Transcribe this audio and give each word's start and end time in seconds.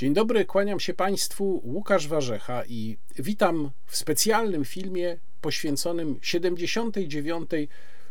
Dzień 0.00 0.14
dobry, 0.14 0.44
kłaniam 0.44 0.80
się 0.80 0.94
Państwu, 0.94 1.60
Łukasz 1.64 2.08
Warzecha 2.08 2.64
i 2.68 2.96
witam 3.18 3.70
w 3.86 3.96
specjalnym 3.96 4.64
filmie 4.64 5.18
poświęconym 5.40 6.18
79. 6.22 7.50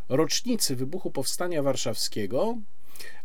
rocznicy 0.09 0.75
wybuchu 0.75 1.11
Powstania 1.11 1.63
Warszawskiego, 1.63 2.57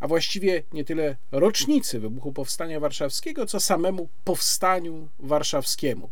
a 0.01 0.09
właściwie 0.09 0.63
nie 0.73 0.85
tyle 0.85 1.17
rocznicy 1.33 2.01
wybuchu 2.01 2.33
Powstania 2.33 2.81
Warszawskiego, 2.81 3.47
co 3.47 3.61
samemu 3.61 4.09
Powstaniu 4.25 5.09
Warszawskiemu. 5.19 6.11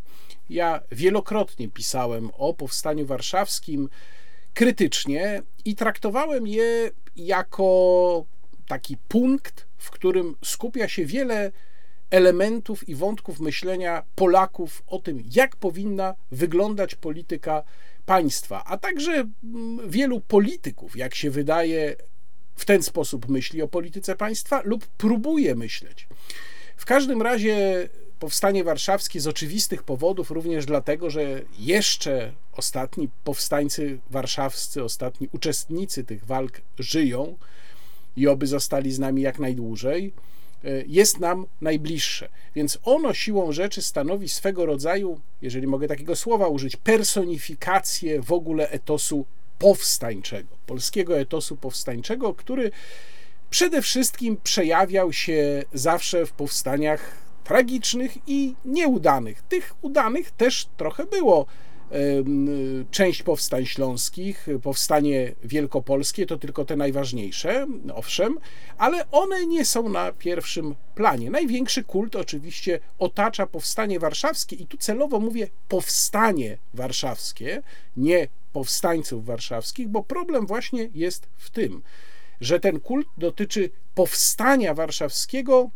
Ja 0.49 0.81
wielokrotnie 0.91 1.69
pisałem 1.69 2.29
o 2.37 2.53
Powstaniu 2.53 3.05
Warszawskim 3.05 3.89
krytycznie 4.53 5.41
i 5.65 5.75
traktowałem 5.75 6.47
je 6.47 6.91
jako 7.15 8.25
taki 8.67 8.97
punkt, 9.07 9.67
w 9.77 9.91
którym 9.91 10.35
skupia 10.43 10.87
się 10.87 11.05
wiele 11.05 11.51
elementów 12.13 12.89
i 12.89 12.95
wątków 12.95 13.39
myślenia 13.39 14.03
Polaków 14.15 14.83
o 14.87 14.99
tym, 14.99 15.23
jak 15.35 15.55
powinna 15.55 16.15
wyglądać 16.31 16.95
polityka 16.95 17.63
państwa, 18.05 18.63
a 18.65 18.77
także 18.77 19.11
mm, 19.43 19.89
wielu 19.89 20.21
polityków, 20.21 20.97
jak 20.97 21.15
się 21.15 21.31
wydaje, 21.31 21.95
w 22.55 22.65
ten 22.65 22.83
sposób 22.83 23.29
myśli 23.29 23.61
o 23.61 23.67
polityce 23.67 24.15
państwa 24.15 24.61
lub 24.63 24.87
próbuje 24.87 25.55
myśleć. 25.55 26.07
W 26.77 26.85
każdym 26.85 27.21
razie 27.21 27.89
powstanie 28.19 28.63
warszawskie 28.63 29.19
z 29.19 29.27
oczywistych 29.27 29.83
powodów, 29.83 30.31
również 30.31 30.65
dlatego, 30.65 31.09
że 31.09 31.41
jeszcze 31.59 32.31
ostatni 32.51 33.09
powstańcy 33.23 33.99
warszawscy, 34.09 34.83
ostatni 34.83 35.29
uczestnicy 35.31 36.03
tych 36.03 36.25
walk 36.25 36.61
żyją 36.79 37.37
i 38.17 38.27
oby 38.27 38.47
zostali 38.47 38.91
z 38.91 38.99
nami 38.99 39.21
jak 39.21 39.39
najdłużej 39.39 40.13
jest 40.87 41.19
nam 41.19 41.45
najbliższe. 41.61 42.29
Więc 42.55 42.77
ono 42.83 43.13
siłą 43.13 43.51
rzeczy 43.51 43.81
stanowi 43.81 44.29
swego 44.29 44.65
rodzaju, 44.65 45.19
jeżeli 45.41 45.67
mogę 45.67 45.87
takiego 45.87 46.15
słowa 46.15 46.47
użyć, 46.47 46.75
personifikację 46.75 48.21
w 48.21 48.31
ogóle 48.31 48.69
etosu 48.69 49.25
powstańczego, 49.59 50.49
polskiego 50.65 51.19
etosu 51.19 51.55
powstańczego, 51.55 52.33
który 52.33 52.71
przede 53.49 53.81
wszystkim 53.81 54.37
przejawiał 54.43 55.13
się 55.13 55.63
zawsze 55.73 56.25
w 56.25 56.31
powstaniach 56.31 57.17
tragicznych 57.43 58.17
i 58.27 58.55
nieudanych. 58.65 59.41
Tych 59.41 59.75
udanych 59.81 60.31
też 60.31 60.67
trochę 60.77 61.05
było 61.05 61.45
część 62.91 63.23
powstań 63.23 63.65
śląskich, 63.65 64.47
powstanie 64.61 65.31
wielkopolskie 65.43 66.25
to 66.25 66.37
tylko 66.37 66.65
te 66.65 66.75
najważniejsze, 66.75 67.67
owszem, 67.93 68.39
ale 68.77 69.11
one 69.11 69.45
nie 69.45 69.65
są 69.65 69.89
na 69.89 70.11
pierwszym 70.11 70.75
planie. 70.95 71.31
Największy 71.31 71.83
kult 71.83 72.15
oczywiście 72.15 72.79
otacza 72.99 73.47
powstanie 73.47 73.99
warszawskie 73.99 74.55
i 74.55 74.67
tu 74.67 74.77
celowo 74.77 75.19
mówię 75.19 75.47
powstanie 75.69 76.57
warszawskie, 76.73 77.61
nie 77.97 78.27
powstańców 78.53 79.25
warszawskich, 79.25 79.87
bo 79.87 80.03
problem 80.03 80.47
właśnie 80.47 80.89
jest 80.95 81.27
w 81.37 81.49
tym, 81.49 81.81
że 82.41 82.59
ten 82.59 82.79
kult 82.79 83.07
dotyczy 83.17 83.69
powstania 83.95 84.73
warszawskiego 84.73 85.69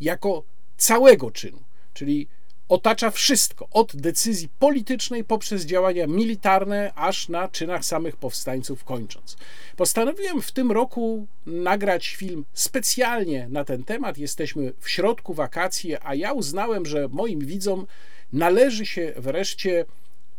jako 0.00 0.42
całego 0.76 1.30
czynu, 1.30 1.58
czyli 1.94 2.28
otacza 2.68 3.10
wszystko, 3.10 3.68
od 3.70 3.96
decyzji 3.96 4.48
politycznej 4.58 5.24
poprzez 5.24 5.64
działania 5.64 6.06
militarne, 6.06 6.92
aż 6.94 7.28
na 7.28 7.48
czynach 7.48 7.84
samych 7.84 8.16
powstańców 8.16 8.84
kończąc. 8.84 9.36
Postanowiłem 9.76 10.42
w 10.42 10.52
tym 10.52 10.72
roku 10.72 11.26
nagrać 11.46 12.08
film 12.08 12.44
specjalnie 12.52 13.48
na 13.50 13.64
ten 13.64 13.84
temat. 13.84 14.18
Jesteśmy 14.18 14.72
w 14.78 14.90
środku 14.90 15.34
wakacji, 15.34 15.96
a 16.02 16.14
ja 16.14 16.32
uznałem, 16.32 16.86
że 16.86 17.08
moim 17.08 17.40
widzom 17.40 17.86
należy 18.32 18.86
się 18.86 19.12
wreszcie 19.16 19.84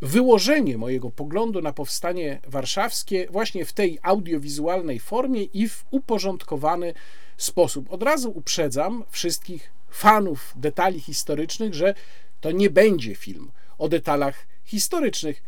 wyłożenie 0.02 0.78
mojego 0.78 1.10
poglądu 1.10 1.62
na 1.62 1.74
powstanie 1.74 2.40
warszawskie 2.48 3.28
właśnie 3.30 3.66
w 3.66 3.74
tej 3.74 4.00
audiowizualnej 4.02 5.00
formie 5.00 5.44
i 5.44 5.70
w 5.70 5.86
uporządkowany 5.92 6.94
sposób. 7.38 7.94
Od 7.94 8.04
razu 8.04 8.32
uprzedzam 8.36 9.04
wszystkich 9.10 9.72
fanów 9.90 10.54
detali 10.56 11.00
historycznych, 11.00 11.74
że 11.74 11.94
to 12.42 12.52
nie 12.52 12.70
będzie 12.70 13.16
film 13.16 13.52
o 13.78 13.90
detalach 13.90 14.48
historycznych. 14.64 15.44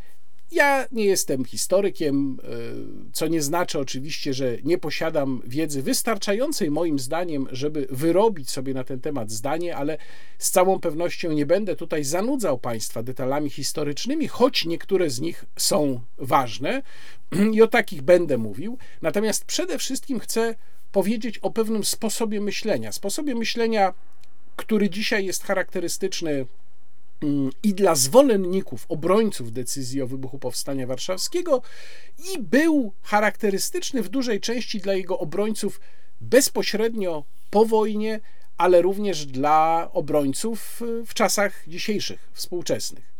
Ja 0.51 0.87
nie 0.91 1.05
jestem 1.05 1.45
historykiem, 1.45 2.37
e, 2.43 2.47
co 3.13 3.27
nie 3.27 3.41
znaczy 3.41 3.79
oczywiście, 3.79 4.33
że 4.33 4.57
nie 4.63 4.77
posiadam 4.77 5.41
wiedzy 5.45 5.83
wystarczającej 5.83 6.71
moim 6.71 6.99
zdaniem, 6.99 7.47
żeby 7.51 7.87
wyrobić 7.91 8.49
sobie 8.49 8.73
na 8.73 8.83
ten 8.83 9.01
temat 9.01 9.31
zdanie, 9.31 9.75
ale 9.75 9.97
z 10.37 10.51
całą 10.51 10.79
pewnością 10.79 11.31
nie 11.31 11.45
będę 11.45 11.75
tutaj 11.75 12.03
zanudzał 12.03 12.57
Państwa 12.57 13.03
detalami 13.03 13.49
historycznymi, 13.49 14.27
choć 14.27 14.65
niektóre 14.65 15.09
z 15.09 15.19
nich 15.19 15.45
są 15.57 16.01
ważne 16.17 16.81
i 17.53 17.61
o 17.61 17.67
takich 17.67 18.01
będę 18.01 18.37
mówił. 18.37 18.77
Natomiast 19.01 19.45
przede 19.45 19.77
wszystkim 19.77 20.19
chcę 20.19 20.55
powiedzieć 20.91 21.37
o 21.37 21.51
pewnym 21.51 21.85
sposobie 21.85 22.41
myślenia. 22.41 22.91
Sposobie 22.91 23.35
myślenia 23.35 23.93
który 24.59 24.89
dzisiaj 24.89 25.25
jest 25.25 25.43
charakterystyczny 25.43 26.45
i 27.63 27.73
dla 27.73 27.95
zwolenników, 27.95 28.85
obrońców 28.89 29.51
decyzji 29.51 30.01
o 30.01 30.07
wybuchu 30.07 30.39
Powstania 30.39 30.87
Warszawskiego, 30.87 31.61
i 32.33 32.39
był 32.39 32.93
charakterystyczny 33.03 34.03
w 34.03 34.09
dużej 34.09 34.39
części 34.39 34.79
dla 34.79 34.93
jego 34.93 35.19
obrońców 35.19 35.79
bezpośrednio 36.21 37.23
po 37.49 37.65
wojnie, 37.65 38.19
ale 38.57 38.81
również 38.81 39.25
dla 39.25 39.89
obrońców 39.93 40.81
w 41.05 41.13
czasach 41.13 41.63
dzisiejszych, 41.67 42.29
współczesnych. 42.33 43.18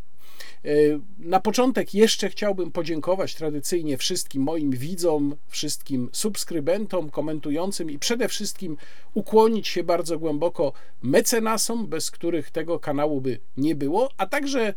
Na 1.20 1.40
początek 1.40 1.94
jeszcze 1.94 2.30
chciałbym 2.30 2.72
podziękować 2.72 3.36
tradycyjnie 3.36 3.98
wszystkim 3.98 4.44
moim 4.44 4.72
widzom, 4.72 5.36
wszystkim 5.48 6.10
subskrybentom, 6.14 7.10
komentującym 7.10 7.92
i 7.92 8.00
przede 8.00 8.28
wszystkim 8.28 8.78
ukłonić 9.14 9.68
się 9.68 9.84
bardzo 9.84 10.20
głęboko 10.20 10.74
mecenasom, 11.02 11.88
bez 11.88 12.12
których 12.12 12.52
tego 12.52 12.80
kanału 12.80 13.22
by 13.22 13.40
nie 13.58 13.76
było, 13.76 14.10
a 14.18 14.26
także 14.26 14.74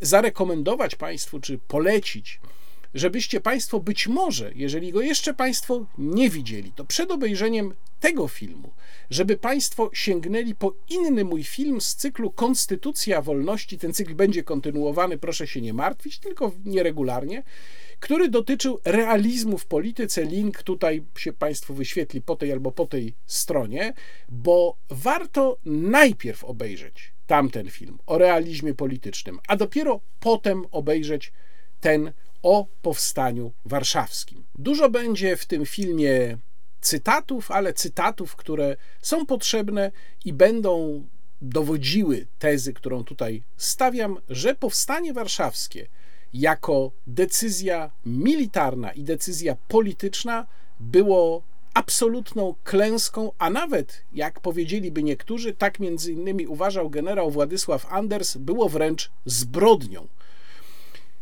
zarekomendować 0.00 0.96
Państwu 0.96 1.40
czy 1.40 1.58
polecić 1.58 2.40
żebyście 2.94 3.40
Państwo 3.40 3.80
być 3.80 4.08
może, 4.08 4.50
jeżeli 4.54 4.92
go 4.92 5.00
jeszcze 5.00 5.34
Państwo 5.34 5.86
nie 5.98 6.30
widzieli, 6.30 6.72
to 6.72 6.84
przed 6.84 7.10
obejrzeniem 7.10 7.74
tego 8.00 8.28
filmu, 8.28 8.70
żeby 9.10 9.36
Państwo 9.36 9.90
sięgnęli 9.92 10.54
po 10.54 10.74
inny 10.88 11.24
mój 11.24 11.44
film 11.44 11.80
z 11.80 11.94
cyklu 11.94 12.30
Konstytucja 12.30 13.22
Wolności. 13.22 13.78
Ten 13.78 13.94
cykl 13.94 14.14
będzie 14.14 14.42
kontynuowany, 14.42 15.18
proszę 15.18 15.46
się 15.46 15.60
nie 15.60 15.74
martwić, 15.74 16.18
tylko 16.18 16.52
nieregularnie, 16.64 17.42
który 18.00 18.28
dotyczył 18.28 18.80
realizmu 18.84 19.58
w 19.58 19.66
polityce. 19.66 20.24
Link 20.24 20.62
tutaj 20.62 21.02
się 21.16 21.32
Państwu 21.32 21.74
wyświetli 21.74 22.22
po 22.22 22.36
tej 22.36 22.52
albo 22.52 22.72
po 22.72 22.86
tej 22.86 23.14
stronie, 23.26 23.94
bo 24.28 24.76
warto 24.90 25.58
najpierw 25.64 26.44
obejrzeć 26.44 27.12
tamten 27.26 27.70
film 27.70 27.98
o 28.06 28.18
realizmie 28.18 28.74
politycznym, 28.74 29.38
a 29.48 29.56
dopiero 29.56 30.00
potem 30.20 30.64
obejrzeć 30.70 31.32
ten 31.80 32.12
o 32.46 32.66
powstaniu 32.82 33.52
warszawskim. 33.64 34.44
Dużo 34.54 34.90
będzie 34.90 35.36
w 35.36 35.46
tym 35.46 35.66
filmie 35.66 36.38
cytatów, 36.80 37.50
ale 37.50 37.72
cytatów, 37.72 38.36
które 38.36 38.76
są 39.02 39.26
potrzebne 39.26 39.92
i 40.24 40.32
będą 40.32 41.02
dowodziły 41.42 42.26
tezy, 42.38 42.72
którą 42.72 43.04
tutaj 43.04 43.42
stawiam, 43.56 44.18
że 44.28 44.54
powstanie 44.54 45.12
warszawskie 45.12 45.86
jako 46.34 46.90
decyzja 47.06 47.90
militarna 48.04 48.92
i 48.92 49.02
decyzja 49.02 49.56
polityczna 49.68 50.46
było 50.80 51.42
absolutną 51.74 52.54
klęską, 52.64 53.32
a 53.38 53.50
nawet, 53.50 54.02
jak 54.12 54.40
powiedzieliby 54.40 55.02
niektórzy, 55.02 55.54
tak 55.54 55.80
między 55.80 56.12
innymi 56.12 56.46
uważał 56.46 56.90
generał 56.90 57.30
Władysław 57.30 57.86
Anders, 57.92 58.36
było 58.36 58.68
wręcz 58.68 59.10
zbrodnią. 59.24 60.08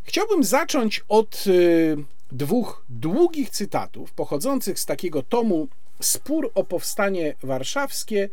Chciałbym 0.04 0.44
zacząć 0.44 1.04
od 1.08 1.44
y, 1.46 1.96
dwóch 2.32 2.84
długich 2.88 3.50
cytatów 3.50 4.12
pochodzących 4.12 4.80
z 4.80 4.86
takiego 4.86 5.22
tomu 5.22 5.68
Spór 6.00 6.50
o 6.54 6.64
powstanie 6.64 7.34
warszawskie. 7.42 8.28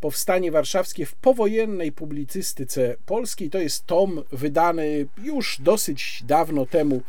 Powstanie 0.00 0.52
warszawskie 0.52 1.06
w 1.06 1.14
powojennej 1.14 1.92
publicystyce 1.92 2.96
polskiej. 3.06 3.50
To 3.50 3.58
jest 3.58 3.86
tom 3.86 4.22
wydany 4.32 5.06
już 5.22 5.60
dosyć 5.60 6.22
dawno 6.26 6.66
temu 6.66 7.02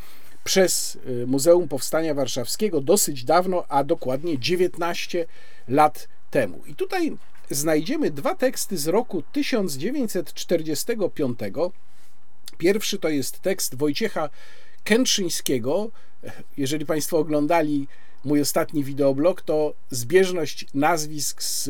przez 0.43 0.97
y, 1.07 1.27
Muzeum 1.27 1.67
Powstania 1.67 2.13
Warszawskiego, 2.13 2.81
dosyć 2.81 3.23
dawno, 3.23 3.63
a 3.69 3.83
dokładnie 3.83 4.39
19 4.39 5.25
lat 5.67 6.07
temu. 6.31 6.61
I 6.67 6.75
tutaj 6.75 7.17
znajdziemy 7.49 8.11
dwa 8.11 8.35
teksty 8.35 8.77
z 8.77 8.87
roku 8.87 9.23
1945 9.31 11.39
Pierwszy 12.61 12.99
to 12.99 13.09
jest 13.09 13.39
tekst 13.39 13.75
Wojciecha 13.75 14.29
Kętrzyńskiego. 14.83 15.91
Jeżeli 16.57 16.85
Państwo 16.85 17.17
oglądali 17.17 17.87
mój 18.25 18.41
ostatni 18.41 18.83
wideoblog, 18.83 19.41
to 19.41 19.73
zbieżność 19.89 20.65
nazwisk 20.73 21.43
z 21.43 21.69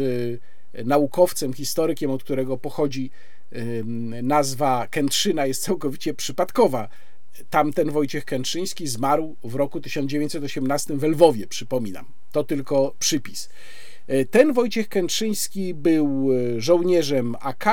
naukowcem, 0.86 1.54
historykiem, 1.54 2.12
od 2.12 2.24
którego 2.24 2.58
pochodzi 2.58 3.12
nazwa 4.24 4.88
Kętrzyna, 4.88 5.46
jest 5.46 5.64
całkowicie 5.64 6.14
przypadkowa. 6.14 6.88
Tamten 7.50 7.92
Wojciech 7.92 8.26
Kętrzyński 8.26 8.88
zmarł 8.88 9.36
w 9.44 9.56
roku 9.56 9.82
1918 9.82 10.98
w 10.98 11.04
Lwowie, 11.04 11.48
przypominam. 11.48 12.06
To 12.32 12.44
tylko 12.44 12.96
przypis. 13.00 13.50
E, 14.08 14.26
ten 14.26 14.54
Wojciech 14.54 14.90
Kętrzyński 14.90 15.74
był 15.74 16.30
e, 16.32 16.62
żołnierzem 16.62 17.36
AK, 17.40 17.66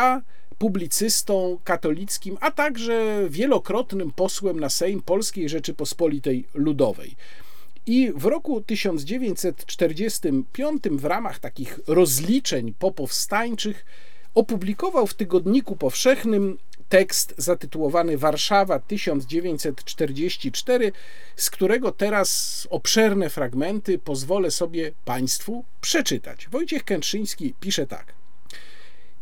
publicystą 0.59 1.59
katolickim, 1.65 2.39
a 2.41 2.51
także 2.51 3.27
wielokrotnym 3.31 4.11
posłem 4.11 4.61
na 4.61 4.69
Sejm 4.69 5.03
Polskiej 5.03 5.49
Rzeczypospolitej 5.49 6.45
Ludowej. 6.55 7.17
I 7.87 8.13
w 8.17 8.25
roku 8.25 8.61
1945 8.61 10.83
w 10.91 11.05
ramach 11.05 11.39
takich 11.39 11.81
rozliczeń 11.87 12.75
popowstańczych 12.79 13.85
opublikował 14.35 15.07
w 15.07 15.15
Tygodniku 15.15 15.77
Powszechnym 15.77 16.59
tekst 16.89 17.35
zatytułowany 17.39 18.19
Warszawa 18.19 18.79
1944, 18.79 20.93
z 21.37 21.51
którego 21.51 21.93
teraz 21.93 22.67
obszerne 22.71 23.31
fragmenty 23.31 23.99
pozwolę 23.99 24.51
sobie 24.51 24.93
Państwu 25.05 25.65
przeczytać. 25.81 26.49
Wojciech 26.49 26.85
Kętrzyński 26.85 27.55
pisze 27.61 27.87
tak. 27.87 28.18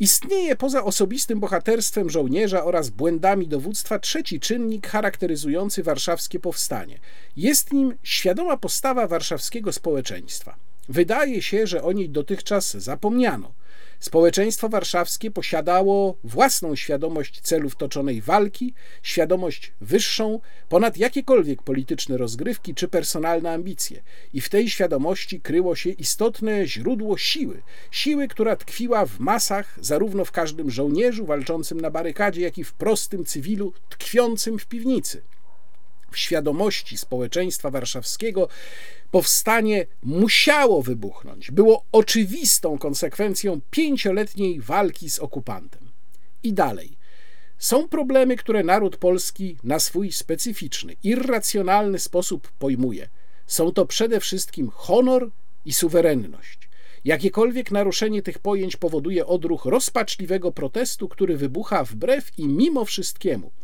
Istnieje 0.01 0.57
poza 0.57 0.85
osobistym 0.85 1.41
bohaterstwem 1.41 2.11
żołnierza 2.11 2.65
oraz 2.65 2.91
błędami 2.91 3.49
dowództwa 3.49 3.99
trzeci 3.99 4.41
czynnik 4.41 4.87
charakteryzujący 4.87 5.83
warszawskie 5.83 6.41
powstanie. 6.41 6.99
Jest 7.37 7.73
nim 7.73 7.95
świadoma 8.03 8.57
postawa 8.57 9.07
warszawskiego 9.07 9.73
społeczeństwa. 9.73 10.57
Wydaje 10.89 11.43
się, 11.43 11.67
że 11.67 11.83
o 11.83 11.93
niej 11.93 12.11
dotychczas 12.11 12.77
zapomniano. 12.77 13.53
Społeczeństwo 14.01 14.69
warszawskie 14.69 15.31
posiadało 15.31 16.17
własną 16.25 16.77
świadomość 16.77 17.41
celów 17.41 17.77
toczonej 17.77 18.21
walki, 18.21 18.75
świadomość 19.03 19.73
wyższą 19.81 20.41
ponad 20.69 20.97
jakiekolwiek 20.97 21.63
polityczne 21.63 22.17
rozgrywki 22.17 22.75
czy 22.75 22.89
personalne 22.89 23.53
ambicje. 23.53 24.03
I 24.33 24.41
w 24.41 24.49
tej 24.49 24.71
świadomości 24.71 25.41
kryło 25.41 25.77
się 25.77 25.91
istotne 25.91 26.67
źródło 26.67 27.19
siły. 27.19 27.63
Siły, 27.91 28.29
która 28.29 28.57
tkwiła 28.57 29.07
w 29.07 29.19
masach, 29.19 29.79
zarówno 29.81 30.25
w 30.25 30.33
każdym 30.33 30.71
żołnierzu 30.71 31.27
walczącym 31.27 31.81
na 31.81 31.91
barykadzie, 31.91 32.41
jak 32.41 32.59
i 32.59 32.65
w 32.65 32.73
prostym 32.73 33.25
cywilu 33.25 33.73
tkwiącym 33.89 34.59
w 34.59 34.67
piwnicy 34.67 35.23
świadomości 36.19 36.99
społeczeństwa 36.99 37.71
warszawskiego 37.71 38.49
powstanie 39.11 39.87
musiało 40.03 40.83
wybuchnąć. 40.83 41.51
Było 41.51 41.85
oczywistą 41.93 42.79
konsekwencją 42.79 43.61
pięcioletniej 43.71 44.61
walki 44.61 45.11
z 45.11 45.19
okupantem. 45.19 45.89
I 46.43 46.53
dalej. 46.53 46.97
Są 47.59 47.89
problemy, 47.89 48.37
które 48.37 48.63
naród 48.65 48.97
polski 48.97 49.57
na 49.65 49.79
swój 49.79 50.13
specyficzny, 50.13 50.97
irracjonalny 51.03 51.99
sposób 51.99 52.53
pojmuje. 52.59 53.09
Są 53.47 53.73
to 53.73 53.87
przede 53.87 54.21
wszystkim 54.21 54.71
honor 54.71 55.31
i 55.65 55.73
suwerenność. 55.73 56.69
Jakiekolwiek 57.05 57.71
naruszenie 57.71 58.23
tych 58.23 58.39
pojęć 58.39 58.77
powoduje 58.77 59.27
odruch 59.27 59.65
rozpaczliwego 59.65 60.53
protestu, 60.53 61.09
który 61.09 61.37
wybucha 61.37 61.85
wbrew 61.85 62.39
i 62.39 62.49
mimo 62.49 62.85
wszystkiemu– 62.85 63.51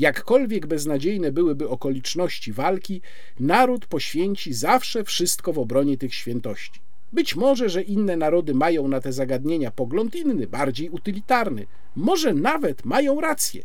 Jakkolwiek 0.00 0.66
beznadziejne 0.66 1.32
byłyby 1.32 1.68
okoliczności 1.68 2.52
walki, 2.52 3.02
naród 3.40 3.86
poświęci 3.86 4.54
zawsze 4.54 5.04
wszystko 5.04 5.52
w 5.52 5.58
obronie 5.58 5.98
tych 5.98 6.14
świętości. 6.14 6.80
Być 7.12 7.36
może, 7.36 7.68
że 7.68 7.82
inne 7.82 8.16
narody 8.16 8.54
mają 8.54 8.88
na 8.88 9.00
te 9.00 9.12
zagadnienia 9.12 9.70
pogląd 9.70 10.16
inny, 10.16 10.46
bardziej 10.46 10.90
utylitarny. 10.90 11.66
Może 11.96 12.34
nawet 12.34 12.84
mają 12.84 13.20
rację. 13.20 13.62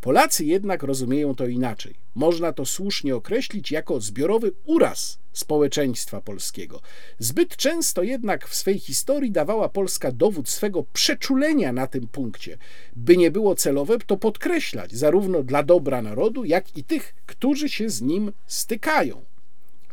Polacy 0.00 0.44
jednak 0.44 0.82
rozumieją 0.82 1.34
to 1.34 1.46
inaczej. 1.46 1.94
Można 2.14 2.52
to 2.52 2.66
słusznie 2.66 3.16
określić 3.16 3.70
jako 3.70 4.00
zbiorowy 4.00 4.52
uraz 4.64 5.19
społeczeństwa 5.32 6.20
polskiego. 6.20 6.80
Zbyt 7.18 7.56
często 7.56 8.02
jednak 8.02 8.48
w 8.48 8.54
swej 8.54 8.78
historii 8.78 9.30
dawała 9.30 9.68
Polska 9.68 10.12
dowód 10.12 10.48
swego 10.48 10.84
przeczulenia 10.92 11.72
na 11.72 11.86
tym 11.86 12.08
punkcie. 12.08 12.58
By 12.96 13.16
nie 13.16 13.30
było 13.30 13.54
celowe, 13.54 13.98
to 14.06 14.16
podkreślać, 14.16 14.92
zarówno 14.92 15.42
dla 15.42 15.62
dobra 15.62 16.02
narodu, 16.02 16.44
jak 16.44 16.76
i 16.76 16.84
tych, 16.84 17.14
którzy 17.26 17.68
się 17.68 17.90
z 17.90 18.02
nim 18.02 18.32
stykają. 18.46 19.20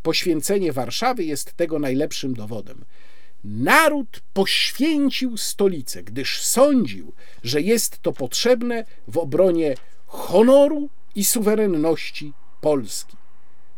Poświęcenie 0.02 0.74
Warszawy 0.74 1.24
jest 1.24 1.54
tego 1.54 1.80
najlepszym 1.80 2.34
dowodem. 2.34 2.86
Naród 3.44 4.22
poświęcił 4.34 5.38
stolicę, 5.38 6.04
gdyż 6.04 6.42
sądził, 6.42 7.14
że 7.44 7.62
jest 7.62 8.00
to 8.02 8.14
potrzebne 8.14 8.86
w 9.08 9.18
obronie 9.18 9.76
honoru 10.08 10.90
i 11.16 11.26
suwerenności 11.26 12.34
Polski. 12.62 13.17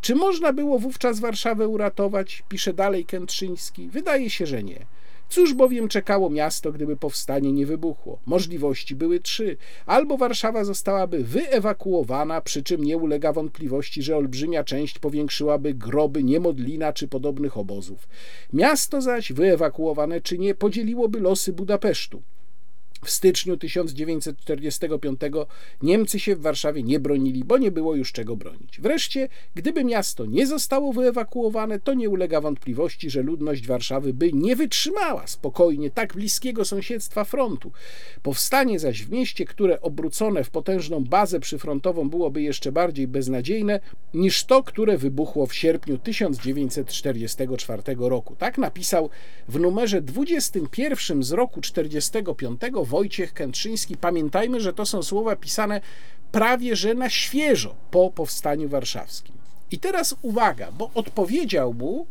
Czy 0.01 0.15
można 0.15 0.53
było 0.53 0.79
wówczas 0.79 1.19
Warszawę 1.19 1.67
uratować? 1.67 2.43
Pisze 2.49 2.73
dalej 2.73 3.05
Kętrzyński. 3.05 3.89
Wydaje 3.89 4.29
się, 4.29 4.45
że 4.45 4.63
nie. 4.63 4.85
Cóż 5.29 5.53
bowiem 5.53 5.87
czekało 5.87 6.29
miasto, 6.29 6.71
gdyby 6.71 6.97
powstanie 6.97 7.51
nie 7.51 7.65
wybuchło? 7.65 8.19
Możliwości 8.25 8.95
były 8.95 9.19
trzy. 9.19 9.57
Albo 9.85 10.17
Warszawa 10.17 10.63
zostałaby 10.63 11.23
wyewakuowana, 11.23 12.41
przy 12.41 12.63
czym 12.63 12.83
nie 12.83 12.97
ulega 12.97 13.33
wątpliwości, 13.33 14.03
że 14.03 14.17
olbrzymia 14.17 14.63
część 14.63 14.99
powiększyłaby 14.99 15.73
groby 15.73 16.23
Niemodlina 16.23 16.93
czy 16.93 17.07
podobnych 17.07 17.57
obozów. 17.57 18.07
Miasto 18.53 19.01
zaś, 19.01 19.33
wyewakuowane 19.33 20.21
czy 20.21 20.37
nie, 20.37 20.55
podzieliłoby 20.55 21.19
losy 21.19 21.53
Budapesztu. 21.53 22.21
W 23.03 23.09
styczniu 23.09 23.57
1945 23.57 25.19
Niemcy 25.81 26.19
się 26.19 26.35
w 26.35 26.41
Warszawie 26.41 26.83
nie 26.83 26.99
bronili, 26.99 27.43
bo 27.43 27.57
nie 27.57 27.71
było 27.71 27.95
już 27.95 28.11
czego 28.11 28.35
bronić. 28.35 28.81
Wreszcie, 28.81 29.29
gdyby 29.55 29.83
miasto 29.83 30.25
nie 30.25 30.47
zostało 30.47 30.93
wyewakuowane, 30.93 31.79
to 31.79 31.93
nie 31.93 32.09
ulega 32.09 32.41
wątpliwości, 32.41 33.09
że 33.09 33.21
ludność 33.21 33.67
Warszawy 33.67 34.13
by 34.13 34.33
nie 34.33 34.55
wytrzymała 34.55 35.27
spokojnie 35.27 35.91
tak 35.91 36.13
bliskiego 36.13 36.65
sąsiedztwa 36.65 37.23
frontu. 37.23 37.71
Powstanie 38.23 38.79
zaś 38.79 39.03
w 39.03 39.11
mieście, 39.11 39.45
które 39.45 39.81
obrócone 39.81 40.43
w 40.43 40.49
potężną 40.49 41.03
bazę 41.03 41.39
przyfrontową 41.39 42.09
byłoby 42.09 42.41
jeszcze 42.41 42.71
bardziej 42.71 43.07
beznadziejne 43.07 43.79
niż 44.13 44.43
to, 44.43 44.63
które 44.63 44.97
wybuchło 44.97 45.45
w 45.47 45.53
sierpniu 45.55 45.97
1944 45.97 47.81
roku. 47.99 48.35
Tak 48.35 48.57
napisał 48.57 49.09
w 49.47 49.59
numerze 49.59 50.01
21 50.01 51.23
z 51.23 51.31
roku 51.31 51.61
1945 51.61 52.61
Wojciech 52.89 53.33
Kętrzyński. 53.33 53.97
Pamiętajmy, 53.97 54.61
że 54.61 54.73
to 54.73 54.85
są 54.85 55.03
słowa 55.03 55.35
pisane 55.35 55.81
prawie 56.31 56.75
że 56.75 56.93
na 56.93 57.09
świeżo 57.09 57.75
po 57.91 58.09
powstaniu 58.09 58.69
warszawskim. 58.69 59.35
I 59.71 59.79
teraz 59.79 60.15
uwaga, 60.21 60.71
bo 60.71 60.91
odpowiedział 60.93 61.73
mu 61.73 62.07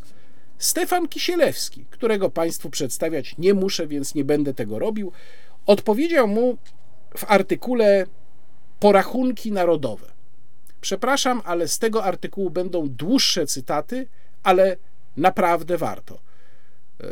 Stefan 0.59 1.09
Kisielewski, 1.09 1.85
którego 1.91 2.31
Państwu 2.31 2.71
przedstawiać 2.71 3.35
nie 3.39 3.55
muszę, 3.55 3.87
więc 3.87 4.15
nie 4.15 4.25
będę 4.25 4.55
tego 4.55 4.79
robił. 4.79 5.13
Odpowiedział 5.67 6.29
mu 6.29 6.59
w 7.17 7.25
artykule 7.29 8.07
Porachunki 8.81 9.53
Narodowe. 9.53 10.07
Przepraszam, 10.81 11.43
ale 11.45 11.69
z 11.69 11.79
tego 11.79 12.05
artykułu 12.05 12.51
będą 12.51 12.89
dłuższe 12.89 13.47
cytaty, 13.47 14.07
ale 14.43 14.77
naprawdę 15.17 15.79
warto. 15.79 16.15
E, 16.15 17.07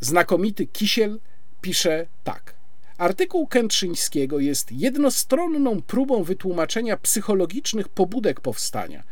znakomity 0.00 0.66
Kisiel 0.66 1.20
pisze 1.60 2.06
tak. 2.24 2.54
Artykuł 2.98 3.46
Kętrzyńskiego 3.46 4.38
jest 4.38 4.72
jednostronną 4.72 5.82
próbą 5.82 6.22
wytłumaczenia 6.22 6.96
psychologicznych 6.96 7.88
pobudek 7.88 8.40
powstania. 8.40 9.02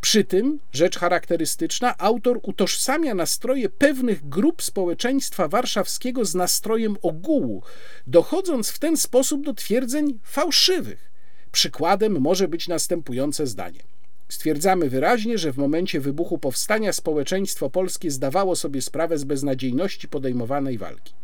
Przy 0.00 0.24
tym, 0.24 0.58
rzecz 0.72 0.98
charakterystyczna, 0.98 1.98
autor 1.98 2.40
utożsamia 2.42 3.14
nastroje 3.14 3.68
pewnych 3.68 4.28
grup 4.28 4.62
społeczeństwa 4.62 5.48
warszawskiego 5.48 6.24
z 6.24 6.34
nastrojem 6.34 6.96
ogółu, 7.02 7.62
dochodząc 8.06 8.70
w 8.70 8.78
ten 8.78 8.96
sposób 8.96 9.44
do 9.44 9.54
twierdzeń 9.54 10.18
fałszywych. 10.22 11.10
Przykładem 11.52 12.20
może 12.20 12.48
być 12.48 12.68
następujące 12.68 13.46
zdanie. 13.46 13.80
Stwierdzamy 14.28 14.90
wyraźnie, 14.90 15.38
że 15.38 15.52
w 15.52 15.58
momencie 15.58 16.00
wybuchu 16.00 16.38
powstania 16.38 16.92
społeczeństwo 16.92 17.70
polskie 17.70 18.10
zdawało 18.10 18.56
sobie 18.56 18.82
sprawę 18.82 19.18
z 19.18 19.24
beznadziejności 19.24 20.08
podejmowanej 20.08 20.78
walki. 20.78 21.14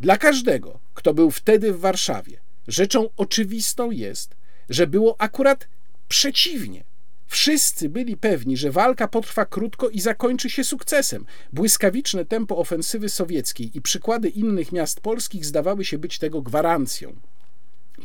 Dla 0.00 0.18
każdego, 0.18 0.80
kto 0.94 1.14
był 1.14 1.30
wtedy 1.30 1.72
w 1.72 1.80
Warszawie, 1.80 2.40
rzeczą 2.68 3.08
oczywistą 3.16 3.90
jest, 3.90 4.36
że 4.68 4.86
było 4.86 5.20
akurat 5.20 5.68
przeciwnie. 6.08 6.84
Wszyscy 7.26 7.88
byli 7.88 8.16
pewni, 8.16 8.56
że 8.56 8.70
walka 8.70 9.08
potrwa 9.08 9.46
krótko 9.46 9.88
i 9.88 10.00
zakończy 10.00 10.50
się 10.50 10.64
sukcesem. 10.64 11.26
Błyskawiczne 11.52 12.24
tempo 12.24 12.56
ofensywy 12.56 13.08
sowieckiej 13.08 13.76
i 13.76 13.80
przykłady 13.80 14.28
innych 14.28 14.72
miast 14.72 15.00
polskich 15.00 15.46
zdawały 15.46 15.84
się 15.84 15.98
być 15.98 16.18
tego 16.18 16.42
gwarancją. 16.42 17.16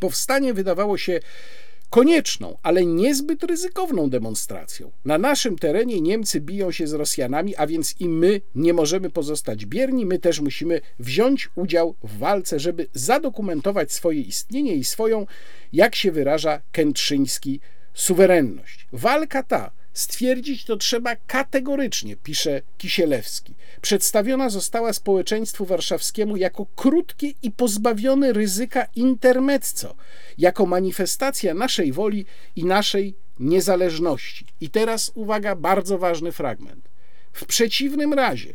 Powstanie 0.00 0.54
wydawało 0.54 0.98
się 0.98 1.20
konieczną, 1.92 2.56
ale 2.62 2.86
niezbyt 2.86 3.44
ryzykowną 3.44 4.10
demonstracją. 4.10 4.90
Na 5.04 5.18
naszym 5.18 5.58
terenie 5.58 6.00
Niemcy 6.00 6.40
biją 6.40 6.72
się 6.72 6.86
z 6.86 6.92
Rosjanami, 6.92 7.56
a 7.56 7.66
więc 7.66 8.00
i 8.00 8.08
my 8.08 8.40
nie 8.54 8.74
możemy 8.74 9.10
pozostać 9.10 9.66
bierni, 9.66 10.06
my 10.06 10.18
też 10.18 10.40
musimy 10.40 10.80
wziąć 10.98 11.48
udział 11.54 11.94
w 12.02 12.18
walce, 12.18 12.60
żeby 12.60 12.86
zadokumentować 12.94 13.92
swoje 13.92 14.20
istnienie 14.20 14.74
i 14.74 14.84
swoją, 14.84 15.26
jak 15.72 15.94
się 15.94 16.12
wyraża 16.12 16.62
Kętrzyński, 16.72 17.60
suwerenność. 17.94 18.86
Walka 18.92 19.42
ta 19.42 19.70
Stwierdzić 19.92 20.64
to 20.64 20.76
trzeba 20.76 21.16
kategorycznie, 21.16 22.16
pisze 22.16 22.62
Kisielewski. 22.78 23.54
Przedstawiona 23.82 24.50
została 24.50 24.92
społeczeństwu 24.92 25.64
warszawskiemu 25.64 26.36
jako 26.36 26.66
krótkie 26.76 27.32
i 27.42 27.50
pozbawione 27.50 28.32
ryzyka 28.32 28.86
intermezzo, 28.96 29.94
jako 30.38 30.66
manifestacja 30.66 31.54
naszej 31.54 31.92
woli 31.92 32.24
i 32.56 32.64
naszej 32.64 33.14
niezależności. 33.40 34.46
I 34.60 34.70
teraz 34.70 35.12
uwaga, 35.14 35.56
bardzo 35.56 35.98
ważny 35.98 36.32
fragment. 36.32 36.88
W 37.32 37.46
przeciwnym 37.46 38.12
razie, 38.12 38.54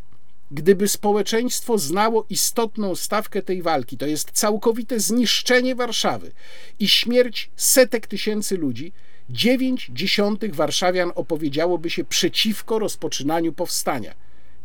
gdyby 0.51 0.87
społeczeństwo 0.87 1.77
znało 1.77 2.25
istotną 2.29 2.95
stawkę 2.95 3.41
tej 3.41 3.61
walki, 3.61 3.97
to 3.97 4.05
jest 4.05 4.31
całkowite 4.31 4.99
zniszczenie 4.99 5.75
Warszawy 5.75 6.31
i 6.79 6.87
śmierć 6.87 7.49
setek 7.55 8.07
tysięcy 8.07 8.57
ludzi, 8.57 8.93
Dziewięć 9.29 9.89
dziesiątych 9.93 10.55
warszawian 10.55 11.11
opowiedziałoby 11.15 11.89
się 11.89 12.03
przeciwko 12.03 12.79
rozpoczynaniu 12.79 13.53
powstania. 13.53 14.13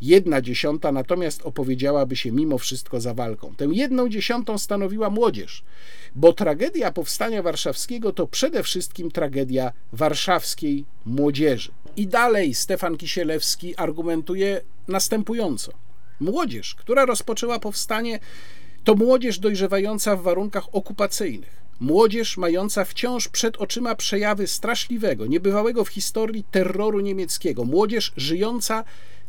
Jedna 0.00 0.40
dziesiąta 0.40 0.92
natomiast 0.92 1.42
opowiedziałaby 1.42 2.16
się 2.16 2.32
mimo 2.32 2.58
wszystko 2.58 3.00
za 3.00 3.14
walką. 3.14 3.54
Tę 3.56 3.68
jedną 3.72 4.08
dziesiątą 4.08 4.58
stanowiła 4.58 5.10
młodzież, 5.10 5.64
bo 6.14 6.32
tragedia 6.32 6.92
powstania 6.92 7.42
warszawskiego 7.42 8.12
to 8.12 8.26
przede 8.26 8.62
wszystkim 8.62 9.10
tragedia 9.10 9.72
warszawskiej 9.92 10.84
młodzieży. 11.06 11.72
I 11.96 12.06
dalej 12.06 12.54
Stefan 12.54 12.96
Kisielewski 12.96 13.76
argumentuje 13.76 14.60
następująco. 14.88 15.72
Młodzież, 16.20 16.74
która 16.74 17.06
rozpoczęła 17.06 17.58
powstanie, 17.58 18.18
to 18.84 18.94
młodzież 18.94 19.38
dojrzewająca 19.38 20.16
w 20.16 20.22
warunkach 20.22 20.74
okupacyjnych 20.74 21.61
Młodzież 21.82 22.36
mająca 22.36 22.84
wciąż 22.84 23.28
przed 23.28 23.56
oczyma 23.56 23.94
przejawy 23.94 24.46
straszliwego, 24.46 25.26
niebywałego 25.26 25.84
w 25.84 25.88
historii 25.88 26.44
terroru 26.50 27.00
niemieckiego. 27.00 27.64
Młodzież 27.64 28.12
żyjąca 28.16 28.84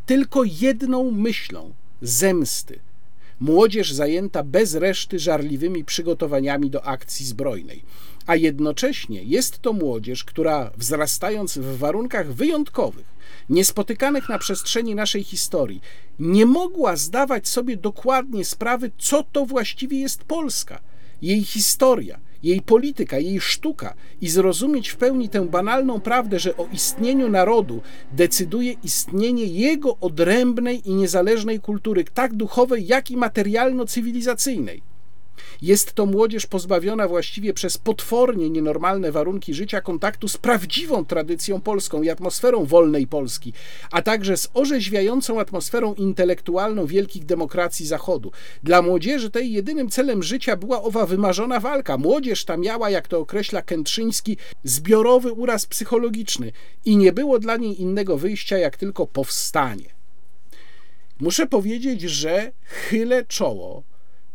tylko 0.05 0.43
jedną 0.43 1.11
myślą 1.11 1.73
zemsty. 2.01 2.79
Młodzież 3.39 3.93
zajęta 3.93 4.43
bez 4.43 4.75
reszty 4.75 5.19
żarliwymi 5.19 5.85
przygotowaniami 5.85 6.69
do 6.69 6.85
akcji 6.85 7.25
zbrojnej. 7.25 7.83
A 8.25 8.35
jednocześnie 8.35 9.23
jest 9.23 9.59
to 9.59 9.73
młodzież, 9.73 10.23
która 10.23 10.71
wzrastając 10.77 11.57
w 11.57 11.77
warunkach 11.77 12.33
wyjątkowych, 12.33 13.05
niespotykanych 13.49 14.29
na 14.29 14.39
przestrzeni 14.39 14.95
naszej 14.95 15.23
historii, 15.23 15.81
nie 16.19 16.45
mogła 16.45 16.95
zdawać 16.95 17.47
sobie 17.47 17.77
dokładnie 17.77 18.45
sprawy, 18.45 18.91
co 18.97 19.23
to 19.31 19.45
właściwie 19.45 19.99
jest 19.99 20.23
Polska, 20.23 20.79
jej 21.21 21.43
historia 21.43 22.19
jej 22.43 22.61
polityka, 22.61 23.19
jej 23.19 23.41
sztuka 23.41 23.93
i 24.21 24.29
zrozumieć 24.29 24.89
w 24.89 24.97
pełni 24.97 25.29
tę 25.29 25.45
banalną 25.45 26.01
prawdę, 26.01 26.39
że 26.39 26.57
o 26.57 26.67
istnieniu 26.73 27.29
narodu 27.29 27.81
decyduje 28.11 28.71
istnienie 28.83 29.45
jego 29.45 29.97
odrębnej 30.01 30.89
i 30.89 30.93
niezależnej 30.93 31.59
kultury, 31.59 32.03
tak 32.13 32.33
duchowej, 32.33 32.87
jak 32.87 33.11
i 33.11 33.17
materialno-cywilizacyjnej. 33.17 34.92
Jest 35.61 35.93
to 35.93 36.05
młodzież 36.05 36.45
pozbawiona 36.45 37.07
właściwie 37.07 37.53
przez 37.53 37.77
potwornie 37.77 38.49
nienormalne 38.49 39.11
warunki 39.11 39.53
życia 39.53 39.81
kontaktu 39.81 40.27
z 40.27 40.37
prawdziwą 40.37 41.05
tradycją 41.05 41.61
polską 41.61 42.03
i 42.03 42.09
atmosferą 42.09 42.65
wolnej 42.65 43.07
Polski, 43.07 43.53
a 43.91 44.01
także 44.01 44.37
z 44.37 44.49
orzeźwiającą 44.53 45.39
atmosferą 45.39 45.93
intelektualną 45.93 46.85
wielkich 46.85 47.25
demokracji 47.25 47.85
Zachodu. 47.85 48.31
Dla 48.63 48.81
młodzieży 48.81 49.29
tej 49.29 49.51
jedynym 49.51 49.89
celem 49.89 50.23
życia 50.23 50.55
była 50.55 50.81
owa 50.81 51.05
wymarzona 51.05 51.59
walka. 51.59 51.97
Młodzież 51.97 52.45
ta 52.45 52.57
miała, 52.57 52.89
jak 52.89 53.07
to 53.07 53.19
określa 53.19 53.61
Kętrzyński, 53.61 54.37
zbiorowy 54.63 55.31
uraz 55.31 55.65
psychologiczny 55.65 56.51
i 56.85 56.97
nie 56.97 57.13
było 57.13 57.39
dla 57.39 57.57
niej 57.57 57.81
innego 57.81 58.17
wyjścia 58.17 58.57
jak 58.57 58.77
tylko 58.77 59.07
powstanie. 59.07 59.85
Muszę 61.19 61.47
powiedzieć, 61.47 62.01
że 62.01 62.51
chylę 62.63 63.25
czoło 63.25 63.83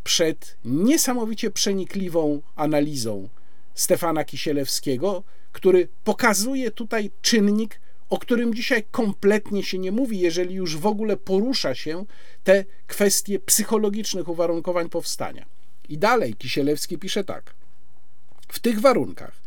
przed 0.08 0.56
niesamowicie 0.64 1.50
przenikliwą 1.50 2.40
analizą 2.56 3.28
Stefana 3.74 4.24
Kisielewskiego, 4.24 5.22
który 5.52 5.88
pokazuje 6.04 6.70
tutaj 6.70 7.10
czynnik, 7.22 7.80
o 8.10 8.18
którym 8.18 8.54
dzisiaj 8.54 8.84
kompletnie 8.90 9.62
się 9.62 9.78
nie 9.78 9.92
mówi, 9.92 10.18
jeżeli 10.18 10.54
już 10.54 10.76
w 10.76 10.86
ogóle 10.86 11.16
porusza 11.16 11.74
się 11.74 12.04
te 12.44 12.64
kwestie 12.86 13.38
psychologicznych 13.38 14.28
uwarunkowań 14.28 14.88
powstania. 14.88 15.46
I 15.88 15.98
dalej 15.98 16.34
Kisielewski 16.34 16.98
pisze 16.98 17.24
tak. 17.24 17.54
W 18.48 18.58
tych 18.58 18.80
warunkach, 18.80 19.40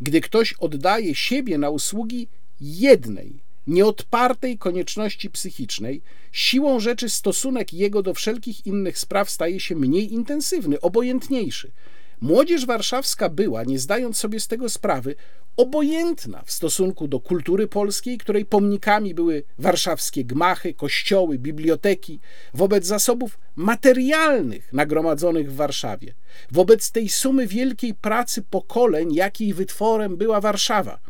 gdy 0.00 0.20
ktoś 0.20 0.52
oddaje 0.52 1.14
siebie 1.14 1.58
na 1.58 1.70
usługi 1.70 2.28
jednej 2.60 3.38
nieodpartej 3.70 4.58
konieczności 4.58 5.30
psychicznej, 5.30 6.02
siłą 6.32 6.80
rzeczy 6.80 7.08
stosunek 7.08 7.72
jego 7.72 8.02
do 8.02 8.14
wszelkich 8.14 8.66
innych 8.66 8.98
spraw 8.98 9.30
staje 9.30 9.60
się 9.60 9.76
mniej 9.76 10.12
intensywny, 10.12 10.80
obojętniejszy. 10.80 11.72
Młodzież 12.20 12.66
warszawska 12.66 13.28
była, 13.28 13.64
nie 13.64 13.78
zdając 13.78 14.16
sobie 14.16 14.40
z 14.40 14.48
tego 14.48 14.68
sprawy, 14.68 15.14
obojętna 15.56 16.42
w 16.46 16.52
stosunku 16.52 17.08
do 17.08 17.20
kultury 17.20 17.68
polskiej, 17.68 18.18
której 18.18 18.44
pomnikami 18.44 19.14
były 19.14 19.42
warszawskie 19.58 20.24
gmachy, 20.24 20.74
kościoły, 20.74 21.38
biblioteki, 21.38 22.20
wobec 22.54 22.86
zasobów 22.86 23.38
materialnych 23.56 24.72
nagromadzonych 24.72 25.52
w 25.52 25.56
Warszawie, 25.56 26.14
wobec 26.50 26.90
tej 26.90 27.08
sumy 27.08 27.46
wielkiej 27.46 27.94
pracy 27.94 28.42
pokoleń, 28.42 29.14
jakiej 29.14 29.54
wytworem 29.54 30.16
była 30.16 30.40
Warszawa. 30.40 31.09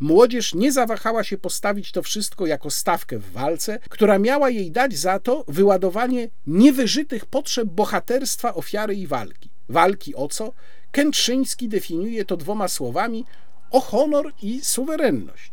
Młodzież 0.00 0.54
nie 0.54 0.72
zawahała 0.72 1.24
się 1.24 1.38
postawić 1.38 1.92
to 1.92 2.02
wszystko 2.02 2.46
jako 2.46 2.70
stawkę 2.70 3.18
w 3.18 3.32
walce, 3.32 3.78
która 3.88 4.18
miała 4.18 4.50
jej 4.50 4.70
dać 4.70 4.98
za 4.98 5.18
to 5.18 5.44
wyładowanie 5.48 6.28
niewyżytych 6.46 7.26
potrzeb 7.26 7.68
bohaterstwa, 7.68 8.54
ofiary 8.54 8.94
i 8.94 9.06
walki. 9.06 9.50
Walki 9.68 10.14
o 10.14 10.28
co? 10.28 10.52
Kętrzyński 10.92 11.68
definiuje 11.68 12.24
to 12.24 12.36
dwoma 12.36 12.68
słowami: 12.68 13.24
o 13.70 13.80
honor 13.80 14.32
i 14.42 14.60
suwerenność. 14.60 15.52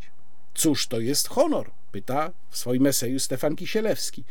Cóż 0.54 0.86
to 0.86 1.00
jest 1.00 1.28
honor? 1.28 1.70
pyta 1.92 2.30
w 2.50 2.56
swoim 2.58 2.86
eseju 2.86 3.18
Stefan 3.18 3.56
Kisielewski. 3.56 4.24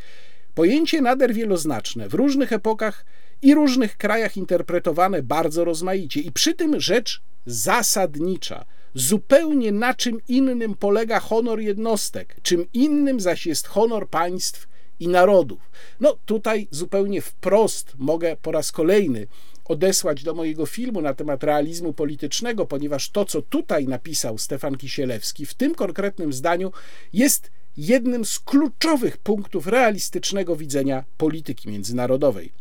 Pojęcie 0.53 1.01
nader 1.01 1.33
wieloznaczne, 1.33 2.09
w 2.09 2.13
różnych 2.13 2.53
epokach 2.53 3.05
i 3.41 3.55
różnych 3.55 3.97
krajach 3.97 4.37
interpretowane 4.37 5.23
bardzo 5.23 5.65
rozmaicie, 5.65 6.19
i 6.19 6.31
przy 6.31 6.53
tym 6.53 6.79
rzecz 6.79 7.21
zasadnicza– 7.45 8.65
Zupełnie 8.95 9.71
na 9.71 9.93
czym 9.93 10.19
innym 10.27 10.75
polega 10.75 11.19
honor 11.19 11.59
jednostek, 11.59 12.35
czym 12.41 12.65
innym 12.73 13.19
zaś 13.19 13.45
jest 13.45 13.67
honor 13.67 14.09
państw 14.09 14.67
i 14.99 15.07
narodów. 15.07 15.71
No 15.99 16.17
tutaj 16.25 16.67
zupełnie 16.71 17.21
wprost 17.21 17.93
mogę 17.97 18.37
po 18.41 18.51
raz 18.51 18.71
kolejny 18.71 19.27
odesłać 19.65 20.23
do 20.23 20.33
mojego 20.33 20.65
filmu 20.65 21.01
na 21.01 21.13
temat 21.13 21.43
realizmu 21.43 21.93
politycznego, 21.93 22.65
ponieważ 22.65 23.09
to, 23.09 23.25
co 23.25 23.41
tutaj 23.41 23.87
napisał 23.87 24.37
Stefan 24.37 24.77
Kisielewski 24.77 25.45
w 25.45 25.53
tym 25.53 25.75
konkretnym 25.75 26.33
zdaniu, 26.33 26.71
jest 27.13 27.51
jednym 27.77 28.25
z 28.25 28.39
kluczowych 28.39 29.17
punktów 29.17 29.67
realistycznego 29.67 30.55
widzenia 30.55 31.03
polityki 31.17 31.69
międzynarodowej. 31.69 32.51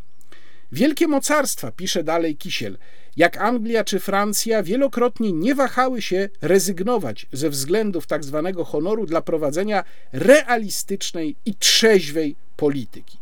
Wielkie 0.72 1.08
mocarstwa, 1.08 1.72
pisze 1.72 2.04
dalej 2.04 2.36
Kisiel, 2.36 2.78
jak 3.16 3.36
Anglia 3.36 3.84
czy 3.84 4.00
Francja, 4.00 4.62
wielokrotnie 4.62 5.32
nie 5.32 5.54
wahały 5.54 6.02
się 6.02 6.28
rezygnować 6.42 7.26
ze 7.32 7.50
względów 7.50 8.06
tak 8.06 8.24
zwanego 8.24 8.64
honoru 8.64 9.06
dla 9.06 9.22
prowadzenia 9.22 9.84
realistycznej 10.12 11.36
i 11.46 11.54
trzeźwej 11.54 12.36
polityki. 12.56 13.18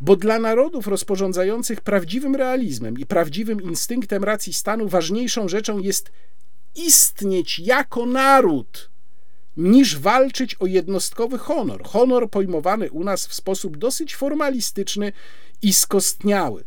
Bo 0.00 0.16
dla 0.16 0.38
narodów 0.38 0.86
rozporządzających 0.86 1.80
prawdziwym 1.80 2.36
realizmem 2.36 2.98
i 2.98 3.06
prawdziwym 3.06 3.62
instynktem 3.62 4.24
racji 4.24 4.52
stanu 4.52 4.88
ważniejszą 4.88 5.48
rzeczą 5.48 5.78
jest 5.78 6.10
istnieć 6.74 7.58
jako 7.58 8.06
naród, 8.06 8.90
niż 9.56 9.98
walczyć 9.98 10.54
o 10.54 10.66
jednostkowy 10.66 11.38
honor. 11.38 11.82
Honor 11.84 12.30
pojmowany 12.30 12.90
u 12.90 13.04
nas 13.04 13.26
w 13.26 13.34
sposób 13.34 13.76
dosyć 13.76 14.16
formalistyczny 14.16 15.12
i 15.62 15.72
skostniały. 15.72 16.64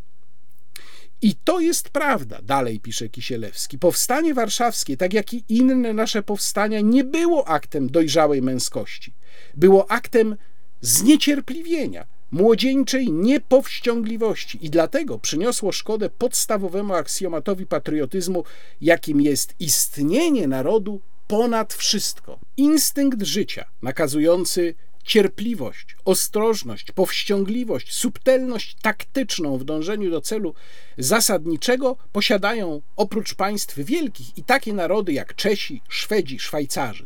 I 1.22 1.36
to 1.36 1.60
jest 1.60 1.90
prawda, 1.90 2.40
dalej 2.44 2.80
pisze 2.80 3.10
Kisielewski. 3.10 3.80
Powstanie 3.80 4.34
warszawskie, 4.34 4.98
tak 4.98 5.14
jak 5.14 5.34
i 5.34 5.44
inne 5.50 5.94
nasze 5.94 6.24
powstania, 6.24 6.82
nie 6.82 7.04
było 7.04 7.48
aktem 7.48 7.90
dojrzałej 7.90 8.42
męskości. 8.42 9.14
Było 9.56 9.92
aktem 9.92 10.36
zniecierpliwienia, 10.82 12.06
młodzieńczej 12.32 13.12
niepowściągliwości 13.12 14.66
i 14.66 14.70
dlatego 14.70 15.20
przyniosło 15.20 15.72
szkodę 15.72 16.10
podstawowemu 16.10 16.94
aksjomatowi 16.94 17.66
patriotyzmu, 17.66 18.44
jakim 18.82 19.22
jest 19.22 19.54
istnienie 19.60 20.48
narodu 20.48 21.02
ponad 21.28 21.74
wszystko. 21.74 22.40
Instynkt 22.58 23.24
życia 23.24 23.66
nakazujący 23.82 24.76
cierpliwość, 25.04 25.96
ostrożność, 26.06 26.92
powściągliwość, 26.92 27.94
subtelność 27.94 28.76
taktyczną 28.82 29.58
w 29.58 29.64
dążeniu 29.64 30.12
do 30.12 30.22
celu 30.22 30.54
zasadniczego 30.98 31.98
posiadają 32.12 32.82
oprócz 32.96 33.36
państw 33.36 33.80
wielkich 33.80 34.38
i 34.38 34.44
takie 34.44 34.74
narody 34.74 35.14
jak 35.14 35.36
Czesi, 35.36 35.82
Szwedzi, 35.90 36.40
Szwajcarzy. 36.40 37.06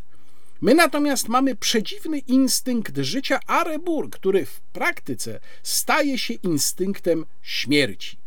My 0.61 0.75
natomiast 0.75 1.27
mamy 1.27 1.55
przedziwny 1.55 2.19
instynkt 2.19 2.97
życia 2.97 3.39
arebur, 3.47 4.09
który 4.09 4.45
w 4.45 4.61
praktyce 4.61 5.39
staje 5.63 6.17
się 6.17 6.33
instynktem 6.33 7.25
śmierci. 7.41 8.17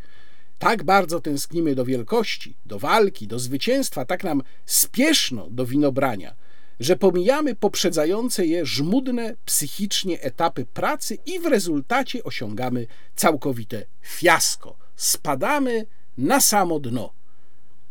Tak 0.59 0.85
bardzo 0.85 1.21
tęsknimy 1.21 1.75
do 1.75 1.85
wielkości, 1.85 2.55
do 2.67 2.79
walki, 2.79 3.27
do 3.27 3.39
zwycięstwa, 3.39 4.05
tak 4.05 4.25
nam 4.25 4.43
spieszno 4.67 5.49
do 5.51 5.67
winobrania, 5.67 6.35
że 6.81 6.97
pomijamy 6.97 7.55
poprzedzające 7.55 8.47
je 8.47 8.67
żmudne 8.67 9.35
psychicznie 9.45 10.21
etapy 10.21 10.65
pracy 10.65 11.19
i 11.27 11.41
w 11.41 11.47
rezultacie 11.47 12.25
osiągamy 12.25 12.87
całkowite 13.15 13.83
fiasko. 14.03 14.77
Spadamy 14.97 15.87
na 16.19 16.41
samo 16.41 16.81
dno, 16.81 17.13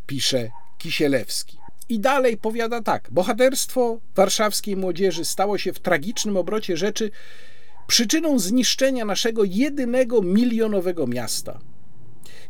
pisze 0.07 0.51
Kisielewski. 0.77 1.57
I 1.89 1.99
dalej 1.99 2.37
powiada 2.37 2.81
tak: 2.81 3.07
Bohaterstwo 3.11 3.99
warszawskiej 4.15 4.75
młodzieży 4.75 5.25
stało 5.25 5.57
się 5.57 5.73
w 5.73 5.79
tragicznym 5.79 6.37
obrocie 6.37 6.77
rzeczy 6.77 7.11
przyczyną 7.87 8.39
zniszczenia 8.39 9.05
naszego 9.05 9.43
jedynego 9.43 10.21
milionowego 10.21 11.07
miasta 11.07 11.59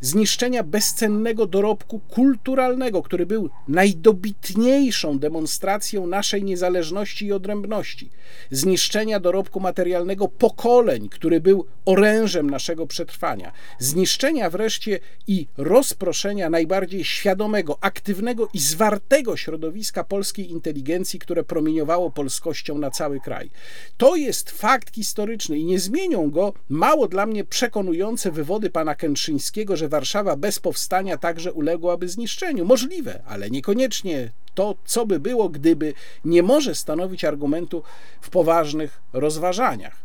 zniszczenia 0.01 0.63
bezcennego 0.63 1.45
dorobku 1.45 1.99
kulturalnego, 1.99 3.01
który 3.01 3.25
był 3.25 3.49
najdobitniejszą 3.67 5.19
demonstracją 5.19 6.07
naszej 6.07 6.43
niezależności 6.43 7.25
i 7.25 7.31
odrębności, 7.31 8.09
zniszczenia 8.51 9.19
dorobku 9.19 9.59
materialnego 9.59 10.27
pokoleń, 10.27 11.09
który 11.09 11.41
był 11.41 11.65
orężem 11.85 12.49
naszego 12.49 12.87
przetrwania, 12.87 13.51
zniszczenia 13.79 14.49
wreszcie 14.49 14.99
i 15.27 15.47
rozproszenia 15.57 16.49
najbardziej 16.49 17.03
świadomego, 17.03 17.77
aktywnego 17.81 18.49
i 18.53 18.59
zwartego 18.59 19.37
środowiska 19.37 20.03
polskiej 20.03 20.51
inteligencji, 20.51 21.19
które 21.19 21.43
promieniowało 21.43 22.11
polskością 22.11 22.77
na 22.77 22.91
cały 22.91 23.19
kraj. 23.19 23.49
To 23.97 24.15
jest 24.15 24.49
fakt 24.49 24.95
historyczny 24.95 25.57
i 25.57 25.65
nie 25.65 25.79
zmienią 25.79 26.31
go 26.31 26.53
mało 26.69 27.07
dla 27.07 27.25
mnie 27.25 27.43
przekonujące 27.43 28.31
wywody 28.31 28.69
pana 28.69 28.95
Kętrzyńskiego, 28.95 29.75
że 29.75 29.84
Warszawa 29.89 30.35
bez 30.35 30.59
powstania 30.59 31.17
także 31.17 31.53
uległaby 31.53 32.09
zniszczeniu. 32.09 32.65
Możliwe, 32.65 33.23
ale 33.27 33.49
niekoniecznie 33.49 34.31
to, 34.53 34.75
co 34.85 35.05
by 35.05 35.19
było, 35.19 35.49
gdyby 35.49 35.93
nie 36.25 36.43
może 36.43 36.75
stanowić 36.75 37.23
argumentu 37.23 37.83
w 38.21 38.29
poważnych 38.29 39.01
rozważaniach. 39.13 40.03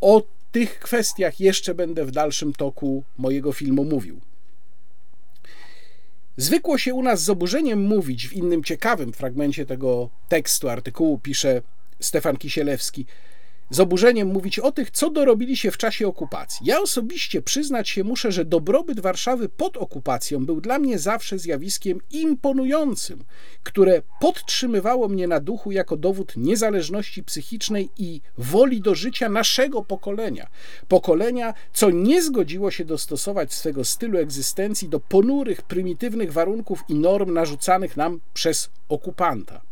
O 0.00 0.22
tych 0.52 0.78
kwestiach 0.78 1.40
jeszcze 1.40 1.74
będę 1.74 2.04
w 2.04 2.10
dalszym 2.10 2.52
toku 2.52 3.02
mojego 3.18 3.52
filmu 3.52 3.84
mówił. 3.84 4.20
Zwykło 6.36 6.78
się 6.78 6.94
u 6.94 7.02
nas 7.02 7.22
z 7.22 7.30
oburzeniem 7.30 7.82
mówić, 7.82 8.28
w 8.28 8.32
innym 8.32 8.64
ciekawym 8.64 9.12
fragmencie 9.12 9.66
tego 9.66 10.10
tekstu, 10.28 10.68
artykułu 10.68 11.18
pisze 11.18 11.62
Stefan 12.00 12.36
Kisielewski, 12.36 13.06
z 13.70 13.80
oburzeniem 13.80 14.28
mówić 14.28 14.58
o 14.58 14.72
tych, 14.72 14.90
co 14.90 15.10
dorobili 15.10 15.56
się 15.56 15.70
w 15.70 15.76
czasie 15.76 16.08
okupacji. 16.08 16.66
Ja 16.66 16.80
osobiście 16.80 17.42
przyznać 17.42 17.88
się 17.88 18.04
muszę, 18.04 18.32
że 18.32 18.44
dobrobyt 18.44 19.00
Warszawy 19.00 19.48
pod 19.48 19.76
okupacją 19.76 20.46
był 20.46 20.60
dla 20.60 20.78
mnie 20.78 20.98
zawsze 20.98 21.38
zjawiskiem 21.38 22.00
imponującym, 22.10 23.24
które 23.62 24.02
podtrzymywało 24.20 25.08
mnie 25.08 25.28
na 25.28 25.40
duchu 25.40 25.72
jako 25.72 25.96
dowód 25.96 26.32
niezależności 26.36 27.24
psychicznej 27.24 27.90
i 27.98 28.20
woli 28.38 28.80
do 28.80 28.94
życia 28.94 29.28
naszego 29.28 29.84
pokolenia. 29.84 30.48
Pokolenia, 30.88 31.54
co 31.72 31.90
nie 31.90 32.22
zgodziło 32.22 32.70
się 32.70 32.84
dostosować 32.84 33.54
swego 33.54 33.84
stylu 33.84 34.18
egzystencji 34.18 34.88
do 34.88 35.00
ponurych, 35.00 35.62
prymitywnych 35.62 36.32
warunków 36.32 36.84
i 36.88 36.94
norm 36.94 37.32
narzucanych 37.32 37.96
nam 37.96 38.20
przez 38.34 38.70
okupanta. 38.88 39.65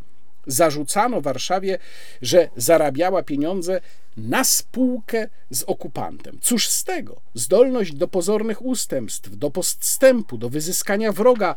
Zarzucano 0.46 1.20
Warszawie, 1.20 1.78
że 2.22 2.48
zarabiała 2.56 3.22
pieniądze 3.22 3.80
na 4.16 4.44
spółkę 4.44 5.28
z 5.50 5.62
okupantem. 5.62 6.38
Cóż 6.42 6.68
z 6.68 6.84
tego? 6.84 7.20
Zdolność 7.34 7.92
do 7.92 8.08
pozornych 8.08 8.64
ustępstw, 8.64 9.36
do 9.36 9.50
podstępu, 9.50 10.38
do 10.38 10.50
wyzyskania 10.50 11.12
wroga 11.12 11.54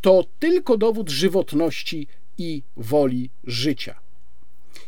to 0.00 0.24
tylko 0.38 0.76
dowód 0.76 1.10
żywotności 1.10 2.06
i 2.38 2.62
woli 2.76 3.30
życia. 3.44 4.07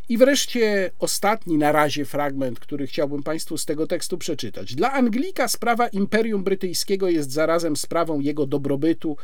I 0.09 0.17
wreszcie 0.17 0.91
ostatni 0.99 1.57
na 1.57 1.71
razie 1.71 2.05
fragment, 2.05 2.59
który 2.59 2.87
chciałbym 2.87 3.23
Państwu 3.23 3.57
z 3.57 3.65
tego 3.65 3.87
tekstu 3.87 4.17
przeczytać. 4.17 4.75
Dla 4.75 4.91
Anglika 4.91 5.47
sprawa 5.47 5.87
Imperium 5.87 6.43
Brytyjskiego 6.43 7.09
jest 7.09 7.31
zarazem 7.31 7.75
sprawą 7.75 8.19
jego 8.19 8.45
dobrobytu, 8.45 9.17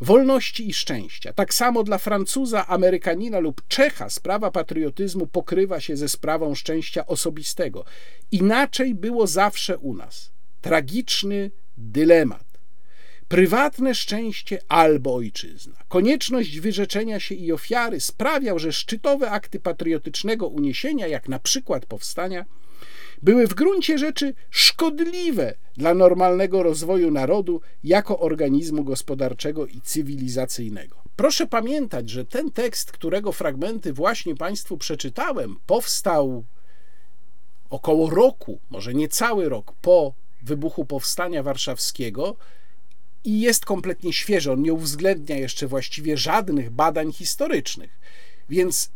wolności 0.00 0.68
i 0.68 0.74
szczęścia. 0.74 1.32
Tak 1.32 1.54
samo 1.54 1.82
dla 1.82 1.98
Francuza, 1.98 2.66
Amerykanina 2.66 3.38
lub 3.38 3.62
Czecha 3.68 4.10
sprawa 4.10 4.50
patriotyzmu 4.50 5.26
pokrywa 5.26 5.80
się 5.80 5.96
ze 5.96 6.08
sprawą 6.08 6.54
szczęścia 6.54 7.06
osobistego. 7.06 7.84
Inaczej 8.32 8.94
było 8.94 9.26
zawsze 9.26 9.78
u 9.78 9.94
nas. 9.94 10.30
Tragiczny 10.60 11.50
dylemat 11.76 12.49
prywatne 13.30 13.94
szczęście 13.94 14.58
albo 14.68 15.14
ojczyzna. 15.14 15.74
Konieczność 15.88 16.60
wyrzeczenia 16.60 17.20
się 17.20 17.34
i 17.34 17.52
ofiary 17.52 18.00
sprawiał, 18.00 18.58
że 18.58 18.72
szczytowe 18.72 19.30
akty 19.30 19.60
patriotycznego 19.60 20.48
uniesienia, 20.48 21.06
jak 21.06 21.28
na 21.28 21.38
przykład 21.38 21.86
powstania, 21.86 22.44
były 23.22 23.46
w 23.46 23.54
gruncie 23.54 23.98
rzeczy 23.98 24.34
szkodliwe 24.50 25.54
dla 25.76 25.94
normalnego 25.94 26.62
rozwoju 26.62 27.10
narodu 27.10 27.60
jako 27.84 28.18
organizmu 28.18 28.84
gospodarczego 28.84 29.66
i 29.66 29.80
cywilizacyjnego. 29.80 31.02
Proszę 31.16 31.46
pamiętać, 31.46 32.10
że 32.10 32.24
ten 32.24 32.50
tekst, 32.50 32.92
którego 32.92 33.32
fragmenty 33.32 33.92
właśnie 33.92 34.34
Państwu 34.34 34.78
przeczytałem, 34.78 35.56
powstał 35.66 36.44
około 37.70 38.10
roku, 38.10 38.60
może 38.70 38.94
nie 38.94 39.08
cały 39.08 39.48
rok 39.48 39.72
po 39.80 40.14
wybuchu 40.42 40.84
Powstania 40.84 41.42
Warszawskiego 41.42 42.36
i 43.24 43.40
jest 43.40 43.64
kompletnie 43.64 44.12
świeży. 44.12 44.52
On 44.52 44.62
nie 44.62 44.72
uwzględnia 44.72 45.36
jeszcze 45.36 45.66
właściwie 45.66 46.16
żadnych 46.16 46.70
badań 46.70 47.12
historycznych. 47.12 47.98
Więc 48.48 48.90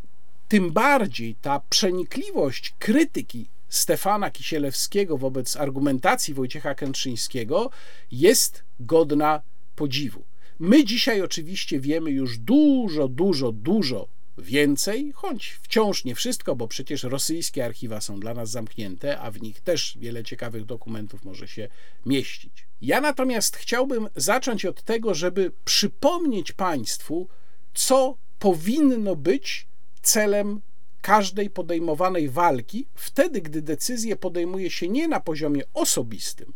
tym 0.48 0.72
bardziej 0.72 1.34
ta 1.34 1.60
przenikliwość 1.70 2.74
krytyki 2.78 3.48
Stefana 3.68 4.30
Kisielewskiego 4.30 5.18
wobec 5.18 5.56
argumentacji 5.56 6.34
Wojciecha 6.34 6.74
Kętrzyńskiego 6.74 7.70
jest 8.12 8.64
godna 8.80 9.40
podziwu. 9.76 10.22
My 10.58 10.84
dzisiaj 10.84 11.22
oczywiście 11.22 11.80
wiemy 11.80 12.10
już 12.10 12.38
dużo, 12.38 13.08
dużo, 13.08 13.52
dużo 13.52 14.08
więcej, 14.38 15.12
choć 15.14 15.58
wciąż 15.62 16.04
nie 16.04 16.14
wszystko, 16.14 16.56
bo 16.56 16.68
przecież 16.68 17.02
rosyjskie 17.02 17.64
archiwa 17.64 18.00
są 18.00 18.20
dla 18.20 18.34
nas 18.34 18.50
zamknięte, 18.50 19.20
a 19.20 19.30
w 19.30 19.42
nich 19.42 19.60
też 19.60 19.98
wiele 20.00 20.24
ciekawych 20.24 20.64
dokumentów 20.64 21.24
może 21.24 21.48
się 21.48 21.68
mieścić. 22.06 22.66
Ja 22.80 23.00
natomiast 23.00 23.56
chciałbym 23.56 24.08
zacząć 24.16 24.64
od 24.64 24.82
tego, 24.82 25.14
żeby 25.14 25.52
przypomnieć 25.64 26.52
Państwu, 26.52 27.28
co 27.74 28.18
powinno 28.38 29.16
być 29.16 29.66
celem 30.02 30.60
każdej 31.00 31.50
podejmowanej 31.50 32.28
walki, 32.28 32.86
wtedy 32.94 33.40
gdy 33.40 33.62
decyzje 33.62 34.16
podejmuje 34.16 34.70
się 34.70 34.88
nie 34.88 35.08
na 35.08 35.20
poziomie 35.20 35.62
osobistym, 35.74 36.52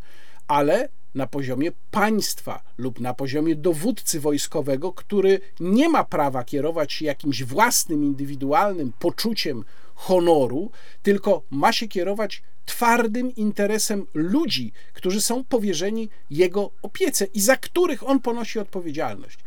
ale 0.46 0.88
na 1.18 1.26
poziomie 1.26 1.72
państwa 1.90 2.62
lub 2.78 3.00
na 3.00 3.14
poziomie 3.14 3.56
dowódcy 3.56 4.20
wojskowego, 4.20 4.92
który 4.92 5.40
nie 5.60 5.88
ma 5.88 6.04
prawa 6.04 6.44
kierować 6.44 6.92
się 6.92 7.04
jakimś 7.04 7.44
własnym, 7.44 8.04
indywidualnym 8.04 8.92
poczuciem 8.98 9.64
honoru, 9.94 10.70
tylko 11.02 11.42
ma 11.50 11.72
się 11.72 11.88
kierować 11.88 12.42
twardym 12.66 13.36
interesem 13.36 14.06
ludzi, 14.14 14.72
którzy 14.92 15.20
są 15.20 15.44
powierzeni 15.44 16.08
jego 16.30 16.70
opiece 16.82 17.24
i 17.24 17.40
za 17.40 17.56
których 17.56 18.08
on 18.08 18.20
ponosi 18.20 18.58
odpowiedzialność. 18.58 19.38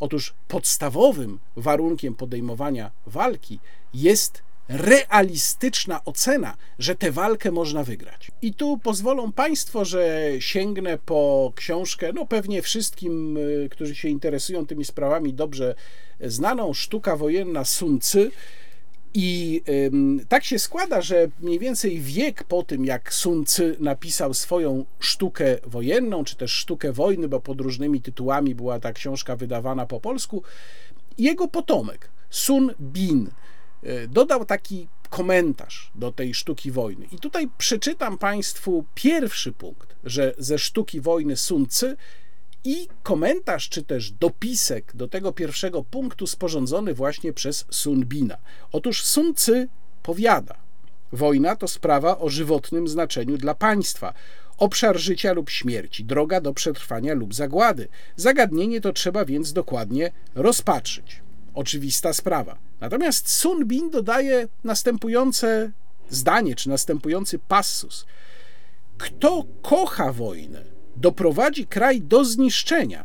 Otóż 0.00 0.34
podstawowym 0.48 1.38
warunkiem 1.56 2.14
podejmowania 2.14 2.90
walki 3.06 3.58
jest 3.94 4.42
realistyczna 4.68 6.04
ocena, 6.04 6.56
że 6.78 6.94
tę 6.94 7.12
walkę 7.12 7.52
można 7.52 7.84
wygrać. 7.84 8.30
I 8.42 8.54
tu 8.54 8.78
pozwolą 8.78 9.32
Państwo, 9.32 9.84
że 9.84 10.30
sięgnę 10.38 10.98
po 10.98 11.52
książkę, 11.56 12.12
no 12.14 12.26
pewnie 12.26 12.62
wszystkim, 12.62 13.36
y, 13.36 13.68
którzy 13.70 13.94
się 13.94 14.08
interesują 14.08 14.66
tymi 14.66 14.84
sprawami, 14.84 15.34
dobrze 15.34 15.74
znaną, 16.20 16.74
Sztuka 16.74 17.16
wojenna 17.16 17.64
Sun. 17.64 17.98
I 19.18 19.62
ym, 19.68 20.20
tak 20.28 20.44
się 20.44 20.58
składa, 20.58 21.00
że 21.00 21.28
mniej 21.40 21.58
więcej 21.58 22.00
wiek 22.00 22.44
po 22.44 22.62
tym, 22.62 22.84
jak 22.84 23.14
Sun 23.14 23.44
Tzu 23.44 23.62
napisał 23.80 24.34
swoją 24.34 24.84
sztukę 25.00 25.58
wojenną, 25.66 26.24
czy 26.24 26.36
też 26.36 26.52
sztukę 26.52 26.92
wojny, 26.92 27.28
bo 27.28 27.40
pod 27.40 27.60
różnymi 27.60 28.00
tytułami 28.00 28.54
była 28.54 28.80
ta 28.80 28.92
książka 28.92 29.36
wydawana 29.36 29.86
po 29.86 30.00
polsku, 30.00 30.42
jego 31.18 31.48
potomek, 31.48 32.10
Sun 32.30 32.74
Bin, 32.80 33.30
dodał 34.08 34.44
taki 34.44 34.88
komentarz 35.10 35.90
do 35.94 36.12
tej 36.12 36.34
sztuki 36.34 36.70
wojny. 36.70 37.06
I 37.12 37.18
tutaj 37.18 37.48
przeczytam 37.58 38.18
Państwu 38.18 38.84
pierwszy 38.94 39.52
punkt, 39.52 39.96
że 40.04 40.34
ze 40.38 40.58
sztuki 40.58 41.00
wojny 41.00 41.36
Sun 41.36 41.66
Tzu 41.66 41.86
i 42.64 42.88
komentarz 43.02 43.68
czy 43.68 43.82
też 43.82 44.10
dopisek 44.10 44.92
do 44.96 45.08
tego 45.08 45.32
pierwszego 45.32 45.84
punktu 45.84 46.26
sporządzony 46.26 46.94
właśnie 46.94 47.32
przez 47.32 47.66
Sun 47.70 48.04
Bina. 48.04 48.38
Otóż 48.72 49.04
Sun 49.04 49.34
Tzu 49.34 49.52
powiada: 50.02 50.56
Wojna 51.12 51.56
to 51.56 51.68
sprawa 51.68 52.18
o 52.18 52.28
żywotnym 52.28 52.88
znaczeniu 52.88 53.38
dla 53.38 53.54
państwa. 53.54 54.14
Obszar 54.58 54.98
życia 54.98 55.32
lub 55.32 55.50
śmierci, 55.50 56.04
droga 56.04 56.40
do 56.40 56.54
przetrwania 56.54 57.14
lub 57.14 57.34
zagłady. 57.34 57.88
Zagadnienie 58.16 58.80
to 58.80 58.92
trzeba 58.92 59.24
więc 59.24 59.52
dokładnie 59.52 60.12
rozpatrzyć. 60.34 61.25
Oczywista 61.56 62.12
sprawa. 62.12 62.58
Natomiast 62.80 63.28
Sun 63.28 63.64
Bin 63.64 63.90
dodaje 63.90 64.48
następujące 64.64 65.72
zdanie, 66.10 66.54
czy 66.54 66.68
następujący 66.68 67.38
passus. 67.38 68.06
Kto 68.98 69.44
kocha 69.62 70.12
wojnę, 70.12 70.64
doprowadzi 70.96 71.66
kraj 71.66 72.00
do 72.00 72.24
zniszczenia. 72.24 73.04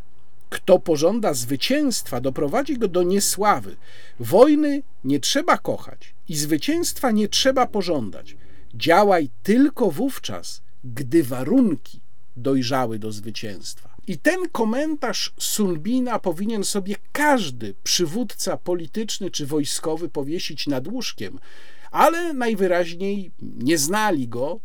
Kto 0.49 0.79
pożąda 0.79 1.33
zwycięstwa, 1.33 2.21
doprowadzi 2.21 2.77
go 2.77 2.87
do 2.87 3.03
niesławy. 3.03 3.75
Wojny 4.19 4.83
nie 5.03 5.19
trzeba 5.19 5.57
kochać 5.57 6.13
i 6.29 6.35
zwycięstwa 6.35 7.11
nie 7.11 7.27
trzeba 7.27 7.67
pożądać. 7.67 8.35
Działaj 8.75 9.29
tylko 9.43 9.91
wówczas, 9.91 10.61
gdy 10.83 11.23
warunki 11.23 11.99
dojrzały 12.37 12.99
do 12.99 13.11
zwycięstwa. 13.11 13.90
I 14.07 14.17
ten 14.17 14.49
komentarz 14.51 15.33
Sunbina 15.39 16.19
powinien 16.19 16.63
sobie 16.63 16.95
każdy 17.11 17.73
przywódca 17.83 18.57
polityczny 18.57 19.31
czy 19.31 19.45
wojskowy 19.45 20.09
powiesić 20.09 20.67
nad 20.67 20.87
łóżkiem, 20.87 21.39
ale 21.91 22.33
najwyraźniej 22.33 23.31
nie 23.41 23.77
znali 23.77 24.27
go, 24.27 24.59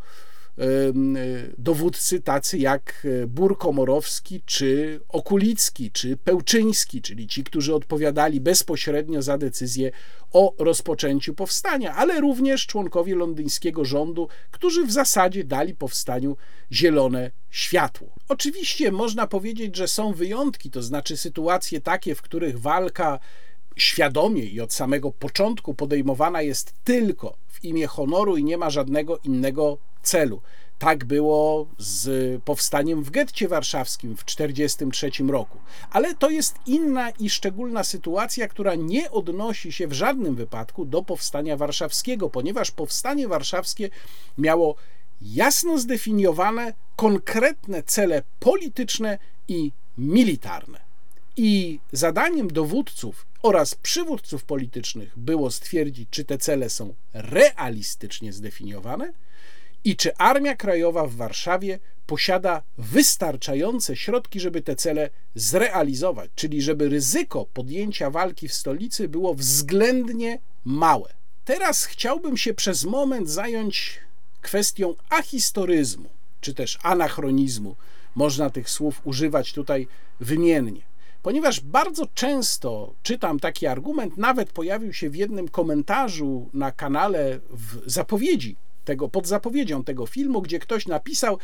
dowódcy 1.59 2.21
tacy 2.21 2.59
jak 2.59 3.07
e, 3.23 3.27
Bur 3.27 3.59
Komorowski, 3.59 4.43
czy 4.47 5.01
Okulicki, 5.09 5.91
czy 5.91 6.17
Pełczyński, 6.17 7.03
czyli 7.03 7.27
ci, 7.27 7.45
którzy 7.45 7.75
odpowiadali 7.75 8.41
bezpośrednio 8.41 9.23
za 9.23 9.39
decyzję 9.39 9.91
o 10.33 10.55
rozpoczęciu 10.59 11.35
powstania, 11.35 11.95
ale 11.95 12.21
również 12.21 12.67
członkowie 12.67 13.15
londyńskiego 13.15 13.85
rządu, 13.85 14.29
którzy 14.51 14.87
w 14.87 14.93
zasadzie 14.93 15.45
dali 15.45 15.75
powstaniu 15.75 16.37
zielone 16.73 17.31
światło. 17.51 18.09
Oczywiście 18.29 18.93
można 18.93 19.27
powiedzieć, 19.27 19.77
że 19.77 19.89
są 19.89 20.13
wyjątki, 20.13 20.71
to 20.71 20.83
znaczy 20.83 21.17
sytuacje 21.17 21.81
takie, 21.81 22.15
w 22.15 22.23
których 22.23 22.61
walka 22.61 23.19
świadomie 23.77 24.45
i 24.45 24.61
od 24.61 24.73
samego 24.73 25.11
początku 25.13 25.75
podejmowana 25.75 26.43
jest 26.43 26.75
tylko 26.85 27.37
w 27.49 27.65
imię 27.65 27.87
honoru 27.87 28.37
i 28.37 28.45
nie 28.45 28.59
ma 28.59 28.71
żadnego 28.71 29.19
innego 29.19 29.79
celu. 30.07 30.41
Tak 30.79 31.05
było 31.05 31.67
z 31.79 32.43
powstaniem 32.43 33.03
w 33.03 33.11
getcie 33.11 33.49
warszawskim 33.49 34.17
w 34.17 34.25
1943 34.25 35.33
roku. 35.33 35.59
Ale 35.91 36.15
to 36.15 36.31
jest 36.31 36.55
inna 36.67 37.11
i 37.11 37.31
szczególna 37.31 37.85
sytuacja, 37.85 38.49
która 38.49 38.75
nie 38.75 39.11
odnosi 39.11 39.73
się 39.73 39.87
w 39.89 39.93
żadnym 39.93 40.35
wypadku 40.35 40.85
do 40.85 41.03
powstania 41.03 41.57
warszawskiego, 41.57 42.31
ponieważ 42.31 42.71
powstanie 42.71 43.29
warszawskie 43.29 43.91
miało 44.39 44.75
jasno 45.23 45.79
zdefiniowane, 45.79 46.73
konkretne 46.97 47.83
cele 47.83 48.23
polityczne 48.41 49.19
i 49.49 49.73
militarne. 49.99 50.81
I 51.37 51.81
zadaniem 51.93 52.49
dowódców 52.49 53.27
oraz 53.43 53.75
przywódców 53.75 54.45
politycznych 54.45 55.19
było 55.19 55.51
stwierdzić, 55.51 56.09
czy 56.11 56.25
te 56.25 56.39
cele 56.39 56.71
są 56.71 56.95
realistycznie 57.13 58.33
zdefiniowane 58.33 59.13
i 59.87 59.97
czy 59.97 60.17
Armia 60.17 60.57
Krajowa 60.57 61.07
w 61.07 61.15
Warszawie 61.15 61.79
posiada 62.07 62.63
wystarczające 62.79 63.97
środki, 63.97 64.41
żeby 64.41 64.63
te 64.63 64.77
cele 64.77 65.11
zrealizować, 65.35 66.31
czyli 66.35 66.63
żeby 66.63 66.89
ryzyko 66.89 67.47
podjęcia 67.55 68.11
walki 68.11 68.49
w 68.49 68.55
stolicy 68.55 69.09
było 69.09 69.35
względnie 69.35 70.39
małe. 70.65 71.09
Teraz 71.45 71.85
chciałbym 71.85 72.37
się 72.37 72.55
przez 72.55 72.85
moment 72.85 73.31
zająć 73.31 74.01
kwestią 74.41 74.95
ahistoryzmu, 75.11 76.09
czy 76.41 76.55
też 76.55 76.79
anachronizmu. 76.83 77.77
Można 78.15 78.51
tych 78.51 78.71
słów 78.71 79.01
używać 79.05 79.53
tutaj 79.53 79.89
wymiennie 80.21 80.81
ponieważ 81.23 81.61
bardzo 81.61 82.07
często 82.15 82.95
czytam 83.03 83.41
taki 83.41 83.67
argument, 83.67 84.17
nawet 84.17 84.53
pojawił 84.53 84.93
się 84.93 85.11
w 85.11 85.17
jednym 85.17 85.49
komentarzu 85.49 86.51
na 86.53 86.73
kanale 86.73 87.41
w 87.51 87.91
zapowiedzi 87.91 88.57
tego, 88.87 89.09
pod 89.09 89.27
zapowiedzią 89.27 89.85
tego 89.85 90.07
filmu, 90.07 90.43
gdzie 90.43 90.59
ktoś 90.59 90.87
napisał: 90.87 91.39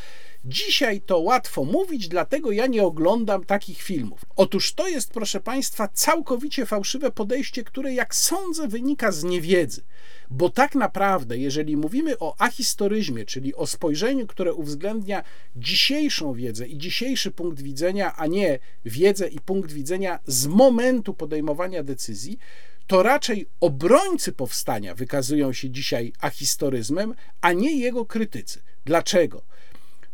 Dzisiaj 0.44 1.00
to 1.00 1.18
łatwo 1.18 1.64
mówić, 1.64 2.09
dlatego 2.09 2.52
ja 2.52 2.66
nie 2.66 2.83
oglądam 2.83 3.44
takich 3.44 3.83
filmów. 3.83 4.20
Otóż 4.37 4.72
to 4.72 4.88
jest, 4.88 5.11
proszę 5.11 5.40
Państwa, 5.40 5.88
całkowicie 5.88 6.66
fałszywe 6.66 7.11
podejście, 7.11 7.64
które, 7.64 7.94
jak 7.94 8.14
sądzę, 8.14 8.68
wynika 8.68 9.12
z 9.12 9.24
niewiedzy. 9.24 9.83
Bo 10.31 10.50
tak 10.50 10.74
naprawdę, 10.74 11.38
jeżeli 11.38 11.76
mówimy 11.76 12.18
o 12.18 12.35
ahistoryzmie, 12.38 13.24
czyli 13.24 13.55
o 13.55 13.66
spojrzeniu, 13.66 14.26
które 14.26 14.55
uwzględnia 14.55 15.22
dzisiejszą 15.57 16.35
wiedzę 16.35 16.68
i 16.68 16.78
dzisiejszy 16.78 17.31
punkt 17.31 17.62
widzenia, 17.62 18.16
a 18.16 18.26
nie 18.26 18.59
wiedzę 18.85 19.28
i 19.28 19.40
punkt 19.40 19.72
widzenia 19.72 20.18
z 20.26 20.46
momentu 20.46 21.14
podejmowania 21.14 21.83
decyzji, 21.83 22.38
to 22.87 23.03
raczej 23.03 23.47
obrońcy 23.61 24.33
powstania 24.33 24.95
wykazują 24.95 25.53
się 25.53 25.71
dzisiaj 25.71 26.12
ahistoryzmem, 26.21 27.14
a 27.40 27.53
nie 27.53 27.79
jego 27.79 28.07
krytycy. 28.07 28.62
Dlaczego? 28.85 29.42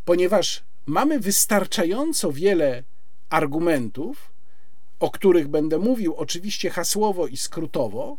Ponieważ 0.05 0.63
mamy 0.87 1.21
wystarczająco 1.21 2.33
wiele 2.33 2.83
argumentów, 3.31 4.33
o 5.01 5.11
których 5.11 5.49
będę 5.49 5.79
mówił 5.79 6.15
oczywiście 6.15 6.71
hasłowo 6.71 7.27
i 7.27 7.37
skrótowo, 7.37 8.17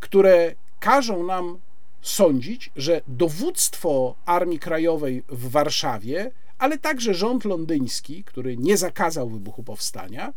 które 0.00 0.54
każą 0.80 1.26
nam 1.26 1.58
sądzić, 2.02 2.70
że 2.76 3.00
dowództwo 3.08 4.14
Armii 4.26 4.58
Krajowej 4.58 5.22
w 5.28 5.50
Warszawie, 5.50 6.30
ale 6.58 6.78
także 6.78 7.14
rząd 7.14 7.44
londyński, 7.44 8.24
który 8.24 8.56
nie 8.56 8.76
zakazał 8.76 9.28
wybuchu 9.28 9.62
powstania, 9.62 10.32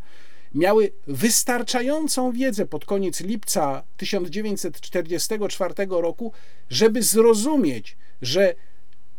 miały 0.54 0.92
wystarczającą 1.06 2.32
wiedzę 2.32 2.66
pod 2.66 2.84
koniec 2.84 3.20
lipca 3.20 3.82
1944 3.96 5.74
roku, 5.90 6.32
żeby 6.70 7.02
zrozumieć, 7.02 7.96
że 8.22 8.54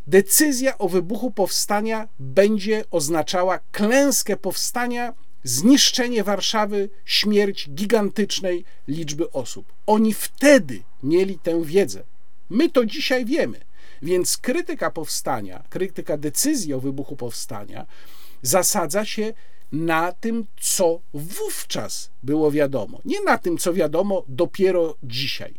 decyzja 0.08 0.78
o 0.78 0.90
wybuchu 0.90 1.32
powstania 1.32 2.08
będzie 2.20 2.84
oznaczała 2.92 3.60
klęskę 3.72 4.38
powstania, 4.38 5.14
zniszczenie 5.44 6.24
Warszawy, 6.24 6.90
śmierć 7.06 7.70
gigantycznej 7.70 8.66
liczby 8.88 9.32
osób. 9.32 9.74
Oni 9.86 10.14
wtedy 10.14 10.84
mieli 11.04 11.40
tę 11.40 11.64
wiedzę. 11.64 12.04
My 12.50 12.70
to 12.70 12.86
dzisiaj 12.86 13.26
wiemy. 13.26 13.60
Więc 14.02 14.38
krytyka 14.38 14.92
powstania, 14.92 15.64
krytyka 15.70 16.18
decyzji 16.18 16.74
o 16.74 16.80
wybuchu 16.80 17.16
powstania 17.16 17.86
zasadza 18.42 19.06
się 19.06 19.34
na 19.72 20.12
tym, 20.12 20.46
co 20.62 21.00
wówczas 21.14 22.12
było 22.24 22.52
wiadomo, 22.52 23.02
nie 23.06 23.24
na 23.24 23.38
tym, 23.38 23.58
co 23.58 23.74
wiadomo 23.74 24.24
dopiero 24.28 24.96
dzisiaj. 25.04 25.54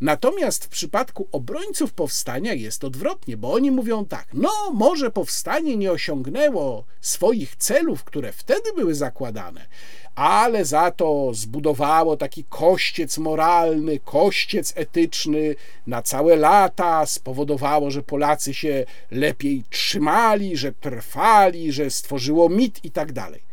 Natomiast 0.00 0.64
w 0.64 0.68
przypadku 0.68 1.28
obrońców 1.32 1.92
powstania 1.92 2.54
jest 2.54 2.84
odwrotnie, 2.84 3.36
bo 3.36 3.52
oni 3.52 3.70
mówią 3.70 4.04
tak: 4.04 4.26
no, 4.32 4.50
może 4.74 5.10
powstanie 5.10 5.76
nie 5.76 5.92
osiągnęło 5.92 6.84
swoich 7.00 7.56
celów, 7.56 8.04
które 8.04 8.32
wtedy 8.32 8.72
były 8.76 8.94
zakładane, 8.94 9.66
ale 10.14 10.64
za 10.64 10.90
to 10.90 11.30
zbudowało 11.34 12.16
taki 12.16 12.44
kościec 12.44 13.18
moralny, 13.18 14.00
kościec 14.04 14.72
etyczny 14.76 15.54
na 15.86 16.02
całe 16.02 16.36
lata, 16.36 17.06
spowodowało, 17.06 17.90
że 17.90 18.02
Polacy 18.02 18.54
się 18.54 18.84
lepiej 19.10 19.64
trzymali, 19.70 20.56
że 20.56 20.72
trwali, 20.72 21.72
że 21.72 21.90
stworzyło 21.90 22.48
mit 22.48 22.84
i 22.84 22.90
tak 22.90 23.12
dalej. 23.12 23.50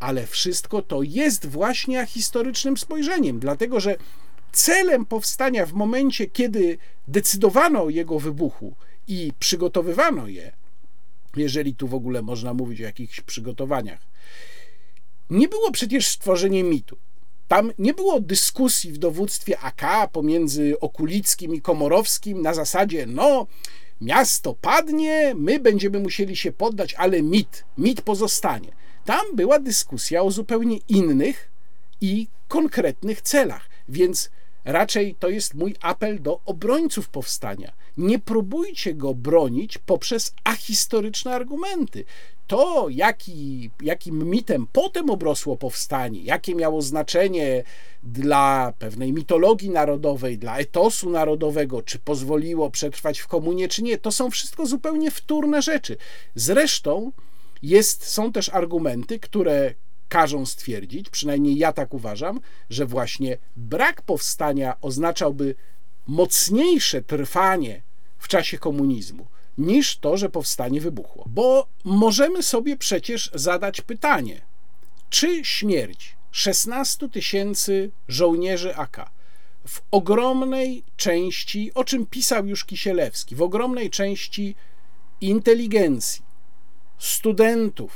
Ale 0.00 0.26
wszystko 0.26 0.82
to 0.82 1.02
jest 1.02 1.46
właśnie 1.46 2.06
historycznym 2.06 2.76
spojrzeniem, 2.76 3.38
dlatego 3.38 3.80
że 3.80 3.96
celem 4.52 5.06
powstania 5.06 5.66
w 5.66 5.72
momencie, 5.72 6.26
kiedy 6.26 6.78
decydowano 7.08 7.82
o 7.82 7.90
jego 7.90 8.18
wybuchu 8.18 8.74
i 9.08 9.32
przygotowywano 9.38 10.28
je, 10.28 10.52
jeżeli 11.36 11.74
tu 11.74 11.88
w 11.88 11.94
ogóle 11.94 12.22
można 12.22 12.54
mówić 12.54 12.80
o 12.80 12.84
jakichś 12.84 13.20
przygotowaniach, 13.20 14.00
nie 15.30 15.48
było 15.48 15.72
przecież 15.72 16.08
stworzenie 16.08 16.64
mitu. 16.64 16.96
Tam 17.48 17.72
nie 17.78 17.94
było 17.94 18.20
dyskusji 18.20 18.92
w 18.92 18.98
dowództwie 18.98 19.58
AK 19.58 20.10
pomiędzy 20.12 20.80
Okulickim 20.80 21.54
i 21.54 21.60
Komorowskim 21.60 22.42
na 22.42 22.54
zasadzie, 22.54 23.06
no, 23.06 23.46
miasto 24.00 24.54
padnie, 24.54 25.32
my 25.36 25.60
będziemy 25.60 25.98
musieli 25.98 26.36
się 26.36 26.52
poddać, 26.52 26.94
ale 26.94 27.22
mit, 27.22 27.64
mit 27.78 28.02
pozostanie. 28.02 28.72
Tam 29.04 29.20
była 29.34 29.58
dyskusja 29.58 30.22
o 30.22 30.30
zupełnie 30.30 30.78
innych 30.88 31.50
i 32.00 32.28
konkretnych 32.48 33.22
celach, 33.22 33.68
więc 33.88 34.30
raczej 34.64 35.14
to 35.14 35.28
jest 35.28 35.54
mój 35.54 35.74
apel 35.80 36.22
do 36.22 36.40
obrońców 36.46 37.08
powstania. 37.08 37.72
Nie 37.96 38.18
próbujcie 38.18 38.94
go 38.94 39.14
bronić 39.14 39.78
poprzez 39.78 40.34
ahistoryczne 40.44 41.34
argumenty 41.34 42.04
to, 42.50 42.86
jaki, 42.88 43.70
jakim 43.82 44.30
mitem 44.30 44.66
potem 44.72 45.10
obrosło 45.10 45.56
powstanie, 45.56 46.20
jakie 46.20 46.54
miało 46.54 46.82
znaczenie 46.82 47.62
dla 48.02 48.72
pewnej 48.78 49.12
mitologii 49.12 49.70
narodowej, 49.70 50.38
dla 50.38 50.58
etosu 50.58 51.10
narodowego, 51.10 51.82
czy 51.82 51.98
pozwoliło 51.98 52.70
przetrwać 52.70 53.18
w 53.18 53.26
komunie, 53.26 53.68
czy 53.68 53.82
nie, 53.82 53.98
to 53.98 54.12
są 54.12 54.30
wszystko 54.30 54.66
zupełnie 54.66 55.10
wtórne 55.10 55.62
rzeczy. 55.62 55.96
Zresztą 56.34 57.12
jest, 57.62 58.06
są 58.06 58.32
też 58.32 58.48
argumenty, 58.48 59.18
które 59.18 59.74
każą 60.10 60.46
stwierdzić, 60.46 61.10
przynajmniej 61.10 61.56
ja 61.56 61.72
tak 61.72 61.94
uważam, 61.94 62.40
że 62.70 62.86
właśnie 62.86 63.38
brak 63.56 64.02
powstania 64.02 64.76
oznaczałby 64.80 65.54
mocniejsze 66.06 67.02
trwanie 67.02 67.82
w 68.18 68.28
czasie 68.28 68.58
komunizmu 68.58 69.26
niż 69.58 69.98
to, 69.98 70.16
że 70.16 70.28
powstanie 70.28 70.80
wybuchło. 70.80 71.24
Bo 71.26 71.66
możemy 71.84 72.42
sobie 72.42 72.76
przecież 72.76 73.30
zadać 73.34 73.80
pytanie, 73.80 74.40
czy 75.10 75.44
śmierć 75.44 76.16
16 76.30 77.08
tysięcy 77.08 77.90
żołnierzy 78.08 78.76
AK 78.76 79.10
w 79.66 79.80
ogromnej 79.90 80.82
części, 80.96 81.70
o 81.74 81.84
czym 81.84 82.06
pisał 82.06 82.46
już 82.46 82.64
Kisielewski, 82.64 83.36
w 83.36 83.42
ogromnej 83.42 83.90
części 83.90 84.54
inteligencji, 85.20 86.22
studentów, 86.98 87.92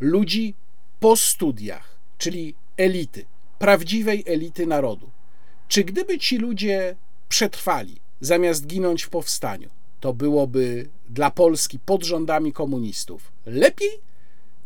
ludzi 0.00 0.54
po 1.00 1.16
studiach, 1.16 1.96
czyli 2.18 2.54
elity, 2.76 3.24
prawdziwej 3.58 4.24
elity 4.26 4.66
narodu. 4.66 5.10
Czy 5.68 5.84
gdyby 5.84 6.18
ci 6.18 6.38
ludzie 6.38 6.96
przetrwali, 7.28 8.00
zamiast 8.20 8.66
ginąć 8.66 9.02
w 9.02 9.08
powstaniu, 9.08 9.70
to 10.00 10.12
byłoby 10.12 10.88
dla 11.08 11.30
Polski 11.30 11.78
pod 11.78 12.04
rządami 12.04 12.52
komunistów 12.52 13.32
lepiej 13.46 14.00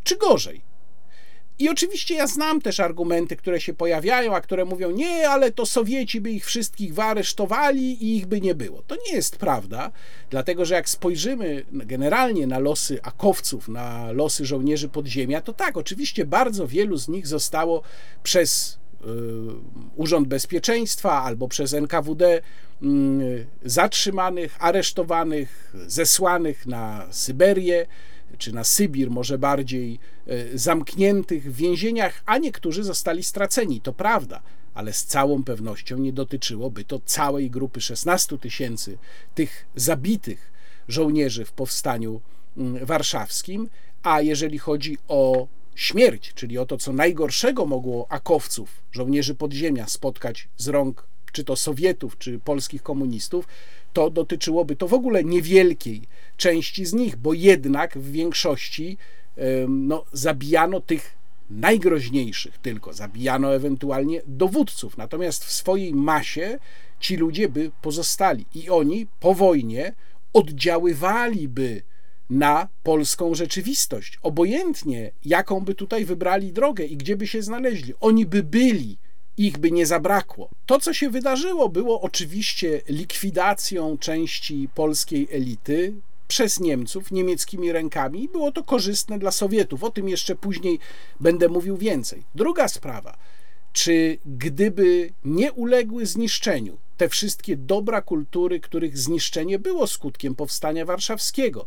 czy 0.05 0.16
gorzej? 0.16 0.72
I 1.62 1.68
oczywiście 1.68 2.14
ja 2.14 2.27
znam 2.27 2.61
też 2.61 2.81
argumenty, 2.81 3.37
które 3.37 3.61
się 3.61 3.75
pojawiają, 3.75 4.35
a 4.35 4.40
które 4.40 4.64
mówią, 4.64 4.90
nie, 4.90 5.29
ale 5.29 5.53
to 5.53 5.66
Sowieci 5.66 6.20
by 6.20 6.31
ich 6.31 6.46
wszystkich 6.46 6.94
wyaresztowali 6.94 8.05
i 8.05 8.16
ich 8.16 8.27
by 8.27 8.40
nie 8.40 8.55
było. 8.55 8.83
To 8.87 8.96
nie 9.07 9.12
jest 9.12 9.37
prawda, 9.37 9.90
dlatego 10.31 10.64
że 10.64 10.75
jak 10.75 10.88
spojrzymy 10.88 11.64
generalnie 11.72 12.46
na 12.46 12.59
losy 12.59 12.98
akowców, 13.03 13.68
na 13.68 14.12
losy 14.12 14.46
żołnierzy 14.46 14.88
podziemia, 14.88 15.40
to 15.40 15.53
tak, 15.53 15.77
oczywiście 15.77 16.25
bardzo 16.25 16.66
wielu 16.66 16.96
z 16.96 17.09
nich 17.09 17.27
zostało 17.27 17.83
przez 18.22 18.79
y, 19.01 19.07
Urząd 19.96 20.29
Bezpieczeństwa 20.29 21.22
albo 21.22 21.48
przez 21.48 21.75
NKWD 21.75 22.42
Mm, 22.83 23.46
zatrzymanych, 23.64 24.57
aresztowanych, 24.59 25.75
zesłanych 25.87 26.66
na 26.66 27.07
Syberię 27.11 27.87
czy 28.38 28.53
na 28.53 28.64
Sybir, 28.64 29.11
może 29.11 29.38
bardziej 29.38 29.99
e, 30.27 30.59
zamkniętych 30.59 31.53
w 31.53 31.57
więzieniach, 31.57 32.23
a 32.27 32.38
niektórzy 32.38 32.85
zostali 32.85 33.23
straceni. 33.23 33.81
To 33.81 33.92
prawda, 33.92 34.42
ale 34.75 34.92
z 34.92 35.05
całą 35.05 35.45
pewnością 35.45 35.99
nie 35.99 36.12
dotyczyłoby 36.12 36.85
to 36.85 37.01
całej 37.05 37.51
grupy 37.51 37.81
16 37.81 38.38
tysięcy 38.38 38.99
tych 39.35 39.66
zabitych 39.77 40.53
żołnierzy 40.88 41.45
w 41.45 41.53
powstaniu 41.53 42.21
mm, 42.57 42.87
warszawskim. 42.87 43.68
A 44.03 44.21
jeżeli 44.21 44.59
chodzi 44.59 44.99
o 45.09 45.47
śmierć, 45.75 46.33
czyli 46.35 46.59
o 46.59 46.66
to, 46.66 46.77
co 46.77 46.92
najgorszego 46.92 47.66
mogło 47.66 48.07
akowców, 48.09 48.83
żołnierzy 48.92 49.35
podziemia, 49.35 49.87
spotkać 49.87 50.49
z 50.57 50.68
rąk 50.68 51.07
czy 51.33 51.45
to 51.45 51.57
Sowietów, 51.57 52.18
czy 52.18 52.38
polskich 52.38 52.83
komunistów, 52.83 53.49
to 53.92 54.11
dotyczyłoby 54.11 54.76
to 54.76 54.88
w 54.88 54.94
ogóle 54.94 55.24
niewielkiej 55.24 56.02
części 56.37 56.87
z 56.87 56.92
nich, 56.92 57.16
bo 57.16 57.33
jednak 57.33 57.98
w 57.98 58.11
większości 58.11 58.96
no, 59.68 60.05
zabijano 60.12 60.81
tych 60.81 61.14
najgroźniejszych 61.50 62.59
tylko, 62.59 62.92
zabijano 62.92 63.55
ewentualnie 63.55 64.22
dowódców. 64.26 64.96
Natomiast 64.96 65.44
w 65.44 65.52
swojej 65.52 65.94
masie 65.94 66.59
ci 67.00 67.16
ludzie 67.16 67.48
by 67.48 67.70
pozostali 67.83 68.46
i 68.55 68.70
oni 68.70 69.07
po 69.20 69.35
wojnie 69.35 69.94
oddziaływaliby 70.33 71.83
na 72.31 72.68
polską 72.83 73.35
rzeczywistość. 73.35 74.18
Obojętnie, 74.22 75.11
jaką 75.24 75.61
by 75.61 75.74
tutaj 75.74 76.05
wybrali 76.05 76.52
drogę 76.52 76.85
i 76.85 76.96
gdzie 76.96 77.16
by 77.16 77.26
się 77.26 77.42
znaleźli, 77.42 77.94
oni 78.00 78.26
by 78.26 78.42
byli 78.42 78.98
ich 79.37 79.59
by 79.59 79.73
nie 79.73 79.87
zabrakło. 79.87 80.49
To, 80.66 80.81
co 80.81 80.95
się 80.95 81.11
wydarzyło, 81.11 81.68
było 81.68 82.01
oczywiście 82.01 82.81
likwidacją 82.88 83.99
części 83.99 84.68
polskiej 84.75 85.29
elity 85.31 85.95
przez 86.29 86.61
Niemców 86.61 87.11
niemieckimi 87.11 87.73
rękami. 87.73 88.29
Było 88.29 88.53
to 88.53 88.64
korzystne 88.64 89.18
dla 89.18 89.31
Sowietów. 89.31 89.85
O 89.85 89.90
tym 89.90 90.09
jeszcze 90.09 90.37
później 90.37 90.79
będę 91.21 91.49
mówił 91.49 91.77
więcej. 91.77 92.23
Druga 92.35 92.68
sprawa. 92.68 93.16
Czy 93.73 94.18
gdyby 94.27 95.12
nie 95.25 95.53
uległy 95.53 96.07
zniszczeniu 96.07 96.77
te 96.97 97.09
wszystkie 97.09 97.57
dobra 97.57 98.03
kultury, 98.03 98.61
których 98.61 98.99
zniszczenie 98.99 99.59
było 99.59 99.87
skutkiem 99.87 100.35
powstania 100.35 100.85
warszawskiego, 100.85 101.66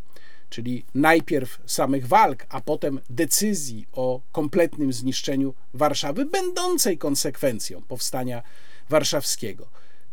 czyli 0.49 0.85
najpierw 0.95 1.61
samych 1.65 2.07
walk, 2.07 2.45
a 2.49 2.61
potem 2.61 2.99
decyzji 3.09 3.87
o 3.93 4.21
kompletnym 4.31 4.93
zniszczeniu 4.93 5.53
Warszawy, 5.73 6.25
będącej 6.25 6.97
konsekwencją 6.97 7.81
powstania 7.81 8.43
warszawskiego, 8.89 9.67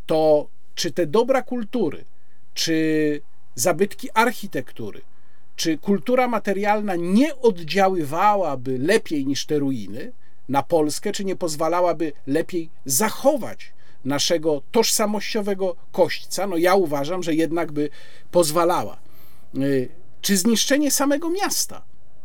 to 0.06 0.48
czy 0.74 0.90
te 0.90 1.06
dobra 1.06 1.42
kultury, 1.42 2.04
czy 2.54 3.20
zabytki 3.54 4.08
architektury, 4.14 5.00
czy 5.56 5.78
kultura 5.78 6.28
materialna 6.28 6.96
nie 6.96 7.36
oddziaływałaby 7.36 8.78
lepiej 8.78 9.26
niż 9.26 9.46
te 9.46 9.58
ruiny 9.58 10.12
na 10.48 10.62
Polskę, 10.62 11.12
czy 11.12 11.24
nie 11.24 11.36
pozwalałaby 11.36 12.12
lepiej 12.26 12.70
zachować 12.84 13.72
naszego 14.04 14.62
tożsamościowego 14.72 15.76
kośćca? 15.92 16.46
No 16.46 16.56
ja 16.56 16.74
uważam, 16.74 17.22
że 17.22 17.34
jednak 17.34 17.72
by 17.72 17.90
pozwalała. 18.30 18.98
Czy 20.22 20.36
zniszczenie 20.36 20.90
samego 20.90 21.30
miasta, 21.30 21.82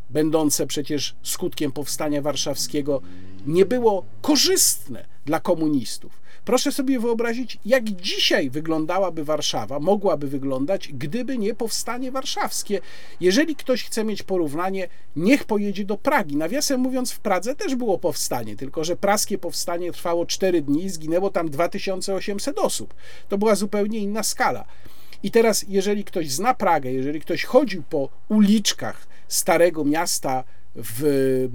będące 0.10 0.68
przecież 0.68 1.16
skutkiem 1.24 1.72
powstania 1.72 2.22
warszawskiego, 2.22 3.02
nie 3.48 3.66
było 3.66 4.06
korzystne 4.22 5.06
dla 5.26 5.40
komunistów. 5.40 6.22
Proszę 6.46 6.72
sobie 6.72 7.00
wyobrazić, 7.00 7.60
jak 7.66 7.84
dzisiaj 7.84 8.50
wyglądałaby 8.50 9.24
Warszawa, 9.24 9.80
mogłaby 9.80 10.28
wyglądać, 10.28 10.88
gdyby 10.94 11.38
nie 11.38 11.56
powstanie 11.56 12.12
warszawskie. 12.12 12.80
Jeżeli 13.20 13.56
ktoś 13.56 13.84
chce 13.84 14.04
mieć 14.04 14.24
porównanie, 14.24 14.88
niech 15.16 15.44
pojedzie 15.44 15.86
do 15.86 15.98
Pragi. 15.98 16.36
Nawiasem 16.36 16.80
mówiąc, 16.80 17.12
w 17.12 17.20
Pradze 17.20 17.56
też 17.56 17.76
było 17.76 17.98
powstanie, 17.98 18.56
tylko 18.56 18.84
że 18.84 18.96
praskie 18.96 19.38
powstanie 19.38 19.92
trwało 19.92 20.26
4 20.26 20.62
dni 20.62 20.90
zginęło 20.90 21.30
tam 21.30 21.50
2800 21.50 22.60
osób. 22.60 22.94
To 23.30 23.38
była 23.38 23.56
zupełnie 23.56 24.00
inna 24.00 24.24
skala. 24.24 24.66
I 25.24 25.32
teraz, 25.32 25.66
jeżeli 25.68 26.04
ktoś 26.04 26.32
zna 26.32 26.54
Pragę, 26.54 26.92
jeżeli 26.92 27.22
ktoś 27.22 27.44
chodził 27.44 27.84
po 27.84 28.10
uliczkach 28.30 29.08
starego 29.28 29.86
miasta 29.86 30.44
w 30.76 31.48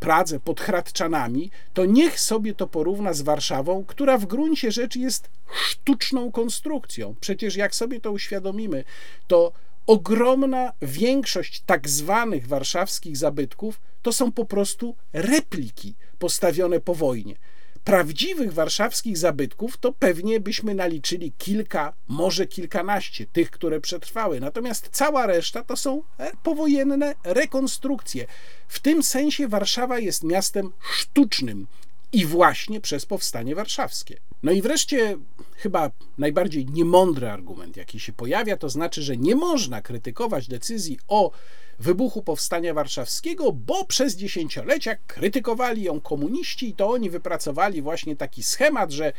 Pradze 0.00 0.40
pod 0.40 0.60
Hradczanami, 0.60 1.50
to 1.74 1.84
niech 1.84 2.20
sobie 2.20 2.54
to 2.54 2.66
porówna 2.66 3.12
z 3.12 3.22
Warszawą, 3.22 3.84
która 3.84 4.18
w 4.18 4.26
gruncie 4.26 4.72
rzeczy 4.72 4.98
jest 4.98 5.30
sztuczną 5.52 6.32
konstrukcją. 6.32 7.14
Przecież 7.20 7.56
jak 7.56 7.74
sobie 7.74 8.00
to 8.00 8.12
uświadomimy, 8.12 8.84
to 9.26 9.52
ogromna 9.86 10.72
większość 10.82 11.62
tak 11.66 11.88
zwanych 11.88 12.46
warszawskich 12.46 13.16
zabytków 13.16 13.80
to 14.02 14.12
są 14.12 14.32
po 14.32 14.44
prostu 14.44 14.96
repliki 15.12 15.94
postawione 16.18 16.80
po 16.80 16.94
wojnie 16.94 17.34
prawdziwych 17.84 18.52
warszawskich 18.52 19.18
zabytków 19.18 19.76
to 19.76 19.92
pewnie 19.92 20.40
byśmy 20.40 20.74
naliczyli 20.74 21.32
kilka, 21.38 21.92
może 22.08 22.46
kilkanaście 22.46 23.26
tych, 23.26 23.50
które 23.50 23.80
przetrwały. 23.80 24.40
Natomiast 24.40 24.88
cała 24.92 25.26
reszta 25.26 25.64
to 25.64 25.76
są 25.76 26.02
powojenne 26.42 27.14
rekonstrukcje. 27.24 28.26
W 28.68 28.80
tym 28.80 29.02
sensie 29.02 29.48
Warszawa 29.48 29.98
jest 29.98 30.24
miastem 30.24 30.72
sztucznym 30.92 31.66
i 32.12 32.26
właśnie 32.26 32.80
przez 32.80 33.06
powstanie 33.06 33.54
warszawskie. 33.54 34.16
No 34.42 34.52
i 34.52 34.62
wreszcie 34.62 35.16
chyba 35.56 35.90
najbardziej 36.18 36.66
niemądry 36.66 37.30
argument, 37.30 37.76
jaki 37.76 38.00
się 38.00 38.12
pojawia, 38.12 38.56
to 38.56 38.68
znaczy, 38.68 39.02
że 39.02 39.16
nie 39.16 39.34
można 39.34 39.82
krytykować 39.82 40.48
decyzji 40.48 40.98
o 41.08 41.30
wybuchu 41.78 42.22
powstania 42.22 42.74
warszawskiego, 42.74 43.52
bo 43.52 43.84
przez 43.84 44.16
dziesięciolecia 44.16 44.96
krytykowali 45.06 45.82
ją 45.82 46.00
komuniści 46.00 46.68
i 46.68 46.74
to 46.74 46.90
oni 46.90 47.10
wypracowali 47.10 47.82
właśnie 47.82 48.16
taki 48.16 48.42
schemat, 48.42 48.90
że 48.90 49.12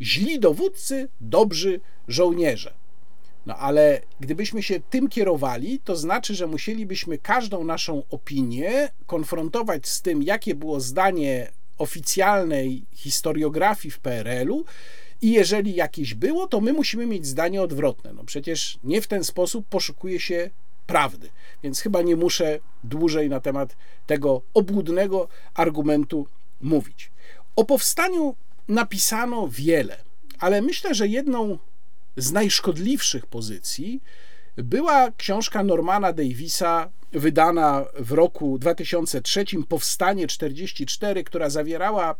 źli 0.00 0.40
dowódcy, 0.40 1.08
dobrzy 1.20 1.80
żołnierze. 2.08 2.74
No 3.46 3.56
ale 3.56 4.00
gdybyśmy 4.20 4.62
się 4.62 4.80
tym 4.80 5.08
kierowali, 5.08 5.80
to 5.84 5.96
znaczy, 5.96 6.34
że 6.34 6.46
musielibyśmy 6.46 7.18
każdą 7.18 7.64
naszą 7.64 8.02
opinię 8.10 8.88
konfrontować 9.06 9.88
z 9.88 10.02
tym, 10.02 10.22
jakie 10.22 10.54
było 10.54 10.80
zdanie 10.80 11.52
oficjalnej 11.78 12.84
historiografii 12.92 13.92
w 13.92 13.98
PRL-u. 13.98 14.64
I 15.22 15.32
jeżeli 15.32 15.74
jakieś 15.74 16.14
było, 16.14 16.46
to 16.46 16.60
my 16.60 16.72
musimy 16.72 17.06
mieć 17.06 17.26
zdanie 17.26 17.62
odwrotne. 17.62 18.12
No 18.12 18.24
przecież 18.24 18.78
nie 18.84 19.00
w 19.00 19.06
ten 19.06 19.24
sposób 19.24 19.66
poszukuje 19.68 20.20
się 20.20 20.50
prawdy. 20.86 21.30
Więc 21.62 21.80
chyba 21.80 22.02
nie 22.02 22.16
muszę 22.16 22.58
dłużej 22.84 23.28
na 23.28 23.40
temat 23.40 23.76
tego 24.06 24.42
obłudnego 24.54 25.28
argumentu 25.54 26.26
mówić. 26.60 27.10
O 27.56 27.64
powstaniu 27.64 28.34
napisano 28.68 29.48
wiele, 29.48 29.96
ale 30.38 30.62
myślę, 30.62 30.94
że 30.94 31.08
jedną 31.08 31.58
z 32.16 32.32
najszkodliwszych 32.32 33.26
pozycji 33.26 34.00
była 34.56 35.10
książka 35.16 35.64
Normana 35.64 36.12
Davisa, 36.12 36.90
wydana 37.12 37.84
w 37.98 38.12
roku 38.12 38.58
2003, 38.58 39.44
Powstanie 39.68 40.26
44, 40.26 41.24
która 41.24 41.50
zawierała 41.50 42.14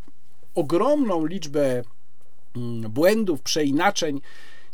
ogromną 0.55 1.27
liczbę 1.27 1.83
mm, 2.57 2.91
błędów, 2.91 3.43
przeinaczeń, 3.43 4.21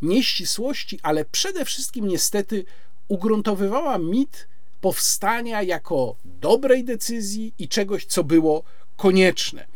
nieścisłości, 0.03 0.99
ale 1.03 1.25
przede 1.25 1.65
wszystkim 1.65 2.09
niestety 2.09 2.65
ugruntowywała 3.13 3.99
mit 3.99 4.49
powstania 4.81 5.63
jako 5.63 6.17
dobrej 6.25 6.85
decyzji 6.85 7.53
i 7.59 7.69
czegoś, 7.69 8.05
co 8.07 8.25
było 8.25 8.63
konieczne. 8.97 9.67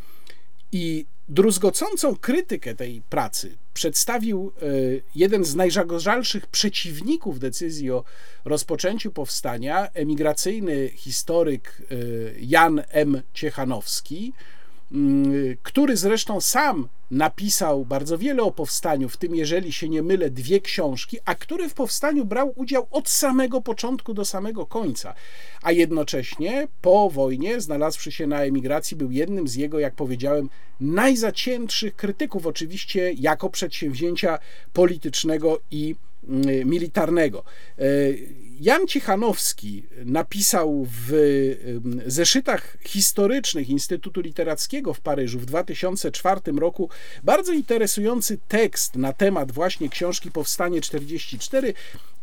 I 0.71 1.05
druzgocącą 1.29 2.15
krytykę 2.15 2.75
tej 2.75 3.01
pracy 3.09 3.57
przedstawił 3.73 4.51
e, 4.61 4.65
jeden 5.15 5.45
z 5.45 5.55
najżagorzalszych 5.55 6.47
przeciwników 6.47 7.39
decyzji 7.39 7.91
o 7.91 8.03
rozpoczęciu 8.45 9.11
powstania, 9.11 9.87
emigracyjny 9.93 10.89
historyk 10.89 11.81
e, 11.81 11.95
Jan 12.39 12.83
M. 12.89 13.21
Ciechanowski, 13.33 14.33
który 15.63 15.97
zresztą 15.97 16.41
sam 16.41 16.87
napisał 17.11 17.85
bardzo 17.85 18.17
wiele 18.17 18.43
o 18.43 18.51
powstaniu, 18.51 19.09
w 19.09 19.17
tym, 19.17 19.35
jeżeli 19.35 19.73
się 19.73 19.89
nie 19.89 20.03
mylę, 20.03 20.29
dwie 20.29 20.61
książki, 20.61 21.17
a 21.25 21.35
który 21.35 21.69
w 21.69 21.73
powstaniu 21.73 22.25
brał 22.25 22.53
udział 22.55 22.87
od 22.91 23.09
samego 23.09 23.61
początku 23.61 24.13
do 24.13 24.25
samego 24.25 24.65
końca, 24.65 25.13
a 25.61 25.71
jednocześnie 25.71 26.67
po 26.81 27.09
wojnie, 27.09 27.61
znalazłszy 27.61 28.11
się 28.11 28.27
na 28.27 28.43
emigracji, 28.43 28.97
był 28.97 29.11
jednym 29.11 29.47
z 29.47 29.55
jego, 29.55 29.79
jak 29.79 29.95
powiedziałem, 29.95 30.49
najzaciętszych 30.79 31.95
krytyków, 31.95 32.47
oczywiście 32.47 33.13
jako 33.13 33.49
przedsięwzięcia 33.49 34.39
politycznego 34.73 35.59
i 35.71 35.95
mm, 36.29 36.69
militarnego. 36.69 37.43
Jan 38.59 38.87
Cichanowski 38.87 39.83
napisał 40.05 40.87
w 41.07 41.11
zeszytach 42.05 42.77
historycznych 42.81 43.69
Instytutu 43.69 44.21
Literackiego 44.21 44.93
w 44.93 44.99
Paryżu 44.99 45.39
w 45.39 45.45
2004 45.45 46.41
roku 46.59 46.89
bardzo 47.23 47.53
interesujący 47.53 48.37
tekst 48.47 48.95
na 48.95 49.13
temat 49.13 49.51
właśnie 49.51 49.89
książki 49.89 50.31
Powstanie 50.31 50.81
44. 50.81 51.73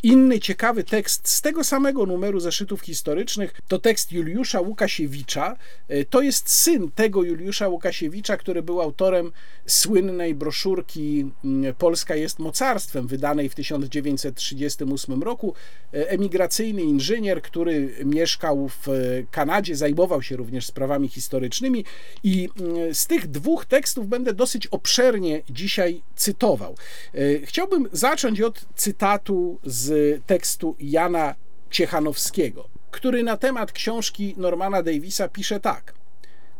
Inny 0.04 0.40
ciekawy 0.40 0.84
tekst 0.84 1.28
z 1.28 1.42
tego 1.42 1.64
samego 1.64 2.06
numeru 2.06 2.40
zeszytów 2.40 2.80
historycznych 2.80 3.54
to 3.68 3.78
tekst 3.78 4.12
Juliusza 4.12 4.60
Łukasiewicza. 4.60 5.56
E, 5.88 6.04
to 6.04 6.22
jest 6.22 6.48
syn 6.48 6.90
tego 6.94 7.22
Juliusza 7.22 7.68
Łukasiewicza, 7.68 8.36
który 8.36 8.62
był 8.62 8.80
autorem 8.80 9.32
słynnej 9.66 10.34
broszurki 10.34 11.30
Polska 11.78 12.16
jest 12.16 12.38
mocarstwem, 12.38 13.06
wydanej 13.06 13.48
w 13.48 13.54
1938 13.54 15.22
roku. 15.22 15.54
E, 15.92 16.10
emigracyjny 16.24 16.82
inżynier, 16.82 17.42
który 17.42 17.94
mieszkał 18.04 18.68
w 18.68 18.88
Kanadzie, 19.30 19.76
zajmował 19.76 20.22
się 20.22 20.36
również 20.36 20.66
sprawami 20.66 21.08
historycznymi 21.08 21.84
i 22.22 22.48
mm, 22.60 22.94
z 22.94 23.06
tych 23.06 23.26
dwóch 23.26 23.64
tekstów 23.64 24.08
będę 24.08 24.34
dosyć 24.34 24.66
obszernie 24.66 25.42
dzisiaj 25.50 26.02
cytował. 26.16 26.74
E, 27.14 27.18
chciałbym 27.46 27.88
zacząć 27.92 28.40
od 28.40 28.66
cytatu 28.76 29.58
z 29.64 30.20
tekstu 30.26 30.76
Jana 30.80 31.34
Ciechanowskiego, 31.70 32.68
który 32.90 33.22
na 33.22 33.36
temat 33.36 33.72
książki 33.72 34.34
Normana 34.36 34.82
Davisa 34.82 35.28
pisze 35.28 35.60
tak– 35.60 35.94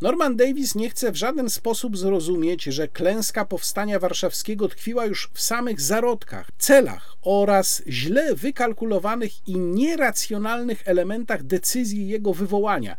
Norman 0.01 0.37
Davis 0.37 0.75
nie 0.75 0.91
chce 0.91 1.13
w 1.13 1.17
żaden 1.17 1.51
sposób 1.51 1.97
zrozumieć, 1.97 2.65
że 2.65 2.89
klęska 2.89 3.45
powstania 3.45 3.99
warszawskiego 3.99 4.69
tkwiła 4.69 5.07
już 5.07 5.31
w 5.33 5.41
samych 5.41 5.81
zarodkach, 5.81 6.49
celach 6.59 7.17
oraz 7.23 7.83
źle 7.89 8.35
wykalkulowanych 8.35 9.49
i 9.49 9.59
nieracjonalnych 9.59 10.83
elementach 10.89 11.43
decyzji 11.43 12.09
jego 12.09 12.35
wywołania 12.35 12.97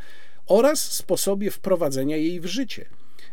oraz 0.47 0.91
sposobie 0.91 1.51
wprowadzenia 1.51 2.17
jej 2.17 2.39
w 2.39 2.45
życie. 2.45 2.85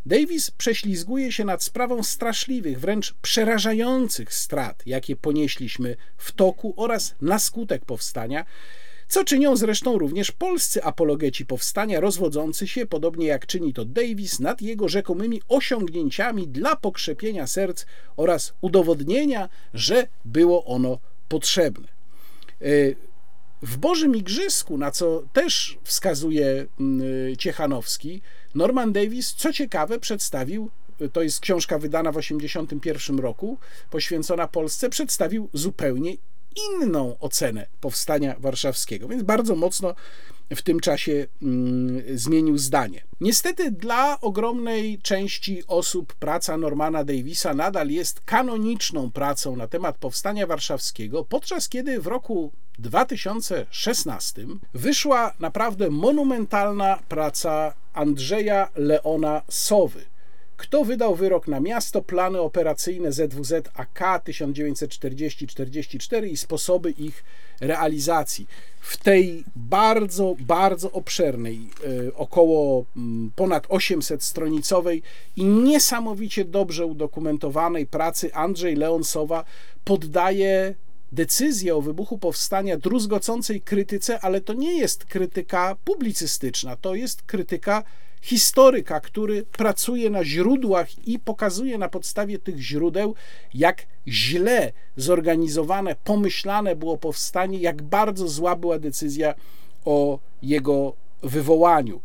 Davis 0.06 0.50
prześlizguje 0.50 1.32
się 1.32 1.44
nad 1.44 1.62
sprawą 1.62 2.02
straszliwych, 2.02 2.80
wręcz 2.80 3.14
przerażających 3.22 4.34
strat, 4.34 4.82
jakie 4.86 5.16
ponieśliśmy 5.16 5.96
w 6.16 6.32
toku 6.32 6.74
oraz 6.76 7.14
na 7.20 7.38
skutek 7.38 7.84
powstania, 7.84 8.44
co 9.12 9.24
czynią 9.24 9.56
zresztą 9.56 9.98
również 9.98 10.30
polscy 10.30 10.84
apologeci 10.84 11.46
powstania, 11.46 12.00
rozwodzący 12.00 12.66
się, 12.66 12.86
podobnie 12.86 13.26
jak 13.26 13.46
czyni 13.46 13.72
to 13.72 13.84
Davis, 13.84 14.40
nad 14.40 14.62
jego 14.62 14.88
rzekomymi 14.88 15.42
osiągnięciami 15.48 16.48
dla 16.48 16.76
pokrzepienia 16.76 17.46
serc 17.46 17.84
oraz 18.16 18.54
udowodnienia, 18.60 19.48
że 19.74 20.06
było 20.24 20.64
ono 20.64 20.98
potrzebne. 21.28 21.88
E, 21.88 22.66
w 23.62 23.76
Bożym 23.78 24.16
Igrzysku, 24.16 24.78
na 24.78 24.90
co 24.90 25.22
też 25.32 25.78
wskazuje 25.82 26.66
mm, 26.80 27.36
Ciechanowski, 27.36 28.22
Norman 28.54 28.92
Davis, 28.92 29.34
co 29.34 29.52
ciekawe, 29.52 29.98
przedstawił 29.98 30.70
to 31.12 31.22
jest 31.22 31.40
książka 31.40 31.78
wydana 31.78 32.12
w 32.12 32.14
1981 32.14 33.18
roku, 33.18 33.58
poświęcona 33.90 34.48
Polsce, 34.48 34.90
przedstawił 34.90 35.48
zupełnie 35.52 36.16
inną 36.56 37.18
ocenę 37.18 37.66
powstania 37.80 38.34
warszawskiego, 38.38 39.08
więc 39.08 39.22
bardzo 39.22 39.54
mocno 39.54 39.94
w 40.56 40.62
tym 40.62 40.80
czasie 40.80 41.26
mm, 41.42 42.02
zmienił 42.18 42.58
zdanie. 42.58 43.04
Niestety 43.20 43.70
dla 43.70 44.20
ogromnej 44.20 44.98
części 44.98 45.62
osób 45.66 46.14
praca 46.14 46.56
Normana 46.56 47.04
Davisa 47.04 47.54
nadal 47.54 47.88
jest 47.88 48.20
kanoniczną 48.20 49.10
pracą 49.10 49.56
na 49.56 49.68
temat 49.68 49.96
powstania 49.98 50.46
warszawskiego, 50.46 51.24
podczas 51.24 51.68
kiedy 51.68 52.00
w 52.00 52.06
roku 52.06 52.52
2016 52.78 54.46
wyszła 54.74 55.34
naprawdę 55.38 55.90
monumentalna 55.90 56.98
praca 57.08 57.74
Andrzeja 57.92 58.68
Leona 58.74 59.42
Sowy 59.48 60.11
kto 60.62 60.84
wydał 60.84 61.14
wyrok 61.14 61.48
na 61.48 61.60
miasto, 61.60 62.02
plany 62.02 62.40
operacyjne 62.40 63.12
ZWZ 63.12 63.52
AK 63.74 64.22
1940-44 64.24 66.26
i 66.26 66.36
sposoby 66.36 66.90
ich 66.90 67.24
realizacji? 67.60 68.46
W 68.80 68.96
tej 68.96 69.44
bardzo, 69.56 70.36
bardzo 70.40 70.92
obszernej, 70.92 71.58
e, 71.58 71.60
około 72.14 72.84
mm, 72.96 73.30
ponad 73.36 73.66
800 73.68 74.24
stronicowej 74.24 75.02
i 75.36 75.44
niesamowicie 75.44 76.44
dobrze 76.44 76.86
udokumentowanej 76.86 77.86
pracy 77.86 78.34
Andrzej 78.34 78.76
Leonsowa 78.76 79.44
poddaje 79.84 80.74
decyzję 81.12 81.76
o 81.76 81.82
wybuchu 81.82 82.18
powstania 82.18 82.76
druzgocącej 82.76 83.60
krytyce, 83.60 84.20
ale 84.20 84.40
to 84.40 84.52
nie 84.52 84.78
jest 84.78 85.04
krytyka 85.04 85.76
publicystyczna, 85.84 86.76
to 86.76 86.94
jest 86.94 87.22
krytyka 87.22 87.84
historyka, 88.22 89.00
który 89.00 89.42
pracuje 89.42 90.10
na 90.10 90.24
źródłach 90.24 91.08
i 91.08 91.18
pokazuje 91.18 91.78
na 91.78 91.88
podstawie 91.88 92.38
tych 92.38 92.58
źródeł, 92.58 93.14
jak 93.54 93.86
źle 94.08 94.72
zorganizowane, 94.96 95.96
pomyślane 96.04 96.76
było 96.76 96.98
powstanie, 96.98 97.58
jak 97.58 97.82
bardzo 97.82 98.28
zła 98.28 98.56
była 98.56 98.78
decyzja 98.78 99.34
o 99.84 100.18
jego 100.42 100.92
wywołaniu. 101.22 102.00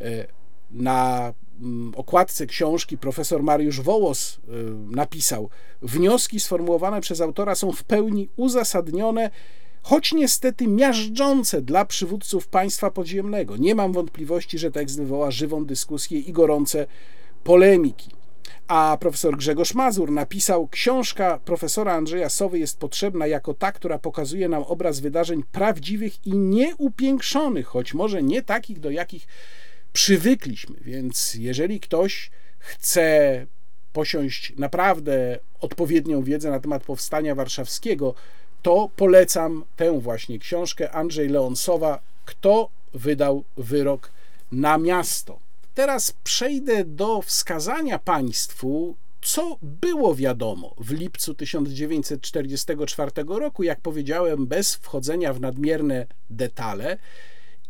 E, 0.00 0.26
na 0.70 1.32
mm, 1.60 1.92
okładce 1.96 2.46
książki 2.46 2.98
profesor 2.98 3.42
Mariusz 3.42 3.80
Wołos 3.80 4.38
e, 4.38 4.50
napisał: 4.96 5.50
Wnioski 5.82 6.40
sformułowane 6.40 7.00
przez 7.00 7.20
autora 7.20 7.54
są 7.54 7.72
w 7.72 7.84
pełni 7.84 8.28
uzasadnione 8.36 9.30
choć 9.82 10.12
niestety 10.12 10.66
miażdżące 10.66 11.62
dla 11.62 11.84
przywódców 11.84 12.48
państwa 12.48 12.90
podziemnego. 12.90 13.56
Nie 13.56 13.74
mam 13.74 13.92
wątpliwości, 13.92 14.58
że 14.58 14.70
tekst 14.70 14.96
wywoła 14.96 15.30
żywą 15.30 15.64
dyskusję 15.64 16.18
i 16.18 16.32
gorące 16.32 16.86
polemiki. 17.44 18.10
A 18.68 18.96
profesor 19.00 19.36
Grzegorz 19.36 19.74
Mazur 19.74 20.10
napisał: 20.10 20.68
Książka 20.68 21.38
profesora 21.44 21.92
Andrzeja 21.92 22.28
Sowy 22.28 22.58
jest 22.58 22.78
potrzebna 22.78 23.26
jako 23.26 23.54
ta, 23.54 23.72
która 23.72 23.98
pokazuje 23.98 24.48
nam 24.48 24.62
obraz 24.62 25.00
wydarzeń 25.00 25.42
prawdziwych 25.52 26.26
i 26.26 26.38
nieupiększonych, 26.38 27.66
choć 27.66 27.94
może 27.94 28.22
nie 28.22 28.42
takich, 28.42 28.80
do 28.80 28.90
jakich 28.90 29.26
przywykliśmy. 29.92 30.76
Więc 30.80 31.34
jeżeli 31.34 31.80
ktoś 31.80 32.30
chce 32.58 33.46
posiąść 33.92 34.52
naprawdę 34.56 35.38
odpowiednią 35.60 36.22
wiedzę 36.22 36.50
na 36.50 36.60
temat 36.60 36.84
powstania 36.84 37.34
warszawskiego, 37.34 38.14
to 38.62 38.90
polecam 38.96 39.64
tę 39.76 40.00
właśnie 40.00 40.38
książkę 40.38 40.92
Andrzej 40.92 41.28
Leonsowa 41.28 42.00
Kto 42.24 42.70
wydał 42.94 43.44
wyrok 43.56 44.10
na 44.52 44.78
miasto. 44.78 45.38
Teraz 45.74 46.12
przejdę 46.24 46.84
do 46.84 47.22
wskazania 47.22 47.98
Państwu, 47.98 48.96
co 49.22 49.56
było 49.62 50.14
wiadomo 50.14 50.74
w 50.78 50.92
lipcu 50.92 51.34
1944 51.34 53.10
roku, 53.28 53.62
jak 53.62 53.80
powiedziałem, 53.80 54.46
bez 54.46 54.74
wchodzenia 54.74 55.32
w 55.32 55.40
nadmierne 55.40 56.06
detale 56.30 56.98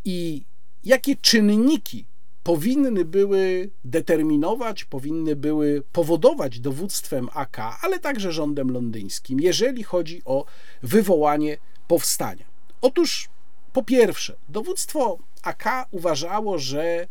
i 0.04 0.42
jakie 0.84 1.16
czynniki 1.16 2.04
powinny 2.48 3.04
były 3.04 3.70
determinować, 3.84 4.84
powinny 4.84 5.36
były 5.36 5.82
powodować 5.92 6.60
dowództwem 6.60 7.28
AK, 7.34 7.56
ale 7.82 7.98
także 7.98 8.32
rządem 8.32 8.70
londyńskim, 8.70 9.40
jeżeli 9.40 9.82
chodzi 9.82 10.22
o 10.24 10.44
wywołanie 10.82 11.56
powstania. 11.88 12.44
Otóż 12.80 13.28
po 13.72 13.82
pierwsze, 13.82 14.36
dowództwo 14.48 15.18
AK 15.42 15.88
uważało, 15.90 16.58
że 16.58 17.06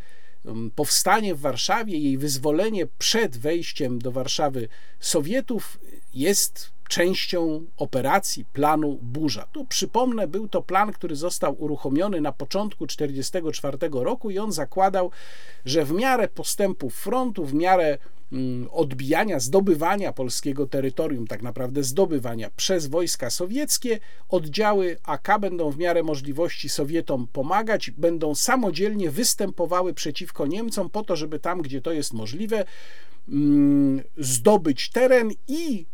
um, 0.46 0.72
powstanie 0.76 1.36
w 1.36 1.40
Warszawie, 1.40 1.98
jej 1.98 2.18
wyzwolenie 2.18 2.88
przed 2.98 3.38
wejściem 3.38 4.00
do 4.00 4.12
Warszawy 4.12 4.68
Sowietów 5.00 5.80
jest 6.14 6.72
częścią 6.88 7.66
operacji 7.78 8.46
planu 8.46 9.00
Burza. 9.02 9.48
Tu 9.52 9.66
przypomnę, 9.66 10.28
był 10.28 10.48
to 10.48 10.62
plan, 10.62 10.92
który 10.92 11.16
został 11.16 11.64
uruchomiony 11.64 12.22
na 12.22 12.32
początku 12.32 12.88
1944 12.88 14.04
roku 14.04 14.30
i 14.30 14.40
on 14.40 14.52
zakładał, 14.52 15.12
że 15.66 15.86
w 15.86 15.92
miarę 15.92 16.28
postępów 16.28 16.96
frontu, 16.96 17.46
w 17.46 17.54
miarę 17.54 17.98
mm, 18.32 18.68
odbijania, 18.72 19.40
zdobywania 19.40 20.14
polskiego 20.14 20.68
terytorium, 20.68 21.28
tak 21.28 21.42
naprawdę 21.42 21.84
zdobywania 21.84 22.50
przez 22.56 22.88
wojska 22.88 23.30
sowieckie, 23.30 24.00
oddziały 24.30 24.98
AK 25.04 25.40
będą 25.40 25.72
w 25.72 25.78
miarę 25.78 26.04
możliwości 26.04 26.70
Sowietom 26.70 27.28
pomagać, 27.28 27.92
będą 27.92 28.36
samodzielnie 28.36 29.12
występowały 29.12 29.94
przeciwko 29.94 30.48
Niemcom 30.48 30.90
po 30.90 31.04
to, 31.04 31.16
żeby 31.16 31.40
tam, 31.40 31.62
gdzie 31.62 31.82
to 31.82 31.92
jest 31.92 32.14
możliwe, 32.14 32.66
mm, 33.30 34.02
zdobyć 34.18 34.90
teren 34.90 35.32
i 35.48 35.86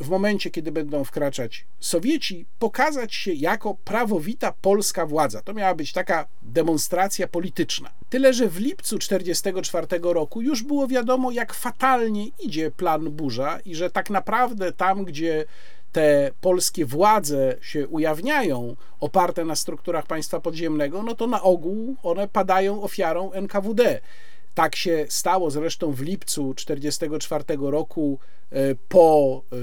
w 0.00 0.08
momencie, 0.08 0.50
kiedy 0.50 0.72
będą 0.72 1.04
wkraczać 1.04 1.66
Sowieci, 1.80 2.46
pokazać 2.58 3.14
się 3.14 3.32
jako 3.32 3.74
prawowita 3.74 4.52
polska 4.52 5.06
władza. 5.06 5.42
To 5.42 5.54
miała 5.54 5.74
być 5.74 5.92
taka 5.92 6.26
demonstracja 6.42 7.28
polityczna. 7.28 7.90
Tyle, 8.10 8.32
że 8.32 8.48
w 8.48 8.60
lipcu 8.60 8.98
1944 8.98 10.14
roku 10.14 10.42
już 10.42 10.62
było 10.62 10.86
wiadomo, 10.88 11.30
jak 11.30 11.54
fatalnie 11.54 12.26
idzie 12.26 12.70
plan 12.70 13.10
Burza 13.10 13.58
i 13.64 13.74
że 13.74 13.90
tak 13.90 14.10
naprawdę 14.10 14.72
tam, 14.72 15.04
gdzie 15.04 15.44
te 15.92 16.30
polskie 16.40 16.86
władze 16.86 17.56
się 17.60 17.88
ujawniają, 17.88 18.76
oparte 19.00 19.44
na 19.44 19.56
strukturach 19.56 20.06
państwa 20.06 20.40
podziemnego, 20.40 21.02
no 21.02 21.14
to 21.14 21.26
na 21.26 21.42
ogół 21.42 21.96
one 22.02 22.28
padają 22.28 22.82
ofiarą 22.82 23.32
NKWD. 23.32 24.00
Tak 24.56 24.76
się 24.76 25.06
stało 25.08 25.50
zresztą 25.50 25.92
w 25.92 26.00
lipcu 26.00 26.54
1944 26.54 27.44
roku 27.70 28.18
e, 28.50 28.74
po 28.88 29.42
e, 29.52 29.56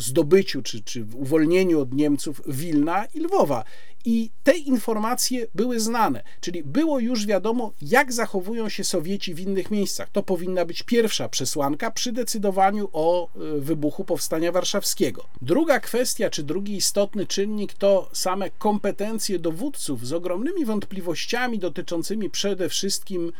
zdobyciu 0.00 0.62
czy, 0.62 0.82
czy 0.82 1.06
uwolnieniu 1.14 1.80
od 1.80 1.94
Niemców 1.94 2.42
Wilna 2.46 3.04
i 3.14 3.20
Lwowa. 3.20 3.64
I 4.04 4.30
te 4.44 4.52
informacje 4.52 5.46
były 5.54 5.80
znane, 5.80 6.22
czyli 6.40 6.62
było 6.62 6.98
już 6.98 7.26
wiadomo, 7.26 7.72
jak 7.82 8.12
zachowują 8.12 8.68
się 8.68 8.84
Sowieci 8.84 9.34
w 9.34 9.40
innych 9.40 9.70
miejscach. 9.70 10.08
To 10.10 10.22
powinna 10.22 10.64
być 10.64 10.82
pierwsza 10.82 11.28
przesłanka 11.28 11.90
przy 11.90 12.12
decydowaniu 12.12 12.88
o 12.92 13.28
e, 13.28 13.60
wybuchu 13.60 14.04
powstania 14.04 14.52
warszawskiego. 14.52 15.24
Druga 15.42 15.80
kwestia, 15.80 16.30
czy 16.30 16.42
drugi 16.42 16.76
istotny 16.76 17.26
czynnik, 17.26 17.74
to 17.74 18.10
same 18.12 18.50
kompetencje 18.50 19.38
dowódców 19.38 20.06
z 20.06 20.12
ogromnymi 20.12 20.64
wątpliwościami 20.64 21.58
dotyczącymi 21.58 22.30
przede 22.30 22.68
wszystkim 22.68 23.32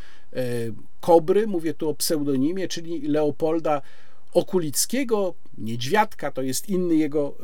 Kobry, 1.00 1.46
mówię 1.46 1.74
tu 1.74 1.88
o 1.88 1.94
pseudonimie, 1.94 2.68
czyli 2.68 3.00
Leopolda 3.08 3.82
Okulickiego, 4.34 5.34
Niedźwiadka, 5.58 6.30
to 6.30 6.42
jest 6.42 6.68
inny 6.68 6.94
jego 6.94 7.34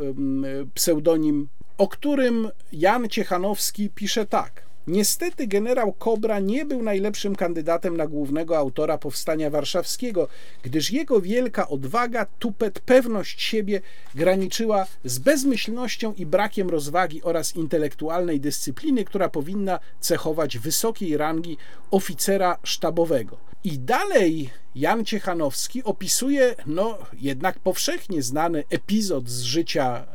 pseudonim, 0.74 1.48
o 1.78 1.88
którym 1.88 2.48
Jan 2.72 3.08
Ciechanowski 3.08 3.90
pisze 3.90 4.26
tak. 4.26 4.65
Niestety 4.86 5.46
generał 5.46 5.92
Kobra 5.92 6.38
nie 6.38 6.64
był 6.64 6.82
najlepszym 6.82 7.36
kandydatem 7.36 7.96
na 7.96 8.06
głównego 8.06 8.58
autora 8.58 8.98
powstania 8.98 9.50
warszawskiego, 9.50 10.28
gdyż 10.62 10.90
jego 10.90 11.20
wielka 11.20 11.68
odwaga, 11.68 12.26
tupet, 12.38 12.80
pewność 12.80 13.42
siebie 13.42 13.80
graniczyła 14.14 14.86
z 15.04 15.18
bezmyślnością 15.18 16.14
i 16.14 16.26
brakiem 16.26 16.70
rozwagi 16.70 17.22
oraz 17.22 17.56
intelektualnej 17.56 18.40
dyscypliny, 18.40 19.04
która 19.04 19.28
powinna 19.28 19.78
cechować 20.00 20.58
wysokiej 20.58 21.16
rangi 21.16 21.56
oficera 21.90 22.58
sztabowego. 22.62 23.45
I 23.64 23.78
dalej 23.78 24.50
Jan 24.74 25.04
Ciechanowski 25.04 25.84
opisuje 25.84 26.54
no, 26.66 26.98
jednak 27.12 27.58
powszechnie 27.58 28.22
znany 28.22 28.64
epizod 28.70 29.28
z 29.28 29.42
życia 29.42 30.06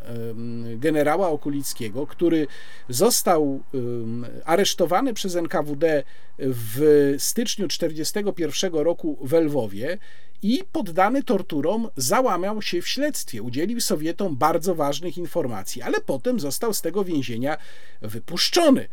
generała 0.78 1.30
Okulickiego, 1.30 2.08
który 2.08 2.48
został 2.90 3.64
aresztowany 4.46 5.14
przez 5.14 5.36
NKWD 5.36 6.04
w 6.38 7.16
styczniu 7.20 7.68
1941 7.68 8.74
roku 8.74 9.18
w 9.22 9.34
Lwowie 9.34 9.98
i 10.42 10.64
poddany 10.72 11.24
torturom 11.24 11.90
załamał 11.98 12.62
się 12.62 12.82
w 12.82 12.88
śledztwie. 12.88 13.42
Udzielił 13.42 13.82
Sowietom 13.82 14.38
bardzo 14.38 14.76
ważnych 14.76 15.18
informacji, 15.18 15.82
ale 15.82 16.02
potem 16.02 16.40
został 16.40 16.74
z 16.74 16.82
tego 16.82 17.04
więzienia 17.04 17.58
wypuszczony. 18.02 18.88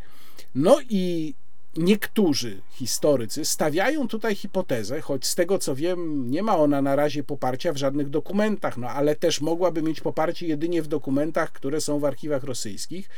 No 0.55 0.79
i 0.91 1.35
niektórzy 1.77 2.61
historycy 2.71 3.45
stawiają 3.45 4.09
tutaj 4.09 4.35
hipotezę, 4.35 5.01
choć 5.01 5.27
z 5.27 5.35
tego 5.35 5.59
co 5.59 5.75
wiem, 5.75 6.31
nie 6.31 6.43
ma 6.43 6.57
ona 6.57 6.83
na 6.83 6.97
razie 6.97 7.25
poparcia 7.25 7.73
w 7.73 7.77
żadnych 7.77 8.11
dokumentach, 8.11 8.77
no 8.77 8.89
ale 8.89 9.17
też 9.17 9.41
mogłaby 9.41 9.83
mieć 9.83 10.01
poparcie 10.01 10.47
jedynie 10.47 10.83
w 10.83 10.89
dokumentach, 10.89 11.53
które 11.53 11.81
są 11.81 11.99
w 11.99 12.05
archiwach 12.05 12.45
rosyjskich. 12.45 13.11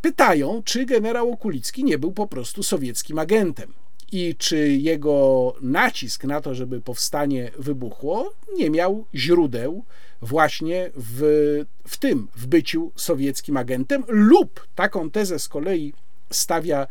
Pytają, 0.00 0.62
czy 0.64 0.86
generał 0.86 1.32
Okulicki 1.32 1.84
nie 1.84 1.98
był 1.98 2.12
po 2.12 2.26
prostu 2.26 2.62
sowieckim 2.62 3.18
agentem 3.18 3.72
i 4.12 4.34
czy 4.38 4.68
jego 4.68 5.54
nacisk 5.60 6.24
na 6.24 6.40
to, 6.40 6.54
żeby 6.54 6.80
powstanie 6.80 7.50
wybuchło, 7.58 8.32
nie 8.56 8.70
miał 8.70 9.04
źródeł 9.14 9.84
właśnie 10.22 10.90
w, 10.96 11.64
w 11.84 11.96
tym, 11.96 12.28
w 12.36 12.46
byciu 12.46 12.92
sowieckim 12.96 13.56
agentem, 13.56 14.04
lub 14.08 14.66
taką 14.74 15.10
tezę 15.10 15.38
z 15.38 15.48
kolei 15.48 15.92
stawia 16.30 16.86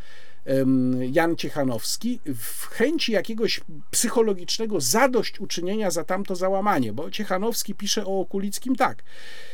Jan 1.12 1.36
Ciechanowski 1.36 2.20
w 2.36 2.66
chęci 2.66 3.12
jakiegoś 3.12 3.62
psychologicznego 3.92 4.82
zadośćuczynienia 4.82 5.92
za 5.92 6.04
tamto 6.04 6.36
załamanie, 6.36 6.94
bo 6.94 7.12
Ciechanowski 7.12 7.76
pisze 7.76 8.06
o 8.06 8.20
Okulickim 8.20 8.76
tak. 8.76 9.04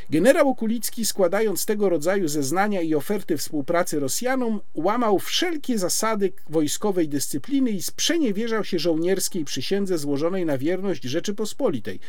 Generał 0.10 0.50
Okulicki, 0.50 1.06
składając 1.06 1.66
tego 1.66 1.90
rodzaju 1.90 2.28
zeznania 2.28 2.82
i 2.82 2.96
oferty 2.96 3.38
współpracy 3.38 4.00
Rosjanom, 4.00 4.60
łamał 4.74 5.20
wszelkie 5.20 5.78
zasady 5.78 6.34
wojskowej 6.50 7.10
dyscypliny 7.10 7.72
i 7.72 7.82
sprzeniewierzał 7.82 8.64
się 8.64 8.80
żołnierskiej 8.80 9.46
przysiędze 9.46 9.98
złożonej 9.98 10.46
na 10.46 10.58
wierność 10.58 11.04
Rzeczypospolitej. 11.04 12.00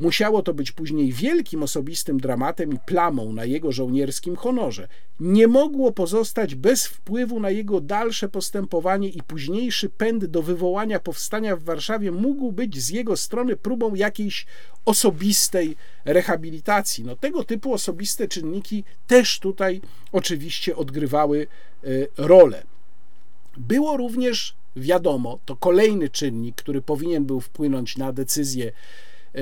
Musiało 0.00 0.42
to 0.42 0.54
być 0.54 0.72
później 0.72 1.12
wielkim 1.12 1.62
osobistym 1.62 2.20
dramatem 2.20 2.72
i 2.72 2.78
plamą 2.86 3.32
na 3.32 3.44
jego 3.44 3.72
żołnierskim 3.72 4.36
honorze. 4.36 4.88
Nie 5.20 5.48
mogło 5.48 5.92
pozostać 5.92 6.54
bez 6.54 6.86
wpływu 6.86 7.40
na 7.40 7.50
jego 7.50 7.80
dalsze 7.80 8.28
postępowanie 8.32 9.08
i 9.08 9.22
późniejszy 9.22 9.88
pęd 9.88 10.24
do 10.24 10.42
wywołania 10.42 11.00
powstania 11.00 11.56
w 11.56 11.62
Warszawie 11.62 12.12
mógł 12.12 12.52
być 12.52 12.78
z 12.78 12.88
jego 12.88 13.16
strony 13.16 13.56
próbą 13.56 13.94
jakiejś 13.94 14.46
osobistej 14.84 15.76
rehabilitacji. 16.04 17.04
No, 17.04 17.16
tego 17.16 17.44
typu 17.44 17.72
osobiste 17.72 18.28
czynniki 18.28 18.84
też 19.06 19.38
tutaj 19.38 19.80
oczywiście 20.12 20.76
odgrywały 20.76 21.46
y, 21.84 22.08
rolę. 22.16 22.62
Było 23.56 23.96
również 23.96 24.54
wiadomo, 24.76 25.38
to 25.44 25.56
kolejny 25.56 26.08
czynnik, 26.08 26.56
który 26.56 26.82
powinien 26.82 27.24
był 27.24 27.40
wpłynąć 27.40 27.96
na 27.96 28.12
decyzję 28.12 28.66
e, 28.66 28.72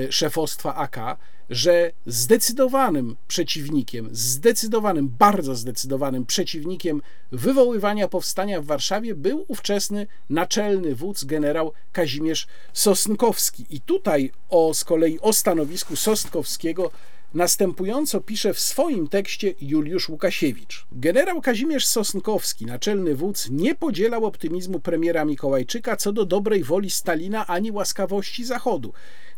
szefostwa 0.09 0.75
AK, 0.75 1.17
że 1.49 1.91
zdecydowanym 2.05 3.15
przeciwnikiem, 3.27 4.09
zdecydowanym, 4.11 5.09
bardzo 5.19 5.55
zdecydowanym 5.55 6.25
przeciwnikiem 6.25 7.01
wywoływania 7.31 8.07
powstania 8.07 8.61
w 8.61 8.65
Warszawie 8.65 9.15
był 9.15 9.45
ówczesny 9.47 10.07
naczelny 10.29 10.95
wódz 10.95 11.23
generał 11.23 11.73
Kazimierz 11.91 12.47
Sosnkowski. 12.73 13.65
I 13.69 13.81
tutaj 13.81 14.31
o, 14.49 14.73
z 14.73 14.83
kolei 14.83 15.19
o 15.19 15.33
stanowisku 15.33 15.95
Sosnkowskiego 15.95 16.91
Następująco 17.33 18.21
pisze 18.21 18.53
w 18.53 18.59
swoim 18.59 19.07
tekście 19.07 19.53
Juliusz 19.61 20.09
Łukasiewicz. 20.09 20.85
Generał 20.91 21.41
Kazimierz 21.41 21.85
Sosnkowski, 21.85 22.65
naczelny 22.65 23.15
wódz, 23.15 23.49
nie 23.49 23.75
podzielał 23.75 24.25
optymizmu 24.25 24.79
premiera 24.79 25.25
Mikołajczyka 25.25 25.95
co 25.95 26.11
do 26.11 26.25
dobrej 26.25 26.63
woli 26.63 26.89
Stalina 26.89 27.47
ani 27.47 27.71
łaskawości 27.71 28.45
Zachodu. 28.45 28.93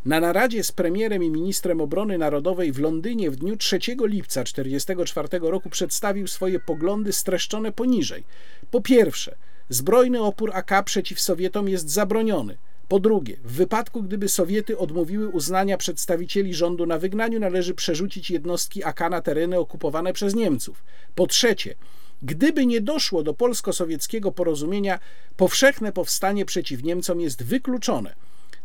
Na 0.06 0.20
naradzie 0.20 0.64
z 0.64 0.72
premierem 0.72 1.24
i 1.24 1.30
ministrem 1.30 1.82
obrony 1.82 2.18
narodowej 2.18 2.72
w 2.72 2.80
Londynie 2.80 3.32
w 3.32 3.36
dniu 3.36 3.58
3 3.58 3.80
lipca 4.00 4.44
1944 4.44 5.52
roku 5.52 5.70
przedstawił 5.70 6.28
swoje 6.28 6.60
poglądy 6.60 7.14
streszczone 7.14 7.72
poniżej. 7.72 8.24
Po 8.72 8.82
pierwsze, 8.82 9.36
zbrojny 9.70 10.22
opór 10.22 10.52
AK 10.54 10.84
przeciw 10.86 11.20
Sowietom 11.20 11.70
jest 11.70 11.90
zabroniony. 11.90 12.58
Po 12.88 13.00
drugie, 13.00 13.38
w 13.44 13.52
wypadku 13.52 14.04
gdyby 14.04 14.30
Sowiety 14.30 14.78
odmówiły 14.78 15.28
uznania 15.28 15.78
przedstawicieli 15.78 16.54
rządu 16.54 16.86
na 16.86 16.98
wygnaniu, 16.98 17.40
należy 17.40 17.74
przerzucić 17.74 18.32
jednostki 18.32 18.84
AK 18.84 19.00
na 19.10 19.22
tereny 19.22 19.60
okupowane 19.60 20.14
przez 20.14 20.36
Niemców. 20.36 20.84
Po 21.16 21.28
trzecie, 21.28 21.76
gdyby 22.24 22.66
nie 22.66 22.82
doszło 22.82 23.24
do 23.24 23.34
polsko-sowieckiego 23.34 24.32
porozumienia, 24.32 25.00
powszechne 25.38 25.92
powstanie 25.92 26.46
przeciw 26.46 26.84
Niemcom 26.84 27.22
jest 27.22 27.44
wykluczone. 27.44 28.16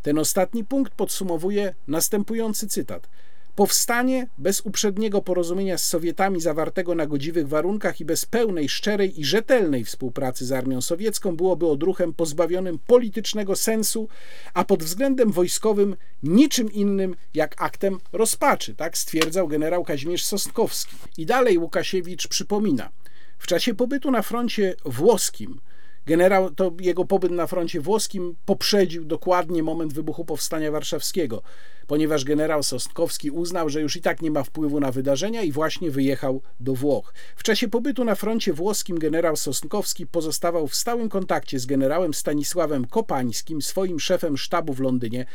Ten 0.09 0.19
ostatni 0.19 0.65
punkt 0.65 0.95
podsumowuje 0.95 1.75
następujący 1.89 2.69
cytat. 2.69 3.09
Powstanie 3.57 4.27
bez 4.39 4.61
uprzedniego 4.61 5.23
porozumienia 5.23 5.79
z 5.79 5.85
Sowietami 5.85 6.41
zawartego 6.41 6.95
na 6.95 7.07
godziwych 7.07 7.49
warunkach 7.49 8.01
i 8.01 8.05
bez 8.05 8.27
pełnej, 8.27 8.69
szczerej 8.69 9.21
i 9.21 9.25
rzetelnej 9.25 9.85
współpracy 9.85 10.47
z 10.47 10.53
armią 10.53 10.81
sowiecką 10.81 11.37
byłoby 11.37 11.67
odruchem 11.67 12.15
pozbawionym 12.15 12.79
politycznego 12.87 13.57
sensu, 13.57 14.09
a 14.55 14.65
pod 14.65 14.83
względem 14.83 15.33
wojskowym 15.33 15.97
niczym 16.23 16.73
innym 16.73 17.17
jak 17.35 17.63
aktem 17.63 17.99
rozpaczy, 18.13 18.75
tak 18.75 18.99
stwierdzał 18.99 19.49
generał 19.49 19.85
Kazimierz 19.85 20.25
Sosnkowski. 20.25 20.97
I 21.19 21.27
dalej 21.27 21.59
Łukasiewicz 21.59 22.29
przypomina, 22.29 22.91
w 23.39 23.47
czasie 23.47 23.75
pobytu 23.75 24.11
na 24.11 24.23
froncie 24.23 24.75
włoskim 24.85 25.61
Generał, 26.09 26.51
to 26.51 26.73
jego 26.81 27.05
pobyt 27.05 27.33
na 27.33 27.47
froncie 27.47 27.81
włoskim 27.81 28.37
poprzedził 28.45 29.05
dokładnie 29.05 29.63
moment 29.63 29.93
wybuchu 29.93 30.25
powstania 30.25 30.71
warszawskiego, 30.71 31.43
ponieważ 31.87 32.25
generał 32.25 32.63
Sosnkowski 32.63 33.31
uznał, 33.31 33.69
że 33.69 33.81
już 33.81 33.97
i 33.97 34.03
tak 34.03 34.23
nie 34.23 34.31
ma 34.31 34.43
wpływu 34.43 34.81
na 34.81 34.93
wydarzenia 34.93 35.43
i 35.43 35.53
właśnie 35.53 35.91
wyjechał 35.91 36.43
do 36.61 36.75
Włoch. 36.75 37.15
W 37.37 37.43
czasie 37.43 37.69
pobytu 37.69 38.05
na 38.05 38.15
froncie 38.15 38.53
włoskim 38.53 38.99
generał 38.99 39.37
Sosnkowski 39.37 40.07
pozostawał 40.07 40.69
w 40.69 40.75
stałym 40.75 41.09
kontakcie 41.09 41.59
z 41.59 41.67
generałem 41.67 42.15
Stanisławem 42.15 42.85
Kopańskim, 42.85 43.63
swoim 43.63 44.01
szefem 44.01 44.37
sztabu 44.37 44.75
w 44.75 44.81
Londynie, 44.81 45.27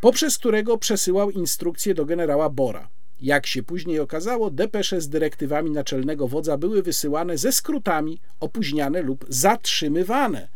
poprzez 0.00 0.38
którego 0.38 0.78
przesyłał 0.78 1.30
instrukcje 1.30 1.94
do 1.94 2.04
generała 2.04 2.50
Bora. 2.50 2.95
Jak 3.20 3.46
się 3.46 3.62
później 3.62 4.00
okazało, 4.00 4.50
depesze 4.50 5.00
z 5.00 5.08
dyrektywami 5.08 5.70
naczelnego 5.70 6.28
wodza 6.28 6.58
były 6.58 6.82
wysyłane 6.82 7.38
ze 7.38 7.52
skrótami, 7.52 8.20
opóźniane 8.40 9.02
lub 9.02 9.24
zatrzymywane. 9.28 10.48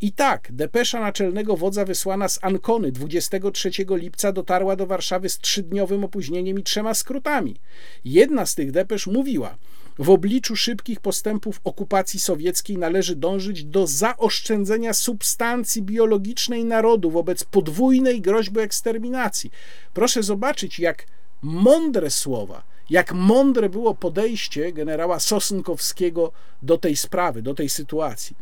I 0.00 0.12
tak, 0.12 0.48
depesza 0.52 1.00
naczelnego 1.00 1.56
wodza 1.56 1.84
wysłana 1.84 2.28
z 2.28 2.38
Ankony 2.42 2.92
23 2.92 3.70
lipca 3.90 4.32
dotarła 4.32 4.76
do 4.76 4.86
Warszawy 4.86 5.28
z 5.28 5.38
trzydniowym 5.38 6.04
opóźnieniem 6.04 6.58
i 6.58 6.62
trzema 6.62 6.94
skrótami. 6.94 7.56
Jedna 8.04 8.46
z 8.46 8.54
tych 8.54 8.70
depesz 8.70 9.06
mówiła: 9.06 9.56
w 9.98 10.10
obliczu 10.10 10.56
szybkich 10.56 11.00
postępów 11.00 11.60
okupacji 11.64 12.20
sowieckiej 12.20 12.78
należy 12.78 13.16
dążyć 13.16 13.64
do 13.64 13.86
zaoszczędzenia 13.86 14.92
substancji 14.92 15.82
biologicznej 15.82 16.64
narodu 16.64 17.10
wobec 17.10 17.44
podwójnej 17.44 18.20
groźby 18.20 18.60
eksterminacji. 18.60 19.50
Proszę 19.94 20.22
zobaczyć, 20.22 20.78
jak 20.78 21.06
mądre 21.42 22.10
słowa, 22.10 22.62
jak 22.90 23.12
mądre 23.12 23.68
było 23.68 23.94
podejście 23.94 24.72
generała 24.72 25.20
Sosnkowskiego 25.20 26.32
do 26.62 26.78
tej 26.78 26.96
sprawy, 26.96 27.42
do 27.42 27.54
tej 27.54 27.68
sytuacji. 27.68 28.36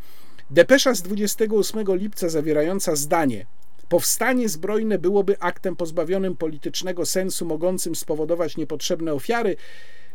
Depesza 0.51 0.95
z 0.95 1.03
28 1.03 1.97
lipca 1.97 2.29
zawierająca 2.29 2.97
zdanie 2.97 3.47
Powstanie 3.91 4.49
zbrojne 4.49 4.99
byłoby 4.99 5.37
aktem 5.41 5.77
pozbawionym 5.77 6.37
politycznego 6.37 7.07
sensu, 7.07 7.47
mogącym 7.47 7.95
spowodować 7.95 8.57
niepotrzebne 8.57 9.13
ofiary, 9.15 9.57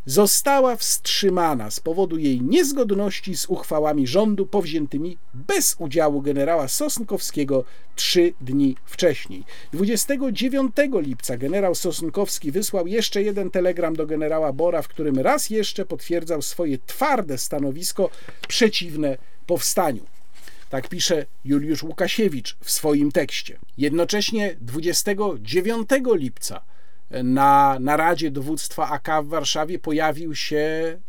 została 0.06 0.76
wstrzymana 0.76 1.72
z 1.72 1.80
powodu 1.80 2.18
jej 2.18 2.41
niezgodności 2.41 3.38
z 3.38 3.45
uchwałami 3.45 4.08
rządu 4.08 4.45
powziętymi 4.45 5.18
bez 5.34 5.76
udziału 5.80 6.22
generała 6.22 6.68
Sosnkowskiego 6.68 7.64
trzy 7.95 8.34
dni 8.41 8.76
wcześniej. 8.86 9.43
29 9.74 10.76
lipca 10.93 11.38
generał 11.38 11.76
Sosnkowski 11.76 12.51
wysłał 12.51 12.88
jeszcze 12.88 13.24
jeden 13.24 13.51
telegram 13.51 13.95
do 13.95 14.08
generała 14.08 14.53
Bora, 14.53 14.82
w 14.82 14.88
którym 14.88 15.20
raz 15.20 15.49
jeszcze 15.49 15.86
potwierdzał 15.86 16.41
swoje 16.41 16.78
twarde 16.78 17.38
stanowisko 17.38 18.10
przeciwne 18.47 19.18
powstaniu. 19.47 20.06
Tak 20.70 20.89
pisze 20.89 21.26
Juliusz 21.45 21.84
Łukasiewicz 21.84 22.58
w 22.62 22.72
swoim 22.72 23.12
tekście. 23.12 23.58
Jednocześnie 23.78 24.56
29 24.62 25.89
lipca 26.16 26.62
na 27.12 27.78
naradzie 27.80 28.32
dowództwa 28.32 28.89
AK 28.89 29.08
w 29.24 29.28
Warszawie 29.28 29.80
pojawił 29.80 30.36
się 30.36 30.58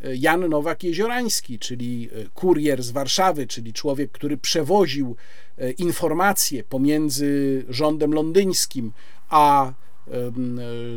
e, 0.05 0.17
Jan 0.17 0.41
Nowak-Jeziorański, 0.41 1.59
czyli 1.59 2.09
e, 2.13 2.29
kurier 2.35 2.83
z 2.83 2.91
Warszawy, 2.91 3.47
czyli 3.47 3.73
człowiek, 3.73 4.13
który 4.13 4.37
przewoził 4.37 5.17
e, 5.59 5.71
informacje 5.71 6.65
pomiędzy 6.65 7.65
rządem 7.69 8.13
londyńskim 8.15 8.93
a 9.29 9.73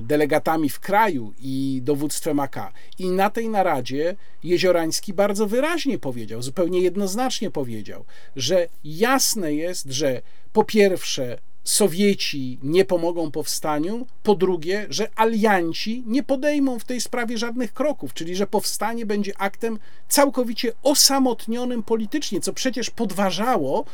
delegatami 0.01 0.69
w 0.69 0.79
kraju 0.79 1.33
i 1.39 1.81
dowództwem 1.83 2.39
AK. 2.39 2.73
I 2.99 3.09
na 3.09 3.29
tej 3.29 3.49
naradzie 3.49 4.15
Jeziorański 4.43 5.13
bardzo 5.13 5.47
wyraźnie 5.47 5.99
powiedział, 5.99 6.41
zupełnie 6.41 6.81
jednoznacznie 6.81 7.51
powiedział, 7.51 8.05
że 8.35 8.67
jasne 8.83 9.53
jest, 9.53 9.85
że 9.91 10.21
po 10.53 10.63
pierwsze 10.63 11.37
Sowieci 11.63 12.59
nie 12.63 12.85
pomogą 12.85 13.31
powstaniu, 13.31 14.07
po 14.23 14.35
drugie, 14.35 14.87
że 14.89 15.07
alianci 15.15 16.03
nie 16.05 16.23
podejmą 16.23 16.79
w 16.79 16.85
tej 16.85 17.01
sprawie 17.01 17.37
żadnych 17.37 17.73
kroków, 17.73 18.13
czyli 18.13 18.35
że 18.35 18.47
powstanie 18.47 19.05
będzie 19.05 19.37
aktem 19.37 19.79
całkowicie 20.07 20.71
osamotnionym 20.83 21.83
politycznie, 21.83 22.41
co 22.41 22.53
przecież 22.53 22.89
podważało 22.89 23.85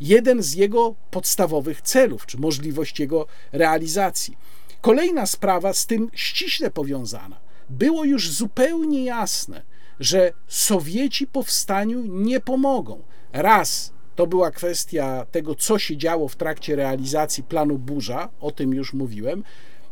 jeden 0.00 0.42
z 0.42 0.54
jego 0.54 0.94
podstawowych 1.10 1.82
celów, 1.82 2.26
czy 2.26 2.38
możliwość 2.38 3.00
jego 3.00 3.26
realizacji. 3.52 4.36
Kolejna 4.80 5.26
sprawa 5.26 5.72
z 5.72 5.86
tym 5.86 6.10
ściśle 6.14 6.70
powiązana. 6.70 7.36
Było 7.70 8.04
już 8.04 8.30
zupełnie 8.30 9.04
jasne, 9.04 9.62
że 10.00 10.32
Sowieci 10.48 11.26
powstaniu 11.26 12.02
nie 12.06 12.40
pomogą. 12.40 13.02
Raz 13.32 13.92
to 14.20 14.26
była 14.26 14.50
kwestia 14.50 15.26
tego, 15.30 15.54
co 15.54 15.78
się 15.78 15.96
działo 15.96 16.28
w 16.28 16.36
trakcie 16.36 16.76
realizacji 16.76 17.42
planu 17.42 17.78
Burza, 17.78 18.28
o 18.40 18.50
tym 18.50 18.74
już 18.74 18.92
mówiłem. 18.92 19.44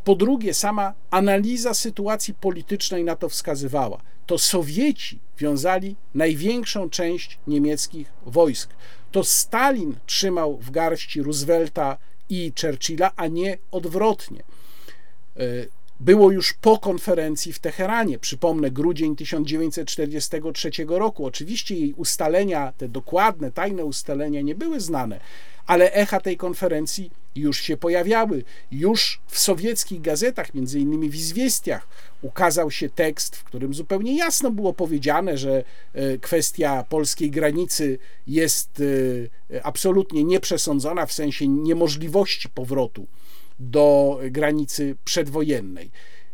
Po 0.04 0.14
drugie, 0.14 0.54
sama 0.54 0.94
analiza 1.10 1.74
sytuacji 1.74 2.34
politycznej 2.34 3.04
na 3.04 3.16
to 3.16 3.28
wskazywała. 3.28 4.02
To 4.26 4.38
Sowieci 4.38 5.18
wiązali 5.38 5.96
największą 6.14 6.90
część 6.90 7.38
niemieckich 7.46 8.12
wojsk. 8.26 8.70
To 9.12 9.24
Stalin 9.24 9.96
trzymał 10.06 10.56
w 10.56 10.70
garści 10.70 11.22
Roosevelta 11.22 11.96
i 12.28 12.52
Churchilla, 12.60 13.10
a 13.16 13.26
nie 13.26 13.58
odwrotnie. 13.70 14.42
Było 16.00 16.30
już 16.30 16.52
po 16.52 16.78
konferencji 16.78 17.52
w 17.52 17.58
Teheranie. 17.58 18.18
Przypomnę, 18.18 18.70
grudzień 18.70 19.16
1943 19.16 20.70
roku. 20.88 21.26
Oczywiście 21.26 21.74
jej 21.74 21.94
ustalenia, 21.94 22.72
te 22.78 22.88
dokładne, 22.88 23.52
tajne 23.52 23.84
ustalenia 23.84 24.40
nie 24.40 24.54
były 24.54 24.80
znane, 24.80 25.20
ale 25.66 25.92
echa 25.92 26.20
tej 26.20 26.36
konferencji 26.36 27.10
już 27.34 27.60
się 27.60 27.76
pojawiały. 27.76 28.44
Już 28.72 29.20
w 29.26 29.38
sowieckich 29.38 30.00
gazetach, 30.00 30.54
między 30.54 30.80
innymi 30.80 31.10
w 31.10 31.14
Izwiestiach, 31.14 31.88
ukazał 32.22 32.70
się 32.70 32.88
tekst, 32.88 33.36
w 33.36 33.44
którym 33.44 33.74
zupełnie 33.74 34.16
jasno 34.16 34.50
było 34.50 34.72
powiedziane, 34.72 35.38
że 35.38 35.64
e, 35.94 36.18
kwestia 36.18 36.84
polskiej 36.88 37.30
granicy 37.30 37.98
jest 38.26 38.82
e, 39.50 39.62
absolutnie 39.62 40.24
nieprzesądzona 40.24 41.06
w 41.06 41.12
sensie 41.12 41.48
niemożliwości 41.48 42.48
powrotu 42.48 43.06
do 43.58 44.18
granicy 44.30 44.96
przedwojennej. 45.04 45.90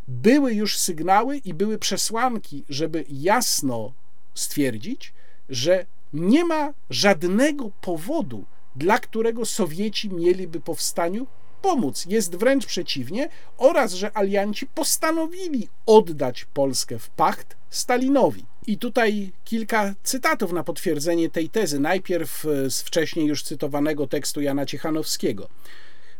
Były 0.09 0.55
już 0.55 0.79
sygnały 0.79 1.37
i 1.37 1.55
były 1.55 1.79
przesłanki, 1.79 2.65
żeby 2.69 3.05
jasno 3.09 3.93
stwierdzić, 4.35 5.13
że 5.49 5.87
nie 6.13 6.45
ma 6.45 6.75
żadnego 6.91 7.71
powodu, 7.81 8.45
dla 8.77 8.99
którego 8.99 9.45
Sowieci 9.45 10.11
mieliby 10.11 10.61
powstaniu 10.61 11.27
pomóc. 11.63 12.07
Jest 12.09 12.37
wręcz 12.37 12.67
przeciwnie, 12.67 13.29
oraz 13.59 13.93
że 13.93 14.17
alianci 14.17 14.67
postanowili 14.67 15.69
oddać 15.87 16.45
Polskę 16.45 16.99
w 16.99 17.11
pacht 17.11 17.57
Stalinowi. 17.71 18.45
I 18.67 18.79
tutaj 18.79 19.33
kilka 19.45 19.95
cytatów 20.03 20.53
na 20.53 20.65
potwierdzenie 20.65 21.31
tej 21.31 21.49
tezy. 21.49 21.81
Najpierw 21.81 22.47
z 22.69 22.81
wcześniej 22.81 23.27
już 23.27 23.43
cytowanego 23.43 24.07
tekstu 24.07 24.41
Jana 24.41 24.67
Ciechanowskiego. 24.67 25.49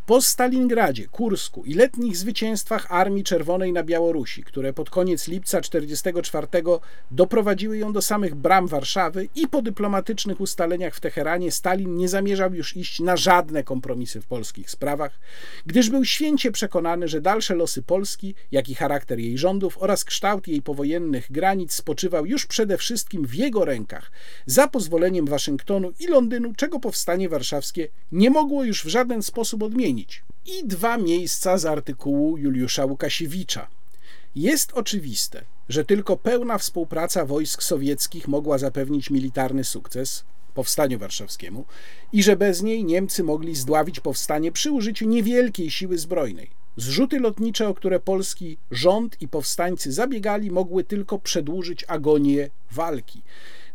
Po 0.07 0.23
Stalingradzie, 0.23 1.09
Kursku 1.09 1.65
i 1.65 1.75
letnich 1.75 2.17
zwycięstwach 2.17 2.87
Armii 2.93 3.25
Czerwonej 3.25 3.73
na 3.73 3.83
Białorusi, 3.83 4.43
które 4.43 4.73
pod 4.73 4.91
koniec 4.91 5.29
lipca 5.29 5.61
1944 5.61 6.63
doprowadziły 7.11 7.79
ją 7.79 7.93
do 7.93 8.03
samych 8.03 8.35
bram 8.35 8.67
Warszawy 8.67 9.29
i 9.35 9.49
po 9.49 9.63
dyplomatycznych 9.63 10.41
ustaleniach 10.41 10.95
w 10.95 11.01
Teheranie 11.01 11.53
Stalin 11.53 11.97
nie 11.97 12.09
zamierzał 12.09 12.55
już 12.55 12.77
iść 12.77 13.01
na 13.01 13.17
żadne 13.17 13.63
kompromisy 13.63 14.21
w 14.21 14.27
polskich 14.27 14.71
sprawach, 14.71 15.21
gdyż 15.67 15.91
był 15.91 16.05
święcie 16.05 16.53
przekonany, 16.53 17.09
że 17.09 17.21
dalsze 17.21 17.55
losy 17.55 17.83
Polski, 17.83 18.35
jak 18.53 18.69
i 18.69 18.75
charakter 18.75 19.19
jej 19.19 19.39
rządów 19.39 19.79
oraz 19.83 20.05
kształt 20.05 20.49
jej 20.49 20.63
powojennych 20.63 21.33
granic 21.33 21.73
spoczywał 21.73 22.27
już 22.27 22.47
przede 22.47 22.79
wszystkim 22.79 23.27
w 23.27 23.35
jego 23.35 23.65
rękach, 23.65 24.11
za 24.47 24.69
pozwoleniem 24.69 25.27
Waszyngtonu 25.27 25.93
i 26.01 26.07
Londynu, 26.07 26.53
czego 26.57 26.81
powstanie 26.81 27.29
warszawskie 27.29 27.89
nie 28.13 28.31
mogło 28.31 28.65
już 28.65 28.85
w 28.85 28.89
żaden 28.89 29.23
sposób 29.23 29.63
odmienić 29.63 29.94
zmienić. 29.95 30.23
I 30.47 30.67
dwa 30.67 30.99
miejsca 30.99 31.59
z 31.59 31.67
artykułu 31.67 32.39
Juliusza 32.39 32.85
Łukasiewicza. 32.85 33.69
Jest 34.35 34.73
oczywiste, 34.73 35.45
że 35.69 35.85
tylko 35.85 36.17
pełna 36.17 36.59
współpraca 36.59 37.25
wojsk 37.25 37.63
sowieckich 37.63 38.29
mogła 38.29 38.59
zapewnić 38.59 39.11
militarny 39.11 39.65
sukces 39.65 40.25
powstaniu 40.55 40.99
warszawskiemu 40.99 41.65
i 42.13 42.23
że 42.23 42.37
bez 42.37 42.63
niej 42.63 42.85
Niemcy 42.85 43.25
mogli 43.25 43.57
zdławić 43.57 44.01
powstanie 44.01 44.53
przy 44.53 44.71
użyciu 44.73 45.09
niewielkiej 45.09 45.71
siły 45.71 45.99
zbrojnej. 45.99 46.51
Zrzuty 46.77 47.21
lotnicze, 47.21 47.69
o 47.69 47.75
które 47.75 48.01
polski 48.01 48.57
rząd 48.71 49.17
i 49.21 49.29
powstańcy 49.29 49.93
zabiegali, 49.93 50.51
mogły 50.51 50.85
tylko 50.85 51.19
przedłużyć 51.19 51.85
agonię 51.89 52.51
walki. 52.73 53.23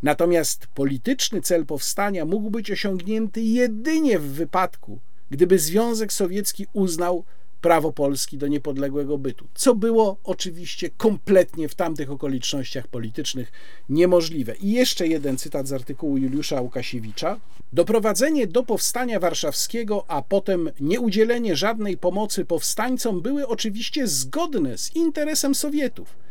Natomiast 0.02 0.66
polityczny 0.66 1.40
cel 1.40 1.66
powstania 1.66 2.24
mógł 2.24 2.50
być 2.50 2.70
osiągnięty 2.70 3.40
jedynie 3.40 4.18
w 4.18 4.32
wypadku, 4.32 4.98
gdyby 5.30 5.58
Związek 5.58 6.12
Sowiecki 6.12 6.66
uznał 6.72 7.24
prawo 7.60 7.92
Polski 7.92 8.38
do 8.38 8.48
niepodległego 8.48 9.18
bytu, 9.18 9.46
co 9.54 9.74
było 9.74 10.16
oczywiście 10.24 10.90
kompletnie 10.90 11.68
w 11.68 11.74
tamtych 11.74 12.10
okolicznościach 12.10 12.88
politycznych 12.88 13.52
niemożliwe. 13.88 14.56
I 14.56 14.70
jeszcze 14.70 15.06
jeden 15.06 15.38
cytat 15.38 15.68
z 15.68 15.72
artykułu 15.72 16.16
Juliusza 16.16 16.60
Łukasiewicza. 16.60 17.40
Doprowadzenie 17.72 18.46
do 18.46 18.62
powstania 18.62 19.20
warszawskiego, 19.20 20.04
a 20.08 20.22
potem 20.22 20.70
nieudzielenie 20.80 21.56
żadnej 21.56 21.96
pomocy 21.96 22.44
powstańcom 22.44 23.22
były 23.22 23.46
oczywiście 23.46 24.06
zgodne 24.06 24.78
z 24.78 24.96
interesem 24.96 25.54
Sowietów 25.54 26.29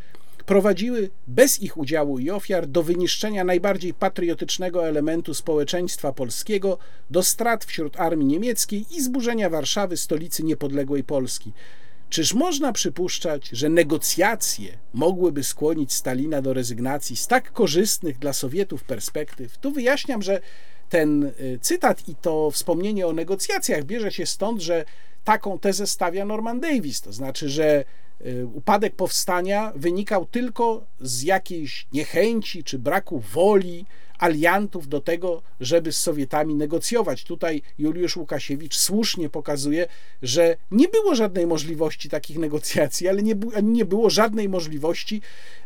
prowadziły 0.50 1.10
bez 1.28 1.62
ich 1.62 1.78
udziału 1.78 2.20
i 2.20 2.30
ofiar 2.30 2.68
do 2.68 2.84
wyniszczenia 2.84 3.44
najbardziej 3.44 3.94
patriotycznego 3.94 4.88
elementu 4.88 5.34
społeczeństwa 5.34 6.14
polskiego, 6.14 6.78
do 7.10 7.24
strat 7.24 7.66
wśród 7.66 8.00
armii 8.00 8.28
niemieckiej 8.28 8.86
i 8.92 9.02
zburzenia 9.02 9.50
Warszawy, 9.50 9.98
stolicy 9.98 10.44
niepodległej 10.44 11.04
Polski. 11.04 11.52
Czyż 12.10 12.34
można 12.34 12.72
przypuszczać, 12.72 13.50
że 13.50 13.70
negocjacje 13.70 14.78
mogłyby 14.94 15.44
skłonić 15.44 15.94
Stalina 15.94 16.42
do 16.42 16.54
rezygnacji 16.54 17.16
z 17.16 17.28
tak 17.28 17.52
korzystnych 17.52 18.20
dla 18.20 18.34
Sowietów 18.34 18.84
perspektyw? 18.84 19.58
Tu 19.58 19.72
wyjaśniam, 19.72 20.22
że 20.22 20.42
ten 20.90 21.24
y, 21.24 21.60
cytat 21.62 22.08
i 22.08 22.16
to 22.16 22.52
wspomnienie 22.52 23.08
o 23.08 23.14
negocjacjach 23.14 23.84
bierze 23.84 24.12
się 24.12 24.26
stąd, 24.26 24.62
że 24.62 24.86
taką 25.24 25.60
tezę 25.60 25.88
stawia 25.88 26.26
Norman 26.26 26.60
Davis, 26.60 27.02
to 27.02 27.14
znaczy, 27.14 27.50
że 27.50 27.86
upadek 28.54 28.96
powstania 28.96 29.72
wynikał 29.76 30.26
tylko 30.26 30.86
z 31.00 31.24
jakiejś 31.24 31.88
niechęci 31.94 32.64
czy 32.64 32.80
braku 32.80 33.20
woli 33.20 33.86
aliantów 34.20 34.88
do 34.88 35.02
tego, 35.02 35.42
żeby 35.60 35.92
z 35.92 36.00
Sowietami 36.00 36.56
negocjować. 36.56 37.24
Tutaj 37.24 37.62
Juliusz 37.78 38.18
Łukasiewicz 38.18 38.78
słusznie 38.78 39.30
pokazuje, 39.30 39.88
że 40.22 40.58
nie 40.72 40.88
było 40.88 41.16
żadnej 41.16 41.48
możliwości 41.48 42.10
takich 42.10 42.38
negocjacji, 42.38 43.08
ale 43.08 43.24
nie, 43.24 43.36
nie 43.64 43.86
było 43.86 44.10
żadnej 44.10 44.50
możliwości, 44.50 45.22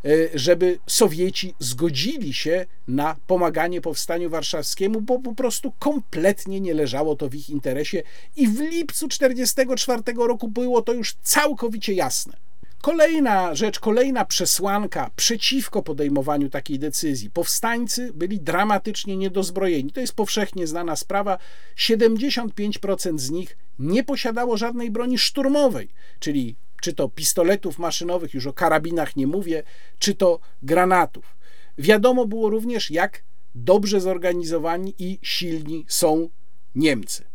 y, 0.06 0.30
żeby 0.34 0.80
Sowieci 0.88 1.56
zgodzili 1.60 2.34
się 2.34 2.66
na 2.88 3.16
pomaganie 3.28 3.82
powstaniu 3.82 4.30
warszawskiemu, 4.30 5.02
bo 5.02 5.20
po 5.20 5.36
prostu 5.36 5.74
kompletnie 5.80 6.60
nie 6.60 6.74
leżało 6.74 7.16
to 7.16 7.30
w 7.30 7.36
ich 7.36 7.50
interesie 7.50 8.04
i 8.36 8.48
w 8.48 8.60
lipcu 8.60 9.08
1944 9.08 10.18
roku 10.28 10.48
było 10.48 10.82
to 10.82 10.94
już 10.94 11.16
całkowicie 11.24 11.94
jasne. 11.94 12.53
Kolejna 12.84 13.56
rzecz, 13.56 13.80
kolejna 13.80 14.26
przesłanka 14.26 15.12
przeciwko 15.16 15.84
podejmowaniu 15.84 16.50
takiej 16.50 16.80
decyzji. 16.80 17.30
Powstańcy 17.30 18.12
byli 18.14 18.40
dramatycznie 18.40 19.18
niedozbrojeni. 19.18 19.92
To 19.92 20.00
jest 20.00 20.14
powszechnie 20.14 20.68
znana 20.68 20.96
sprawa. 20.96 21.38
75% 21.78 23.20
z 23.20 23.30
nich 23.32 23.58
nie 23.80 24.04
posiadało 24.04 24.58
żadnej 24.58 24.92
broni 24.92 25.18
szturmowej, 25.18 25.90
czyli 26.20 26.56
czy 26.82 26.94
to 26.94 27.10
pistoletów 27.10 27.80
maszynowych, 27.80 28.34
już 28.34 28.48
o 28.48 28.54
karabinach 28.54 29.16
nie 29.16 29.28
mówię, 29.28 29.64
czy 30.00 30.16
to 30.16 30.40
granatów. 30.64 31.38
Wiadomo 31.78 32.26
było 32.26 32.50
również, 32.50 32.92
jak 32.92 33.24
dobrze 33.56 34.02
zorganizowani 34.02 34.96
i 35.00 35.20
silni 35.22 35.86
są 35.88 36.30
Niemcy. 36.76 37.33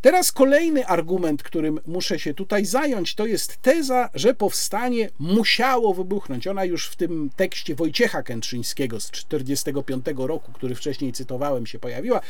Teraz 0.00 0.32
kolejny 0.32 0.86
argument, 0.86 1.42
którym 1.42 1.80
muszę 1.86 2.18
się 2.18 2.34
tutaj 2.34 2.64
zająć, 2.64 3.14
to 3.14 3.26
jest 3.26 3.62
teza, 3.62 4.08
że 4.14 4.34
powstanie 4.34 5.10
musiało 5.18 5.94
wybuchnąć. 5.94 6.46
Ona 6.46 6.64
już 6.64 6.88
w 6.88 6.96
tym 6.96 7.30
tekście 7.36 7.74
Wojciecha 7.74 8.22
Kętrzyńskiego 8.22 9.00
z 9.00 9.10
1945 9.10 10.06
roku, 10.28 10.52
który 10.52 10.74
wcześniej 10.74 11.12
cytowałem, 11.12 11.66
się 11.66 11.78
pojawiła. 11.78 12.20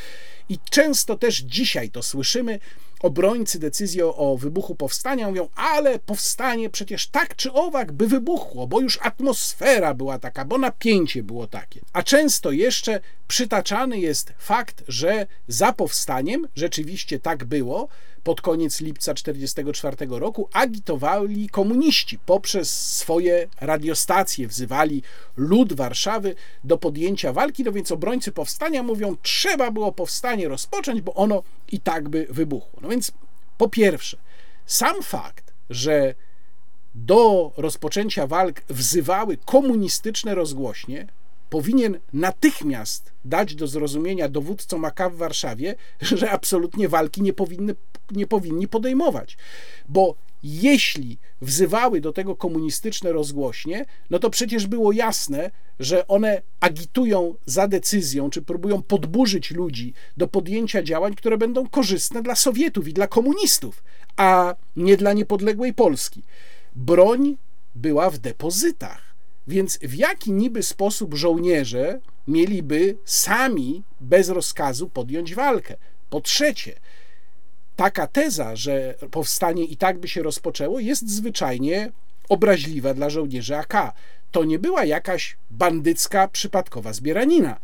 I 0.49 0.59
często 0.69 1.17
też 1.17 1.37
dzisiaj 1.37 1.89
to 1.89 2.03
słyszymy. 2.03 2.59
Obrońcy 2.99 3.59
decyzji 3.59 4.01
o 4.01 4.37
wybuchu 4.39 4.75
powstania 4.75 5.27
mówią, 5.27 5.49
ale 5.55 5.99
powstanie 5.99 6.69
przecież 6.69 7.07
tak 7.07 7.35
czy 7.35 7.53
owak 7.53 7.91
by 7.91 8.07
wybuchło, 8.07 8.67
bo 8.67 8.81
już 8.81 8.99
atmosfera 9.01 9.93
była 9.93 10.19
taka, 10.19 10.45
bo 10.45 10.57
napięcie 10.57 11.23
było 11.23 11.47
takie. 11.47 11.81
A 11.93 12.03
często 12.03 12.51
jeszcze 12.51 12.99
przytaczany 13.27 13.99
jest 13.99 14.33
fakt, 14.37 14.83
że 14.87 15.27
za 15.47 15.73
powstaniem 15.73 16.47
rzeczywiście 16.55 17.19
tak 17.19 17.45
było. 17.45 17.87
Pod 18.29 18.41
koniec 18.41 18.81
lipca 18.81 19.13
1944 19.13 20.19
roku 20.19 20.49
agitowali 20.53 21.49
komuniści 21.49 22.19
poprzez 22.25 22.95
swoje 22.97 23.47
radiostacje, 23.61 24.47
wzywali 24.47 25.03
lud 25.37 25.73
Warszawy 25.73 26.35
do 26.63 26.77
podjęcia 26.77 27.33
walki. 27.33 27.63
No 27.63 27.71
więc 27.71 27.91
obrońcy 27.91 28.31
powstania 28.31 28.83
mówią, 28.83 29.15
trzeba 29.21 29.71
było 29.71 29.91
powstanie 29.91 30.47
rozpocząć, 30.47 31.01
bo 31.01 31.13
ono 31.13 31.43
i 31.71 31.79
tak 31.79 32.09
by 32.09 32.27
wybuchło. 32.29 32.79
No 32.81 32.89
więc 32.89 33.11
po 33.57 33.69
pierwsze, 33.69 34.17
sam 34.65 35.03
fakt, 35.03 35.53
że 35.69 36.15
do 36.95 37.51
rozpoczęcia 37.57 38.27
walk 38.27 38.61
wzywały 38.69 39.37
komunistyczne 39.37 40.35
rozgłośnie, 40.35 41.07
powinien 41.49 41.99
natychmiast 42.13 43.11
dać 43.25 43.55
do 43.55 43.67
zrozumienia 43.67 44.29
dowódcom 44.29 44.85
AK 44.85 44.99
w 45.11 45.17
Warszawie, 45.17 45.75
że 46.01 46.31
absolutnie 46.31 46.89
walki 46.89 47.21
nie, 47.21 47.33
powinny, 47.33 47.75
nie 48.11 48.27
powinni 48.27 48.67
podejmować. 48.67 49.37
Bo 49.89 50.15
jeśli 50.43 51.17
wzywały 51.41 52.01
do 52.01 52.13
tego 52.13 52.35
komunistyczne 52.35 53.11
rozgłośnie, 53.11 53.85
no 54.09 54.19
to 54.19 54.29
przecież 54.29 54.67
było 54.67 54.91
jasne, 54.91 55.51
że 55.79 56.07
one 56.07 56.41
agitują 56.59 57.35
za 57.45 57.67
decyzją, 57.67 58.29
czy 58.29 58.41
próbują 58.41 58.81
podburzyć 58.81 59.51
ludzi 59.51 59.93
do 60.17 60.27
podjęcia 60.27 60.83
działań, 60.83 61.15
które 61.15 61.37
będą 61.37 61.67
korzystne 61.67 62.21
dla 62.21 62.35
Sowietów 62.35 62.87
i 62.87 62.93
dla 62.93 63.07
komunistów, 63.07 63.83
a 64.17 64.55
nie 64.75 64.97
dla 64.97 65.13
niepodległej 65.13 65.73
Polski. 65.73 66.23
Broń 66.75 67.37
była 67.75 68.09
w 68.09 68.17
depozytach. 68.17 69.08
Więc 69.49 69.79
w 69.81 69.93
jaki 69.93 70.31
niby 70.31 70.63
sposób 70.63 71.13
żołnierze 71.13 71.99
mieliby 72.27 72.97
sami 73.05 73.83
bez 73.99 74.29
rozkazu 74.29 74.89
podjąć 74.89 75.35
walkę? 75.35 75.75
Po 76.09 76.21
trzecie, 76.21 76.79
taka 77.75 78.07
teza, 78.07 78.55
że 78.55 78.95
powstanie 79.11 79.63
i 79.63 79.77
tak 79.77 79.99
by 79.99 80.07
się 80.07 80.23
rozpoczęło, 80.23 80.79
jest 80.79 81.09
zwyczajnie 81.09 81.91
obraźliwa 82.29 82.93
dla 82.93 83.09
żołnierzy 83.09 83.57
AK. 83.57 83.93
To 84.31 84.43
nie 84.43 84.59
była 84.59 84.85
jakaś 84.85 85.37
bandycka, 85.51 86.27
przypadkowa 86.27 86.93
zbieranina. 86.93 87.59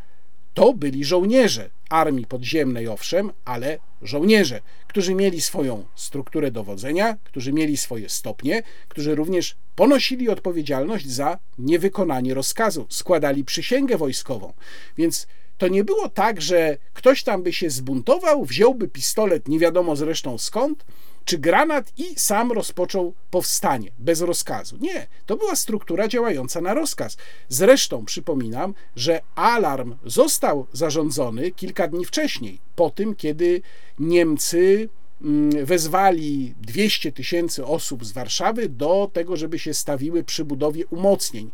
To 0.56 0.74
byli 0.74 1.06
żołnierze 1.06 1.70
armii 1.90 2.26
podziemnej, 2.26 2.88
owszem, 2.88 3.32
ale 3.46 3.78
żołnierze, 4.02 4.62
którzy 4.88 5.16
mieli 5.16 5.42
swoją 5.42 5.86
strukturę 5.96 6.52
dowodzenia, 6.52 7.18
którzy 7.24 7.54
mieli 7.54 7.78
swoje 7.78 8.10
stopnie, 8.10 8.64
którzy 8.90 9.16
również 9.16 9.56
ponosili 9.76 10.30
odpowiedzialność 10.30 11.08
za 11.08 11.40
niewykonanie 11.58 12.34
rozkazu, 12.34 12.86
składali 12.90 13.46
przysięgę 13.46 13.98
wojskową. 13.98 14.54
Więc 14.98 15.28
to 15.58 15.68
nie 15.68 15.84
było 15.84 16.10
tak, 16.10 16.42
że 16.42 16.78
ktoś 16.94 17.24
tam 17.24 17.44
by 17.44 17.54
się 17.54 17.70
zbuntował, 17.70 18.46
wziąłby 18.46 18.88
pistolet, 18.88 19.48
nie 19.48 19.60
wiadomo 19.60 19.96
zresztą 19.96 20.38
skąd, 20.38 20.86
czy 21.26 21.38
granat 21.38 21.94
i 21.98 22.20
sam 22.20 22.52
rozpoczął 22.52 23.14
powstanie 23.32 23.92
bez 24.00 24.22
rozkazu. 24.22 24.78
Nie, 24.82 25.08
to 25.26 25.38
była 25.38 25.56
struktura 25.56 26.08
działająca 26.08 26.62
na 26.62 26.74
rozkaz. 26.74 27.18
Zresztą 27.50 28.06
przypominam, 28.06 28.74
że 28.96 29.22
alarm 29.36 29.96
został 30.06 30.68
zarządzony 30.74 31.52
kilka 31.52 31.88
dni 31.88 32.06
wcześniej, 32.06 32.60
po 32.76 32.90
tym, 32.90 33.16
kiedy 33.16 33.62
Niemcy 34.00 34.90
mm, 35.22 35.66
wezwali 35.66 36.56
200 36.62 37.12
tysięcy 37.12 37.66
osób 37.66 38.06
z 38.06 38.12
Warszawy 38.12 38.70
do 38.70 39.10
tego, 39.14 39.38
żeby 39.38 39.60
się 39.60 39.74
stawiły 39.74 40.24
przy 40.24 40.46
budowie 40.46 40.86
umocnień 40.86 41.52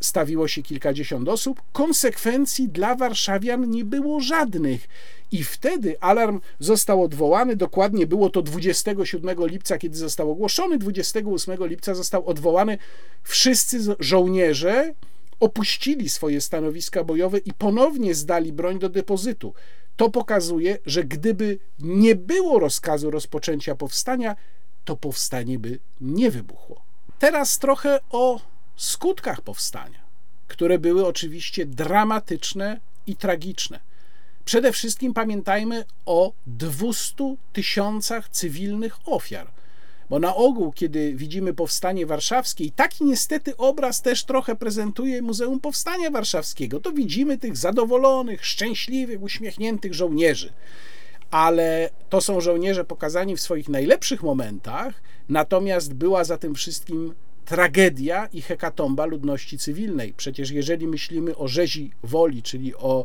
stawiło 0.00 0.48
się 0.48 0.62
kilkadziesiąt 0.62 1.28
osób, 1.28 1.62
konsekwencji 1.72 2.68
dla 2.68 2.94
warszawian 2.94 3.70
nie 3.70 3.84
było 3.84 4.20
żadnych. 4.20 4.88
I 5.32 5.44
wtedy 5.44 6.00
alarm 6.00 6.40
został 6.58 7.02
odwołany. 7.02 7.56
Dokładnie 7.56 8.06
było 8.06 8.30
to 8.30 8.42
27 8.42 9.36
lipca, 9.46 9.78
kiedy 9.78 9.96
został 9.96 10.30
ogłoszony. 10.30 10.78
28 10.78 11.66
lipca 11.66 11.94
został 11.94 12.26
odwołany. 12.26 12.78
Wszyscy 13.22 13.96
żołnierze 13.98 14.94
opuścili 15.40 16.08
swoje 16.08 16.40
stanowiska 16.40 17.04
bojowe 17.04 17.38
i 17.38 17.52
ponownie 17.52 18.14
zdali 18.14 18.52
broń 18.52 18.78
do 18.78 18.88
depozytu. 18.88 19.54
To 19.96 20.10
pokazuje, 20.10 20.78
że 20.86 21.04
gdyby 21.04 21.58
nie 21.78 22.14
było 22.14 22.58
rozkazu 22.58 23.10
rozpoczęcia 23.10 23.74
powstania, 23.74 24.36
to 24.84 24.96
powstanie 24.96 25.58
by 25.58 25.78
nie 26.00 26.30
wybuchło. 26.30 26.82
Teraz 27.18 27.58
trochę 27.58 28.00
o 28.10 28.40
skutkach 28.76 29.40
powstania, 29.40 29.98
które 30.48 30.78
były 30.78 31.06
oczywiście 31.06 31.66
dramatyczne 31.66 32.80
i 33.06 33.16
tragiczne. 33.16 33.80
Przede 34.44 34.72
wszystkim 34.72 35.14
pamiętajmy 35.14 35.84
o 36.06 36.32
200 36.46 37.36
tysiącach 37.52 38.28
cywilnych 38.28 38.96
ofiar. 39.06 39.50
Bo 40.10 40.18
na 40.18 40.34
ogół, 40.34 40.72
kiedy 40.72 41.14
widzimy 41.14 41.54
powstanie 41.54 42.06
warszawskie, 42.06 42.64
i 42.64 42.72
taki 42.72 43.04
niestety 43.04 43.56
obraz 43.56 44.02
też 44.02 44.24
trochę 44.24 44.56
prezentuje 44.56 45.22
Muzeum 45.22 45.60
Powstania 45.60 46.10
Warszawskiego, 46.10 46.80
to 46.80 46.92
widzimy 46.92 47.38
tych 47.38 47.56
zadowolonych, 47.56 48.46
szczęśliwych, 48.46 49.22
uśmiechniętych 49.22 49.94
żołnierzy. 49.94 50.52
Ale 51.30 51.90
to 52.10 52.20
są 52.20 52.40
żołnierze 52.40 52.84
pokazani 52.84 53.36
w 53.36 53.40
swoich 53.40 53.68
najlepszych 53.68 54.22
momentach, 54.22 55.02
natomiast 55.28 55.94
była 55.94 56.24
za 56.24 56.38
tym 56.38 56.54
wszystkim 56.54 57.14
tragedia 57.44 58.26
i 58.32 58.42
hekatomba 58.42 59.06
ludności 59.06 59.58
cywilnej. 59.58 60.14
Przecież 60.16 60.50
jeżeli 60.50 60.86
myślimy 60.86 61.36
o 61.36 61.48
rzezi 61.48 61.90
woli, 62.02 62.42
czyli 62.42 62.74
o 62.74 63.04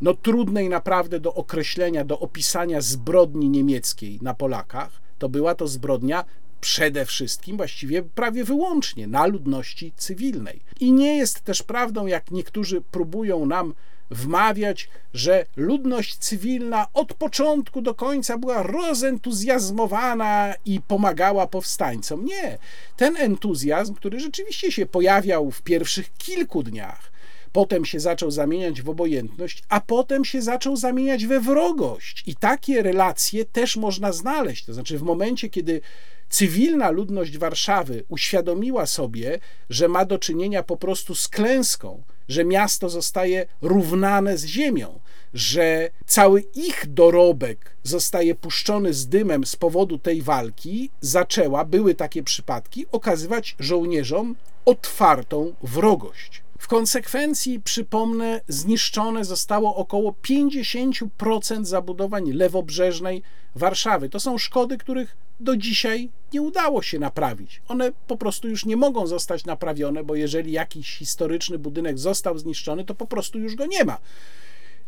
no, 0.00 0.14
trudnej 0.14 0.68
naprawdę 0.68 1.20
do 1.20 1.34
określenia, 1.34 2.04
do 2.04 2.20
opisania 2.20 2.80
zbrodni 2.80 3.48
niemieckiej 3.48 4.18
na 4.22 4.34
Polakach, 4.34 5.00
to 5.18 5.28
była 5.28 5.54
to 5.54 5.68
zbrodnia 5.68 6.24
przede 6.60 7.04
wszystkim, 7.06 7.56
właściwie 7.56 8.02
prawie 8.02 8.44
wyłącznie 8.44 9.06
na 9.06 9.26
ludności 9.26 9.92
cywilnej. 9.96 10.60
I 10.80 10.92
nie 10.92 11.16
jest 11.16 11.40
też 11.40 11.62
prawdą, 11.62 12.06
jak 12.06 12.30
niektórzy 12.30 12.80
próbują 12.80 13.46
nam 13.46 13.74
wmawiać, 14.10 14.88
że 15.14 15.46
ludność 15.56 16.16
cywilna 16.16 16.86
od 16.94 17.14
początku 17.14 17.82
do 17.82 17.94
końca 17.94 18.38
była 18.38 18.62
rozentuzjazmowana 18.62 20.54
i 20.64 20.80
pomagała 20.80 21.46
powstańcom. 21.46 22.24
Nie. 22.24 22.58
Ten 22.96 23.16
entuzjazm, 23.16 23.94
który 23.94 24.20
rzeczywiście 24.20 24.72
się 24.72 24.86
pojawiał 24.86 25.50
w 25.50 25.62
pierwszych 25.62 26.16
kilku 26.18 26.62
dniach, 26.62 27.12
potem 27.52 27.84
się 27.84 28.00
zaczął 28.00 28.30
zamieniać 28.30 28.82
w 28.82 28.88
obojętność, 28.88 29.62
a 29.68 29.80
potem 29.80 30.24
się 30.24 30.42
zaczął 30.42 30.76
zamieniać 30.76 31.26
we 31.26 31.40
wrogość. 31.40 32.22
I 32.26 32.36
takie 32.36 32.82
relacje 32.82 33.44
też 33.44 33.76
można 33.76 34.12
znaleźć. 34.12 34.64
To 34.64 34.74
znaczy, 34.74 34.98
w 34.98 35.02
momencie, 35.02 35.48
kiedy 35.48 35.80
cywilna 36.28 36.90
ludność 36.90 37.38
Warszawy 37.38 38.04
uświadomiła 38.08 38.86
sobie, 38.86 39.38
że 39.70 39.88
ma 39.88 40.04
do 40.04 40.18
czynienia 40.18 40.62
po 40.62 40.76
prostu 40.76 41.14
z 41.14 41.28
klęską, 41.28 42.02
że 42.28 42.44
miasto 42.44 42.88
zostaje 42.88 43.46
równane 43.62 44.38
z 44.38 44.44
ziemią, 44.44 45.00
że 45.34 45.90
cały 46.06 46.40
ich 46.40 46.86
dorobek 46.86 47.76
zostaje 47.82 48.34
puszczony 48.34 48.94
z 48.94 49.08
dymem 49.08 49.46
z 49.46 49.56
powodu 49.56 49.98
tej 49.98 50.22
walki, 50.22 50.90
zaczęła, 51.00 51.64
były 51.64 51.94
takie 51.94 52.22
przypadki, 52.22 52.86
okazywać 52.92 53.56
żołnierzom 53.58 54.36
otwartą 54.64 55.54
wrogość. 55.62 56.42
W 56.58 56.68
konsekwencji, 56.68 57.60
przypomnę, 57.60 58.40
zniszczone 58.48 59.24
zostało 59.24 59.76
około 59.76 60.14
50% 60.22 61.64
zabudowań 61.64 62.32
lewobrzeżnej 62.32 63.22
Warszawy. 63.54 64.08
To 64.08 64.20
są 64.20 64.38
szkody, 64.38 64.78
których 64.78 65.16
do 65.40 65.56
dzisiaj 65.56 66.10
nie 66.32 66.42
udało 66.42 66.82
się 66.82 66.98
naprawić. 66.98 67.62
One 67.68 67.92
po 68.06 68.16
prostu 68.16 68.48
już 68.48 68.64
nie 68.64 68.76
mogą 68.76 69.06
zostać 69.06 69.44
naprawione, 69.44 70.04
bo 70.04 70.14
jeżeli 70.14 70.52
jakiś 70.52 70.96
historyczny 70.96 71.58
budynek 71.58 71.98
został 71.98 72.38
zniszczony, 72.38 72.84
to 72.84 72.94
po 72.94 73.06
prostu 73.06 73.38
już 73.38 73.54
go 73.54 73.66
nie 73.66 73.84
ma. 73.84 73.98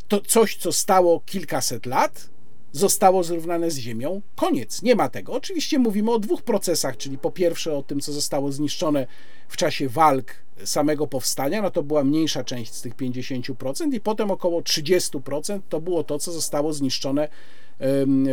To 0.09 0.21
coś, 0.21 0.57
co 0.57 0.73
stało 0.73 1.21
kilkaset 1.27 1.87
lat, 1.87 2.31
zostało 2.73 3.25
zrównane 3.25 3.71
z 3.71 3.79
ziemią. 3.79 4.23
Koniec, 4.37 4.83
nie 4.83 4.95
ma 4.95 5.09
tego. 5.09 5.33
Oczywiście 5.33 5.79
mówimy 5.79 6.11
o 6.11 6.19
dwóch 6.19 6.43
procesach, 6.43 6.97
czyli 6.97 7.19
po 7.19 7.31
pierwsze 7.31 7.73
o 7.77 7.83
tym, 7.83 8.01
co 8.01 8.13
zostało 8.13 8.53
zniszczone 8.53 9.07
w 9.49 9.57
czasie 9.57 9.89
walk 9.89 10.35
samego 10.65 11.07
powstania, 11.07 11.63
no 11.63 11.71
to 11.71 11.83
była 11.83 12.05
mniejsza 12.05 12.45
część 12.45 12.75
z 12.75 12.83
tych 12.83 12.97
50%, 12.97 13.95
i 13.95 14.01
potem 14.01 14.31
około 14.31 14.61
30% 14.61 15.61
to 15.69 15.81
było 15.81 16.05
to, 16.05 16.19
co 16.19 16.33
zostało 16.33 16.73
zniszczone 16.73 17.29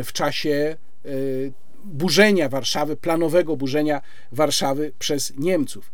w 0.03 0.09
czasie 0.13 0.77
e, 1.05 1.09
burzenia 1.83 2.49
Warszawy, 2.49 2.95
planowego 2.95 3.57
burzenia 3.57 4.01
Warszawy 4.31 4.91
przez 4.99 5.33
Niemców. 5.37 5.91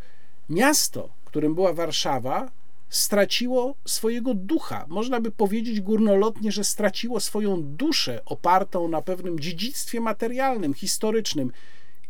Miasto, 0.50 1.10
którym 1.26 1.56
była 1.56 1.74
Warszawa, 1.74 2.52
straciło 2.90 3.76
swojego 3.86 4.34
ducha. 4.34 4.86
Można 4.90 5.22
by 5.22 5.32
powiedzieć 5.32 5.82
górnolotnie, 5.82 6.52
że 6.52 6.64
straciło 6.64 7.20
swoją 7.20 7.64
duszę 7.64 8.22
opartą 8.26 8.88
na 8.88 9.02
pewnym 9.02 9.40
dziedzictwie 9.40 10.00
materialnym, 10.00 10.74
historycznym 10.74 11.52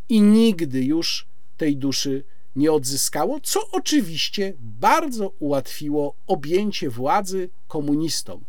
i 0.10 0.22
nigdy 0.22 0.84
już 0.84 1.28
tej 1.58 1.78
duszy 1.78 2.24
nie 2.56 2.72
odzyskało, 2.72 3.40
co 3.40 3.72
oczywiście 3.72 4.54
bardzo 4.60 5.32
ułatwiło 5.40 6.16
objęcie 6.28 6.90
władzy 6.90 7.50
komunistom. 7.68 8.44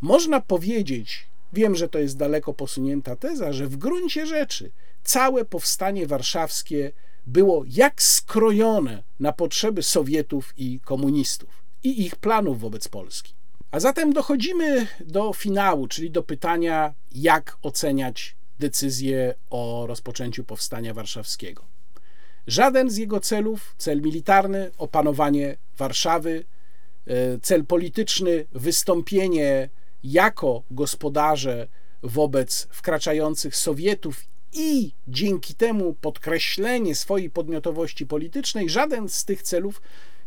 Można 0.00 0.40
powiedzieć, 0.40 1.26
wiem, 1.54 1.74
że 1.74 1.88
to 1.88 1.98
jest 1.98 2.16
daleko 2.16 2.54
posunięta 2.54 3.16
teza, 3.16 3.52
że 3.52 3.66
w 3.66 3.76
gruncie 3.76 4.26
rzeczy 4.26 4.70
całe 5.04 5.44
powstanie 5.44 6.06
warszawskie 6.06 6.92
było 7.26 7.64
jak 7.66 8.02
skrojone 8.02 9.02
na 9.20 9.32
potrzeby 9.32 9.82
Sowietów 9.82 10.54
i 10.56 10.80
komunistów 10.80 11.64
i 11.82 12.06
ich 12.06 12.16
planów 12.16 12.60
wobec 12.60 12.88
Polski. 12.88 13.34
A 13.70 13.80
zatem 13.80 14.12
dochodzimy 14.12 14.86
do 15.00 15.32
finału, 15.32 15.88
czyli 15.88 16.10
do 16.10 16.22
pytania, 16.22 16.94
jak 17.12 17.56
oceniać 17.62 18.36
decyzję 18.58 19.34
o 19.50 19.84
rozpoczęciu 19.88 20.44
powstania 20.44 20.94
warszawskiego. 20.94 21.64
Żaden 22.46 22.90
z 22.90 22.96
jego 22.96 23.20
celów, 23.20 23.74
cel 23.78 24.00
militarny, 24.00 24.70
opanowanie 24.78 25.56
Warszawy, 25.78 26.44
e, 27.06 27.38
cel 27.42 27.64
polityczny, 27.64 28.46
wystąpienie 28.52 29.68
jako 30.04 30.62
gospodarze 30.70 31.68
wobec 32.02 32.68
wkraczających 32.70 33.56
Sowietów 33.56 34.24
i 34.52 34.92
dzięki 35.08 35.54
temu 35.54 35.94
podkreślenie 36.00 36.94
swojej 36.94 37.30
podmiotowości 37.30 38.06
politycznej, 38.06 38.70
żaden 38.70 39.08
z 39.08 39.24
tych 39.24 39.42
celów 39.42 39.82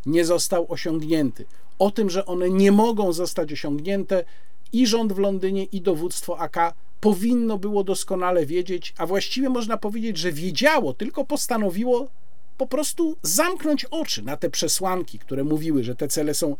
nie 0.06 0.24
został 0.24 0.72
osiągnięty. 0.72 1.44
O 1.78 1.90
tym, 1.90 2.10
że 2.10 2.26
one 2.26 2.50
nie 2.50 2.72
mogą 2.72 3.12
zostać 3.12 3.52
osiągnięte, 3.52 4.24
i 4.72 4.86
rząd 4.86 5.12
w 5.12 5.18
Londynie, 5.18 5.64
i 5.64 5.80
dowództwo 5.80 6.38
AK 6.38 6.74
powinno 7.00 7.58
było 7.58 7.84
doskonale 7.84 8.46
wiedzieć, 8.46 8.94
a 8.98 9.06
właściwie 9.06 9.48
można 9.48 9.76
powiedzieć, 9.76 10.18
że 10.18 10.32
wiedziało, 10.32 10.94
tylko 10.94 11.24
postanowiło 11.24 12.08
po 12.56 12.66
prostu 12.66 13.16
zamknąć 13.22 13.84
oczy 13.84 14.22
na 14.22 14.36
te 14.36 14.50
przesłanki, 14.50 15.18
które 15.18 15.44
mówiły, 15.44 15.84
że 15.84 15.94
te 15.94 16.08
cele 16.08 16.34
są 16.34 16.56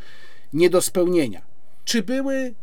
nie 0.52 0.70
do 0.70 0.82
spełnienia. 0.82 1.42
Czy 1.84 2.02
były 2.02 2.54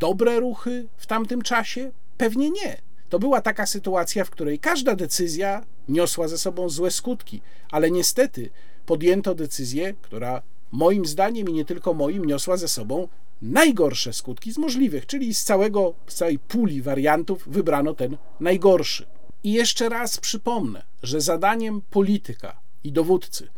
dobre 0.00 0.40
ruchy 0.40 0.86
w 0.96 1.06
tamtym 1.06 1.42
czasie? 1.42 1.90
Pewnie 2.16 2.50
nie. 2.50 2.76
To 3.08 3.18
była 3.18 3.40
taka 3.40 3.66
sytuacja, 3.66 4.24
w 4.24 4.30
której 4.30 4.58
każda 4.58 4.96
decyzja 4.96 5.64
niosła 5.88 6.28
ze 6.28 6.38
sobą 6.38 6.68
złe 6.68 6.90
skutki, 6.90 7.40
ale 7.70 7.90
niestety 7.90 8.50
podjęto 8.86 9.34
decyzję, 9.34 9.94
która 10.02 10.42
moim 10.72 11.06
zdaniem 11.06 11.48
i 11.48 11.52
nie 11.52 11.64
tylko 11.64 11.94
moim 11.94 12.24
niosła 12.24 12.56
ze 12.56 12.68
sobą 12.68 13.08
najgorsze 13.42 14.12
skutki 14.12 14.52
z 14.52 14.58
możliwych, 14.58 15.06
czyli 15.06 15.34
z 15.34 15.44
całego, 15.44 15.94
z 16.06 16.14
całej 16.14 16.38
puli 16.38 16.82
wariantów 16.82 17.44
wybrano 17.46 17.94
ten 17.94 18.16
najgorszy. 18.40 19.06
I 19.44 19.52
jeszcze 19.52 19.88
raz 19.88 20.18
przypomnę, 20.18 20.82
że 21.02 21.20
zadaniem 21.20 21.82
polityka 21.90 22.60
i 22.84 22.92
dowódcy 22.92 23.48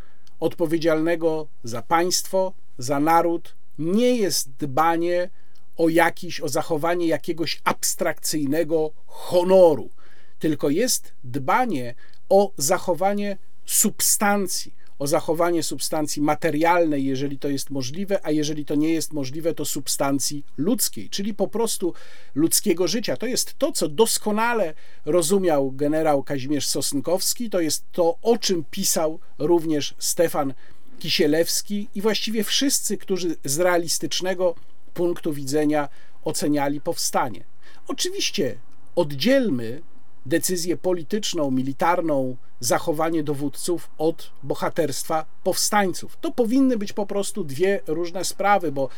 odpowiedzialnego 0.41 1.47
za 1.64 1.83
państwo, 1.83 2.53
za 2.79 3.01
naród 3.01 3.57
nie 3.79 4.16
jest 4.16 4.51
dbanie 4.51 5.31
o 5.77 5.89
jakiś, 5.89 6.41
o 6.41 6.49
zachowanie 6.49 7.07
jakiegoś 7.07 7.61
abstrakcyjnego 7.64 8.91
honoru, 9.07 9.91
tylko 10.39 10.70
jest 10.70 11.12
dbanie 11.25 11.95
o 12.29 12.53
zachowanie 12.57 13.37
substancji, 13.64 14.75
o 14.99 15.07
zachowanie 15.07 15.62
substancji 15.62 16.22
materialnej, 16.22 17.05
jeżeli 17.05 17.39
to 17.39 17.49
jest 17.49 17.70
możliwe, 17.70 18.20
a 18.22 18.31
jeżeli 18.31 18.64
to 18.64 18.75
nie 18.75 18.93
jest 18.93 19.12
możliwe, 19.12 19.55
to 19.55 19.64
substancji 19.64 20.45
ludzkiej, 20.57 21.11
czyli 21.11 21.35
po 21.35 21.49
prostu 21.49 21.95
ludzkiego 22.35 22.89
życia. 22.89 23.16
To 23.16 23.27
jest 23.27 23.59
to, 23.59 23.72
co 23.72 23.89
doskonale 23.89 24.75
rozumiał 25.05 25.72
generał 25.72 26.22
Kazimierz 26.22 26.66
Sosnkowski, 26.66 27.51
to 27.51 27.61
jest 27.61 27.85
to, 27.93 28.18
o 28.22 28.39
czym 28.39 28.64
pisał 28.70 29.18
również 29.39 29.95
Stefan 29.99 30.55
Kisielewski 30.99 31.89
i 31.95 32.01
właściwie 32.01 32.45
wszyscy, 32.45 32.99
którzy 32.99 33.37
z 33.45 33.59
realistycznego 33.59 34.55
punktu 34.95 35.33
widzenia 35.33 35.89
oceniali 36.25 36.81
powstanie. 36.81 37.45
Oczywiście 37.89 38.59
oddzielmy 38.97 39.83
decyzję 40.27 40.77
polityczną, 40.77 41.51
militarną, 41.51 42.37
zachowanie 42.61 43.23
dowódców 43.23 43.91
od 43.99 44.31
bohaterstwa 44.43 45.27
powstańców. 45.43 46.19
To 46.21 46.33
powinny 46.33 46.79
być 46.79 46.93
po 46.93 47.07
prostu 47.07 47.45
dwie 47.45 47.81
różne 47.87 48.25
sprawy, 48.25 48.73
bo 48.73 48.89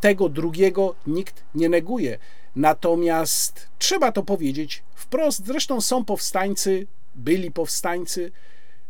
tego 0.00 0.28
drugiego 0.28 0.94
nikt 1.06 1.42
nie 1.54 1.68
neguje. 1.68 2.18
Natomiast 2.56 3.68
trzeba 3.78 4.12
to 4.12 4.22
powiedzieć 4.22 4.82
wprost. 4.94 5.46
Zresztą 5.46 5.80
są 5.80 6.04
powstańcy, 6.04 6.86
byli 7.14 7.50
powstańcy, 7.50 8.32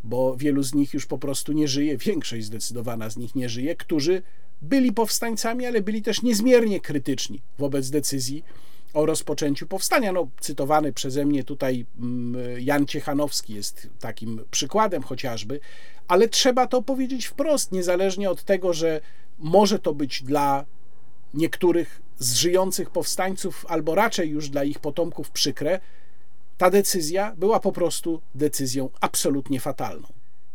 bo 0.05 0.37
wielu 0.37 0.63
z 0.63 0.75
nich 0.75 0.95
już 0.95 1.07
po 1.07 1.19
prostu 1.19 1.53
nie 1.53 1.69
żyje, 1.69 1.97
większość 1.97 2.45
zdecydowana 2.45 3.11
z 3.11 3.17
nich 3.17 3.35
nie 3.35 3.49
żyje, 3.49 3.77
którzy 3.77 4.23
byli 4.65 4.93
powstańcami, 4.93 5.67
ale 5.67 5.81
byli 5.81 6.03
też 6.03 6.23
niezmiernie 6.23 6.81
krytyczni 6.81 7.41
wobec 7.59 7.91
decyzji 7.91 8.45
o 8.95 9.07
rozpoczęciu 9.07 9.67
powstania. 9.67 10.13
No, 10.13 10.29
cytowany 10.41 10.93
przeze 10.93 11.25
mnie 11.25 11.45
tutaj 11.45 11.87
mm, 11.99 12.61
Jan 12.61 12.87
Ciechanowski 12.87 13.55
jest 13.55 13.89
takim 14.01 14.45
przykładem 14.51 15.03
chociażby, 15.03 15.61
ale 16.09 16.29
trzeba 16.29 16.67
to 16.67 16.83
powiedzieć 16.83 17.27
wprost, 17.27 17.73
niezależnie 17.73 18.31
od 18.31 18.45
tego, 18.45 18.73
że 18.73 19.01
może 19.39 19.79
to 19.79 19.95
być 19.95 20.23
dla 20.23 20.65
niektórych 21.35 22.01
z 22.19 22.35
żyjących 22.35 22.91
powstańców, 22.91 23.67
albo 23.69 23.95
raczej 23.95 24.31
już 24.31 24.49
dla 24.49 24.65
ich 24.65 24.79
potomków 24.79 25.31
przykre, 25.31 25.81
ta 26.59 26.71
decyzja 26.71 27.35
była 27.37 27.61
po 27.61 27.73
prostu 27.73 28.21
decyzją 28.35 28.91
absolutnie 29.01 29.61
fatalną. 29.61 30.07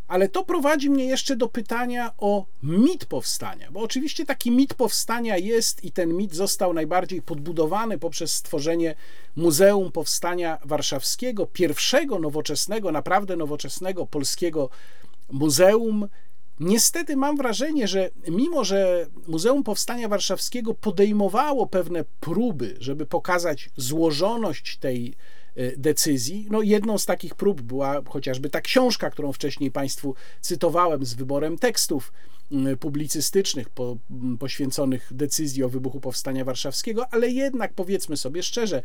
Ale 0.09 0.29
to 0.29 0.45
prowadzi 0.45 0.89
mnie 0.89 1.05
jeszcze 1.05 1.35
do 1.35 1.47
pytania 1.47 2.13
o 2.17 2.45
mit 2.63 3.05
powstania, 3.05 3.71
bo 3.71 3.79
oczywiście 3.79 4.25
taki 4.25 4.51
mit 4.51 4.73
powstania 4.73 5.37
jest 5.37 5.83
i 5.83 5.91
ten 5.91 6.13
mit 6.13 6.35
został 6.35 6.73
najbardziej 6.73 7.21
podbudowany 7.21 7.97
poprzez 7.97 8.33
stworzenie 8.33 8.95
Muzeum 9.35 9.91
Powstania 9.91 10.57
Warszawskiego, 10.65 11.45
pierwszego 11.45 12.19
nowoczesnego, 12.19 12.91
naprawdę 12.91 13.35
nowoczesnego 13.35 14.05
polskiego 14.05 14.69
muzeum. 15.31 16.07
Niestety 16.59 17.15
mam 17.15 17.37
wrażenie, 17.37 17.87
że 17.87 18.09
mimo, 18.27 18.63
że 18.63 19.07
Muzeum 19.27 19.63
Powstania 19.63 20.07
Warszawskiego 20.07 20.73
podejmowało 20.73 21.67
pewne 21.67 22.05
próby, 22.19 22.77
żeby 22.79 23.05
pokazać 23.05 23.69
złożoność 23.77 24.77
tej 24.77 25.15
decyzji. 25.77 26.47
No, 26.49 26.61
jedną 26.61 26.97
z 26.97 27.05
takich 27.05 27.35
prób 27.35 27.61
była 27.61 28.01
chociażby 28.09 28.49
ta 28.49 28.61
książka, 28.61 29.09
którą 29.09 29.33
wcześniej 29.33 29.71
Państwu 29.71 30.15
cytowałem 30.41 31.05
z 31.05 31.13
wyborem 31.13 31.57
tekstów 31.57 32.13
publicystycznych 32.79 33.69
po, 33.69 33.97
poświęconych 34.39 35.07
decyzji 35.11 35.63
o 35.63 35.69
wybuchu 35.69 35.99
Powstania 35.99 36.45
Warszawskiego, 36.45 37.05
ale 37.11 37.29
jednak 37.29 37.73
powiedzmy 37.73 38.17
sobie 38.17 38.43
szczerze, 38.43 38.81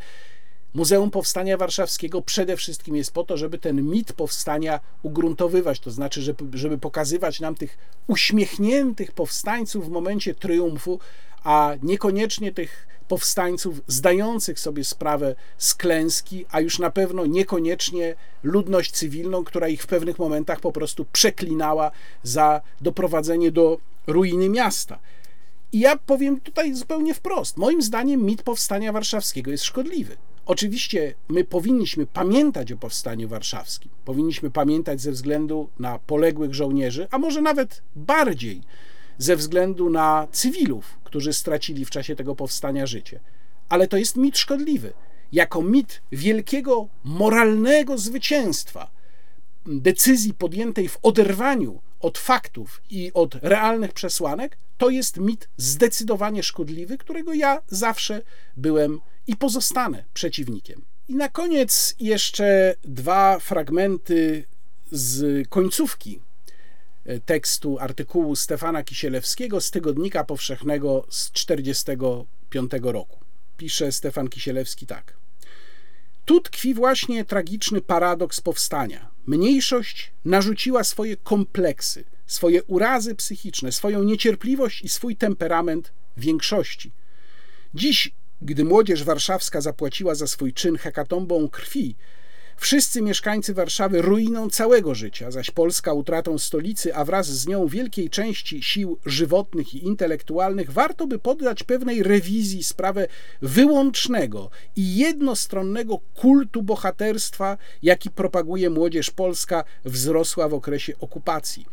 Muzeum 0.75 1.11
Powstania 1.11 1.57
Warszawskiego 1.57 2.21
przede 2.21 2.57
wszystkim 2.57 2.95
jest 2.95 3.11
po 3.11 3.23
to, 3.23 3.37
żeby 3.37 3.57
ten 3.57 3.81
mit 3.81 4.13
powstania 4.13 4.79
ugruntowywać, 5.03 5.79
to 5.79 5.91
znaczy, 5.91 6.21
żeby, 6.21 6.57
żeby 6.57 6.77
pokazywać 6.77 7.39
nam 7.39 7.55
tych 7.55 7.77
uśmiechniętych 8.07 9.11
powstańców 9.11 9.87
w 9.87 9.91
momencie 9.91 10.35
triumfu, 10.35 10.99
a 11.45 11.73
niekoniecznie 11.83 12.51
tych 12.51 12.87
powstańców 13.07 13.81
zdających 13.87 14.59
sobie 14.59 14.83
sprawę 14.83 15.35
z 15.57 15.75
klęski, 15.75 16.45
a 16.51 16.61
już 16.61 16.79
na 16.79 16.91
pewno 16.91 17.25
niekoniecznie 17.25 18.15
ludność 18.43 18.91
cywilną, 18.91 19.43
która 19.43 19.67
ich 19.67 19.83
w 19.83 19.87
pewnych 19.87 20.19
momentach 20.19 20.59
po 20.59 20.71
prostu 20.71 21.05
przeklinała 21.11 21.91
za 22.23 22.61
doprowadzenie 22.81 23.51
do 23.51 23.77
ruiny 24.07 24.49
miasta. 24.49 24.99
I 25.71 25.79
ja 25.79 25.97
powiem 25.97 26.41
tutaj 26.41 26.73
zupełnie 26.73 27.13
wprost. 27.13 27.57
Moim 27.57 27.81
zdaniem 27.81 28.23
mit 28.23 28.43
powstania 28.43 28.91
warszawskiego 28.91 29.51
jest 29.51 29.63
szkodliwy. 29.63 30.17
Oczywiście 30.45 31.13
my 31.29 31.43
powinniśmy 31.43 32.05
pamiętać 32.05 32.71
o 32.71 32.77
powstaniu 32.77 33.27
warszawskim. 33.27 33.91
Powinniśmy 34.05 34.51
pamiętać 34.51 35.01
ze 35.01 35.11
względu 35.11 35.69
na 35.79 35.99
poległych 35.99 36.53
żołnierzy, 36.53 37.07
a 37.11 37.17
może 37.17 37.41
nawet 37.41 37.81
bardziej 37.95 38.61
ze 39.17 39.35
względu 39.35 39.89
na 39.89 40.27
cywilów, 40.31 40.97
którzy 41.03 41.33
stracili 41.33 41.85
w 41.85 41.89
czasie 41.89 42.15
tego 42.15 42.35
powstania 42.35 42.85
życie. 42.85 43.19
Ale 43.69 43.87
to 43.87 43.97
jest 43.97 44.15
mit 44.15 44.37
szkodliwy. 44.37 44.93
Jako 45.31 45.61
mit 45.61 46.01
wielkiego 46.11 46.87
moralnego 47.03 47.97
zwycięstwa, 47.97 48.91
decyzji 49.65 50.33
podjętej 50.33 50.89
w 50.89 50.97
oderwaniu 51.01 51.81
od 51.99 52.17
faktów 52.17 52.81
i 52.89 53.11
od 53.13 53.35
realnych 53.35 53.93
przesłanek, 53.93 54.57
to 54.77 54.89
jest 54.89 55.17
mit 55.17 55.49
zdecydowanie 55.57 56.43
szkodliwy, 56.43 56.97
którego 56.97 57.33
ja 57.33 57.61
zawsze 57.67 58.21
byłem 58.57 59.01
i 59.27 59.35
pozostanę 59.35 60.03
przeciwnikiem. 60.13 60.81
I 61.07 61.15
na 61.15 61.29
koniec 61.29 61.95
jeszcze 61.99 62.75
dwa 62.83 63.39
fragmenty 63.39 64.43
z 64.91 65.47
końcówki 65.49 66.19
tekstu 67.25 67.79
artykułu 67.79 68.35
Stefana 68.35 68.83
Kisielewskiego 68.83 69.61
z 69.61 69.71
Tygodnika 69.71 70.23
Powszechnego 70.23 71.05
z 71.09 71.31
1945 71.31 72.71
roku. 72.81 73.19
Pisze 73.57 73.91
Stefan 73.91 74.27
Kisielewski 74.27 74.87
tak. 74.87 75.13
Tu 76.25 76.41
tkwi 76.41 76.73
właśnie 76.73 77.25
tragiczny 77.25 77.81
paradoks 77.81 78.41
powstania. 78.41 79.11
Mniejszość 79.25 80.11
narzuciła 80.25 80.83
swoje 80.83 81.17
kompleksy, 81.17 82.03
swoje 82.27 82.63
urazy 82.63 83.15
psychiczne, 83.15 83.71
swoją 83.71 84.03
niecierpliwość 84.03 84.81
i 84.81 84.89
swój 84.89 85.15
temperament 85.15 85.91
większości. 86.17 86.91
Dziś, 87.73 88.11
gdy 88.41 88.63
młodzież 88.63 89.03
warszawska 89.03 89.61
zapłaciła 89.61 90.15
za 90.15 90.27
swój 90.27 90.53
czyn 90.53 90.77
hekatombą 90.77 91.49
krwi, 91.49 91.95
Wszyscy 92.57 93.01
mieszkańcy 93.01 93.53
Warszawy 93.53 94.01
ruiną 94.01 94.49
całego 94.49 94.95
życia, 94.95 95.31
zaś 95.31 95.51
Polska 95.51 95.93
utratą 95.93 96.37
stolicy, 96.37 96.95
a 96.95 97.05
wraz 97.05 97.27
z 97.27 97.47
nią 97.47 97.67
wielkiej 97.67 98.09
części 98.09 98.63
sił 98.63 98.97
żywotnych 99.05 99.73
i 99.73 99.85
intelektualnych, 99.85 100.71
warto 100.71 101.07
by 101.07 101.19
poddać 101.19 101.63
pewnej 101.63 102.03
rewizji 102.03 102.63
sprawę 102.63 103.07
wyłącznego 103.41 104.49
i 104.75 104.95
jednostronnego 104.95 105.99
kultu 106.15 106.63
bohaterstwa, 106.63 107.57
jaki 107.83 108.09
propaguje 108.09 108.69
młodzież 108.69 109.11
polska, 109.11 109.63
wzrosła 109.85 110.49
w 110.49 110.53
okresie 110.53 110.93
okupacji. 110.99 111.65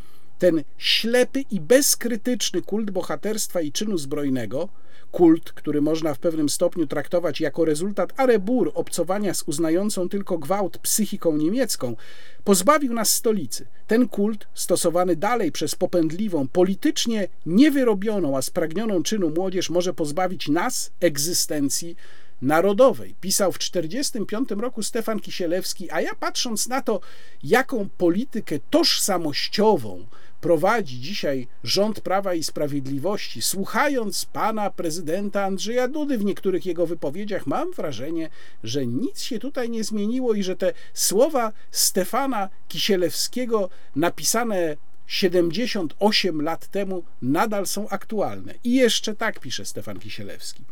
Ten 0.43 0.65
ślepy 0.79 1.45
i 1.51 1.61
bezkrytyczny 1.61 2.63
kult 2.63 2.91
bohaterstwa 2.91 3.61
i 3.61 3.73
czynu 3.73 3.99
zbrojnego 3.99 4.69
kult, 5.13 5.53
który 5.53 5.81
można 5.81 6.15
w 6.15 6.19
pewnym 6.19 6.49
stopniu 6.49 6.87
traktować 6.87 7.41
jako 7.41 7.65
rezultat 7.65 8.13
arebur 8.17 8.73
obcowania 8.75 9.35
z 9.35 9.43
uznającą 9.43 10.09
tylko 10.09 10.39
gwałt 10.39 10.79
psychiką 10.79 11.37
niemiecką, 11.37 11.97
pozbawił 12.45 12.95
nas 12.95 13.15
stolicy. 13.15 13.67
Ten 13.87 14.09
kult, 14.09 14.47
stosowany 14.55 15.17
dalej 15.17 15.53
przez 15.53 15.75
popędliwą, 15.75 16.49
politycznie 16.49 17.29
niewyrobioną, 17.47 18.37
a 18.37 18.43
spragnioną 18.43 19.03
czynu 19.03 19.31
młodzież, 19.31 19.71
może 19.71 19.95
pozbawić 19.95 20.49
nas 20.49 20.93
egzystencji 21.01 21.97
narodowej. 22.43 23.15
Pisał 23.21 23.53
w 23.53 23.59
1945 23.59 24.63
roku 24.63 24.83
Stefan 24.83 25.21
Kisielewski, 25.21 25.91
a 25.91 26.01
ja 26.01 26.15
patrząc 26.15 26.69
na 26.69 26.83
to, 26.83 27.01
jaką 27.43 27.89
politykę 27.99 28.59
tożsamościową 28.71 30.07
prowadzi 30.43 31.01
dzisiaj 31.01 31.47
rząd 31.65 32.01
Prawa 32.01 32.35
i 32.35 32.43
Sprawiedliwości, 32.43 33.43
słuchając 33.43 34.25
pana 34.25 34.71
prezydenta 34.71 35.45
Andrzeja 35.45 35.89
Dudy 35.89 36.19
w 36.19 36.25
niektórych 36.25 36.67
jego 36.67 36.87
wypowiedziach, 36.87 37.47
mam 37.47 37.73
wrażenie, 37.73 38.29
że 38.65 38.87
nic 38.87 39.21
się 39.21 39.39
tutaj 39.39 39.71
nie 39.71 39.85
zmieniło 39.85 40.35
i 40.35 40.43
że 40.43 40.57
te 40.57 40.73
słowa 40.95 41.53
Stefana 41.71 42.49
Kisielewskiego 42.69 43.69
napisane 43.97 44.77
78 45.07 46.43
lat 46.43 46.67
temu 46.67 47.03
nadal 47.23 47.67
są 47.67 47.89
aktualne. 47.89 48.55
I 48.65 48.75
jeszcze 48.75 49.15
tak 49.15 49.41
pisze 49.41 49.65
Stefan 49.65 49.99
Kisielewski. 49.99 50.65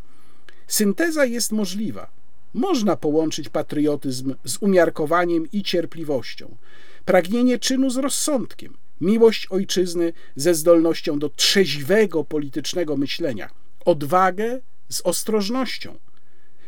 Synteza 0.67 1.25
jest 1.25 1.53
możliwa. 1.53 2.11
Można 2.55 2.97
połączyć 2.97 3.49
patriotyzm 3.49 4.35
z 4.45 4.57
umiarkowaniem 4.61 5.51
i 5.53 5.63
cierpliwością, 5.63 6.57
pragnienie 7.05 7.59
czynu 7.59 7.91
z 7.91 7.97
rozsądkiem, 7.97 8.80
miłość 9.01 9.47
ojczyzny 9.47 10.13
ze 10.37 10.55
zdolnością 10.55 11.19
do 11.19 11.29
trzeźwego 11.29 12.25
politycznego 12.25 12.97
myślenia, 12.97 13.51
odwagę 13.85 14.61
z 14.89 15.01
ostrożnością, 15.01 15.99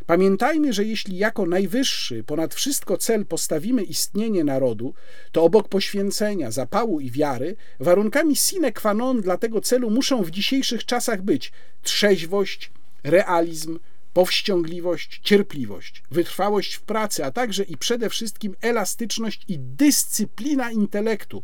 Pamiętajmy, 0.05 0.73
że 0.73 0.83
jeśli 0.83 1.17
jako 1.17 1.45
najwyższy, 1.45 2.23
ponad 2.23 2.53
wszystko 2.53 2.97
cel 2.97 3.25
postawimy 3.25 3.83
istnienie 3.83 4.43
narodu, 4.43 4.93
to 5.31 5.43
obok 5.43 5.69
poświęcenia, 5.69 6.51
zapału 6.51 6.99
i 6.99 7.11
wiary, 7.11 7.55
warunkami 7.79 8.35
sine 8.35 8.71
qua 8.71 8.93
non 8.93 9.21
dla 9.21 9.37
tego 9.37 9.61
celu 9.61 9.89
muszą 9.89 10.23
w 10.23 10.31
dzisiejszych 10.31 10.85
czasach 10.85 11.21
być 11.21 11.51
trzeźwość, 11.81 12.71
realizm, 13.03 13.79
powściągliwość, 14.13 15.19
cierpliwość, 15.23 16.03
wytrwałość 16.11 16.73
w 16.73 16.81
pracy, 16.81 17.25
a 17.25 17.31
także 17.31 17.63
i 17.63 17.77
przede 17.77 18.09
wszystkim 18.09 18.55
elastyczność 18.61 19.45
i 19.47 19.59
dyscyplina 19.59 20.71
intelektu, 20.71 21.43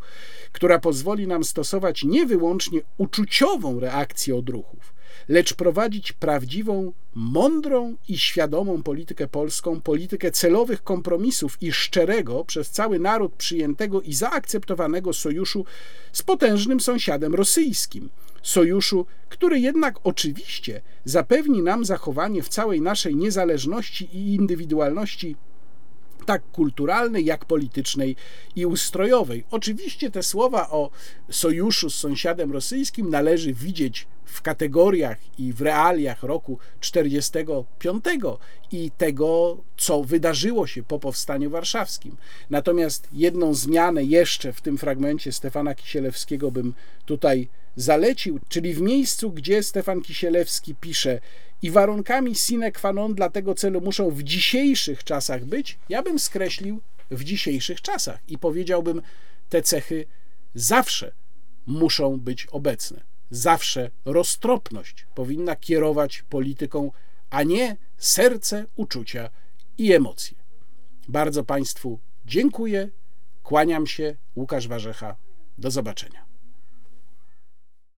która 0.52 0.80
pozwoli 0.80 1.28
nam 1.28 1.44
stosować 1.44 2.04
nie 2.04 2.26
wyłącznie 2.26 2.82
uczuciową 2.98 3.80
reakcję 3.80 4.36
odruchów, 4.36 4.94
lecz 5.28 5.54
prowadzić 5.54 6.12
prawdziwą, 6.12 6.94
mądrą 7.16 7.96
i 8.08 8.18
świadomą 8.18 8.84
politykę 8.84 9.28
polską, 9.28 9.82
politykę 9.82 10.32
celowych 10.32 10.84
kompromisów 10.84 11.58
i 11.62 11.72
szczerego 11.72 12.46
przez 12.46 12.70
cały 12.70 13.00
naród 13.00 13.34
przyjętego 13.34 14.02
i 14.02 14.14
zaakceptowanego 14.14 15.14
sojuszu 15.14 15.66
z 16.12 16.24
potężnym 16.24 16.80
sąsiadem 16.80 17.36
rosyjskim. 17.36 18.10
Sojuszu, 18.44 19.06
który 19.30 19.60
jednak 19.60 20.00
oczywiście 20.04 20.82
zapewni 21.06 21.62
nam 21.62 21.86
zachowanie 21.86 22.44
w 22.44 22.50
całej 22.50 22.82
naszej 22.82 23.16
niezależności 23.16 24.10
i 24.14 24.36
indywidualności 24.36 25.36
tak 26.26 26.52
kulturalnej, 26.52 27.26
jak 27.26 27.46
politycznej 27.46 28.16
i 28.56 28.66
ustrojowej. 28.66 29.44
Oczywiście 29.52 30.12
te 30.12 30.24
słowa 30.24 30.70
o 30.70 30.90
sojuszu 31.30 31.90
z 31.90 31.96
sąsiadem 31.96 32.52
rosyjskim 32.52 33.10
należy 33.10 33.54
widzieć 33.54 34.08
w 34.30 34.42
kategoriach 34.42 35.18
i 35.40 35.54
w 35.54 35.62
realiach 35.62 36.24
roku 36.24 36.58
45 36.80 38.06
i 38.72 38.92
tego, 38.98 39.58
co 39.78 40.04
wydarzyło 40.04 40.68
się 40.68 40.84
po 40.84 41.00
powstaniu 41.00 41.50
warszawskim. 41.50 42.18
Natomiast 42.50 43.08
jedną 43.14 43.54
zmianę 43.54 44.04
jeszcze 44.04 44.54
w 44.54 44.62
tym 44.62 44.78
fragmencie 44.78 45.32
Stefana 45.32 45.76
Kisielewskiego 45.76 46.52
bym 46.52 46.74
tutaj 47.06 47.48
zalecił, 47.76 48.40
czyli 48.50 48.74
w 48.74 48.82
miejscu, 48.82 49.32
gdzie 49.32 49.64
Stefan 49.64 50.02
Kisielewski 50.02 50.76
pisze 50.76 51.20
i 51.62 51.72
warunkami 51.72 52.36
sine 52.36 52.72
qua 52.72 52.94
non 52.94 53.16
dla 53.16 53.30
tego 53.30 53.56
celu 53.56 53.82
muszą 53.82 54.10
w 54.10 54.24
dzisiejszych 54.24 55.04
czasach 55.04 55.46
być, 55.46 55.78
ja 55.90 56.04
bym 56.04 56.20
skreślił 56.20 56.82
w 57.12 57.24
dzisiejszych 57.24 57.82
czasach 57.82 58.20
i 58.28 58.38
powiedziałbym, 58.38 59.02
te 59.50 59.62
cechy 59.62 60.06
zawsze 60.56 61.12
muszą 61.68 62.20
być 62.20 62.46
obecne. 62.46 63.09
Zawsze 63.30 63.92
roztropność 64.06 65.08
powinna 65.16 65.56
kierować 65.56 66.24
polityką, 66.30 66.92
a 67.30 67.44
nie 67.44 67.78
serce, 67.98 68.66
uczucia 68.76 69.30
i 69.78 69.94
emocje. 69.94 70.38
Bardzo 71.08 71.44
Państwu 71.44 72.00
dziękuję, 72.26 72.90
kłaniam 73.44 73.88
się, 73.88 74.16
Łukasz 74.36 74.68
Warzecha. 74.68 75.16
Do 75.58 75.72
zobaczenia. 75.72 76.29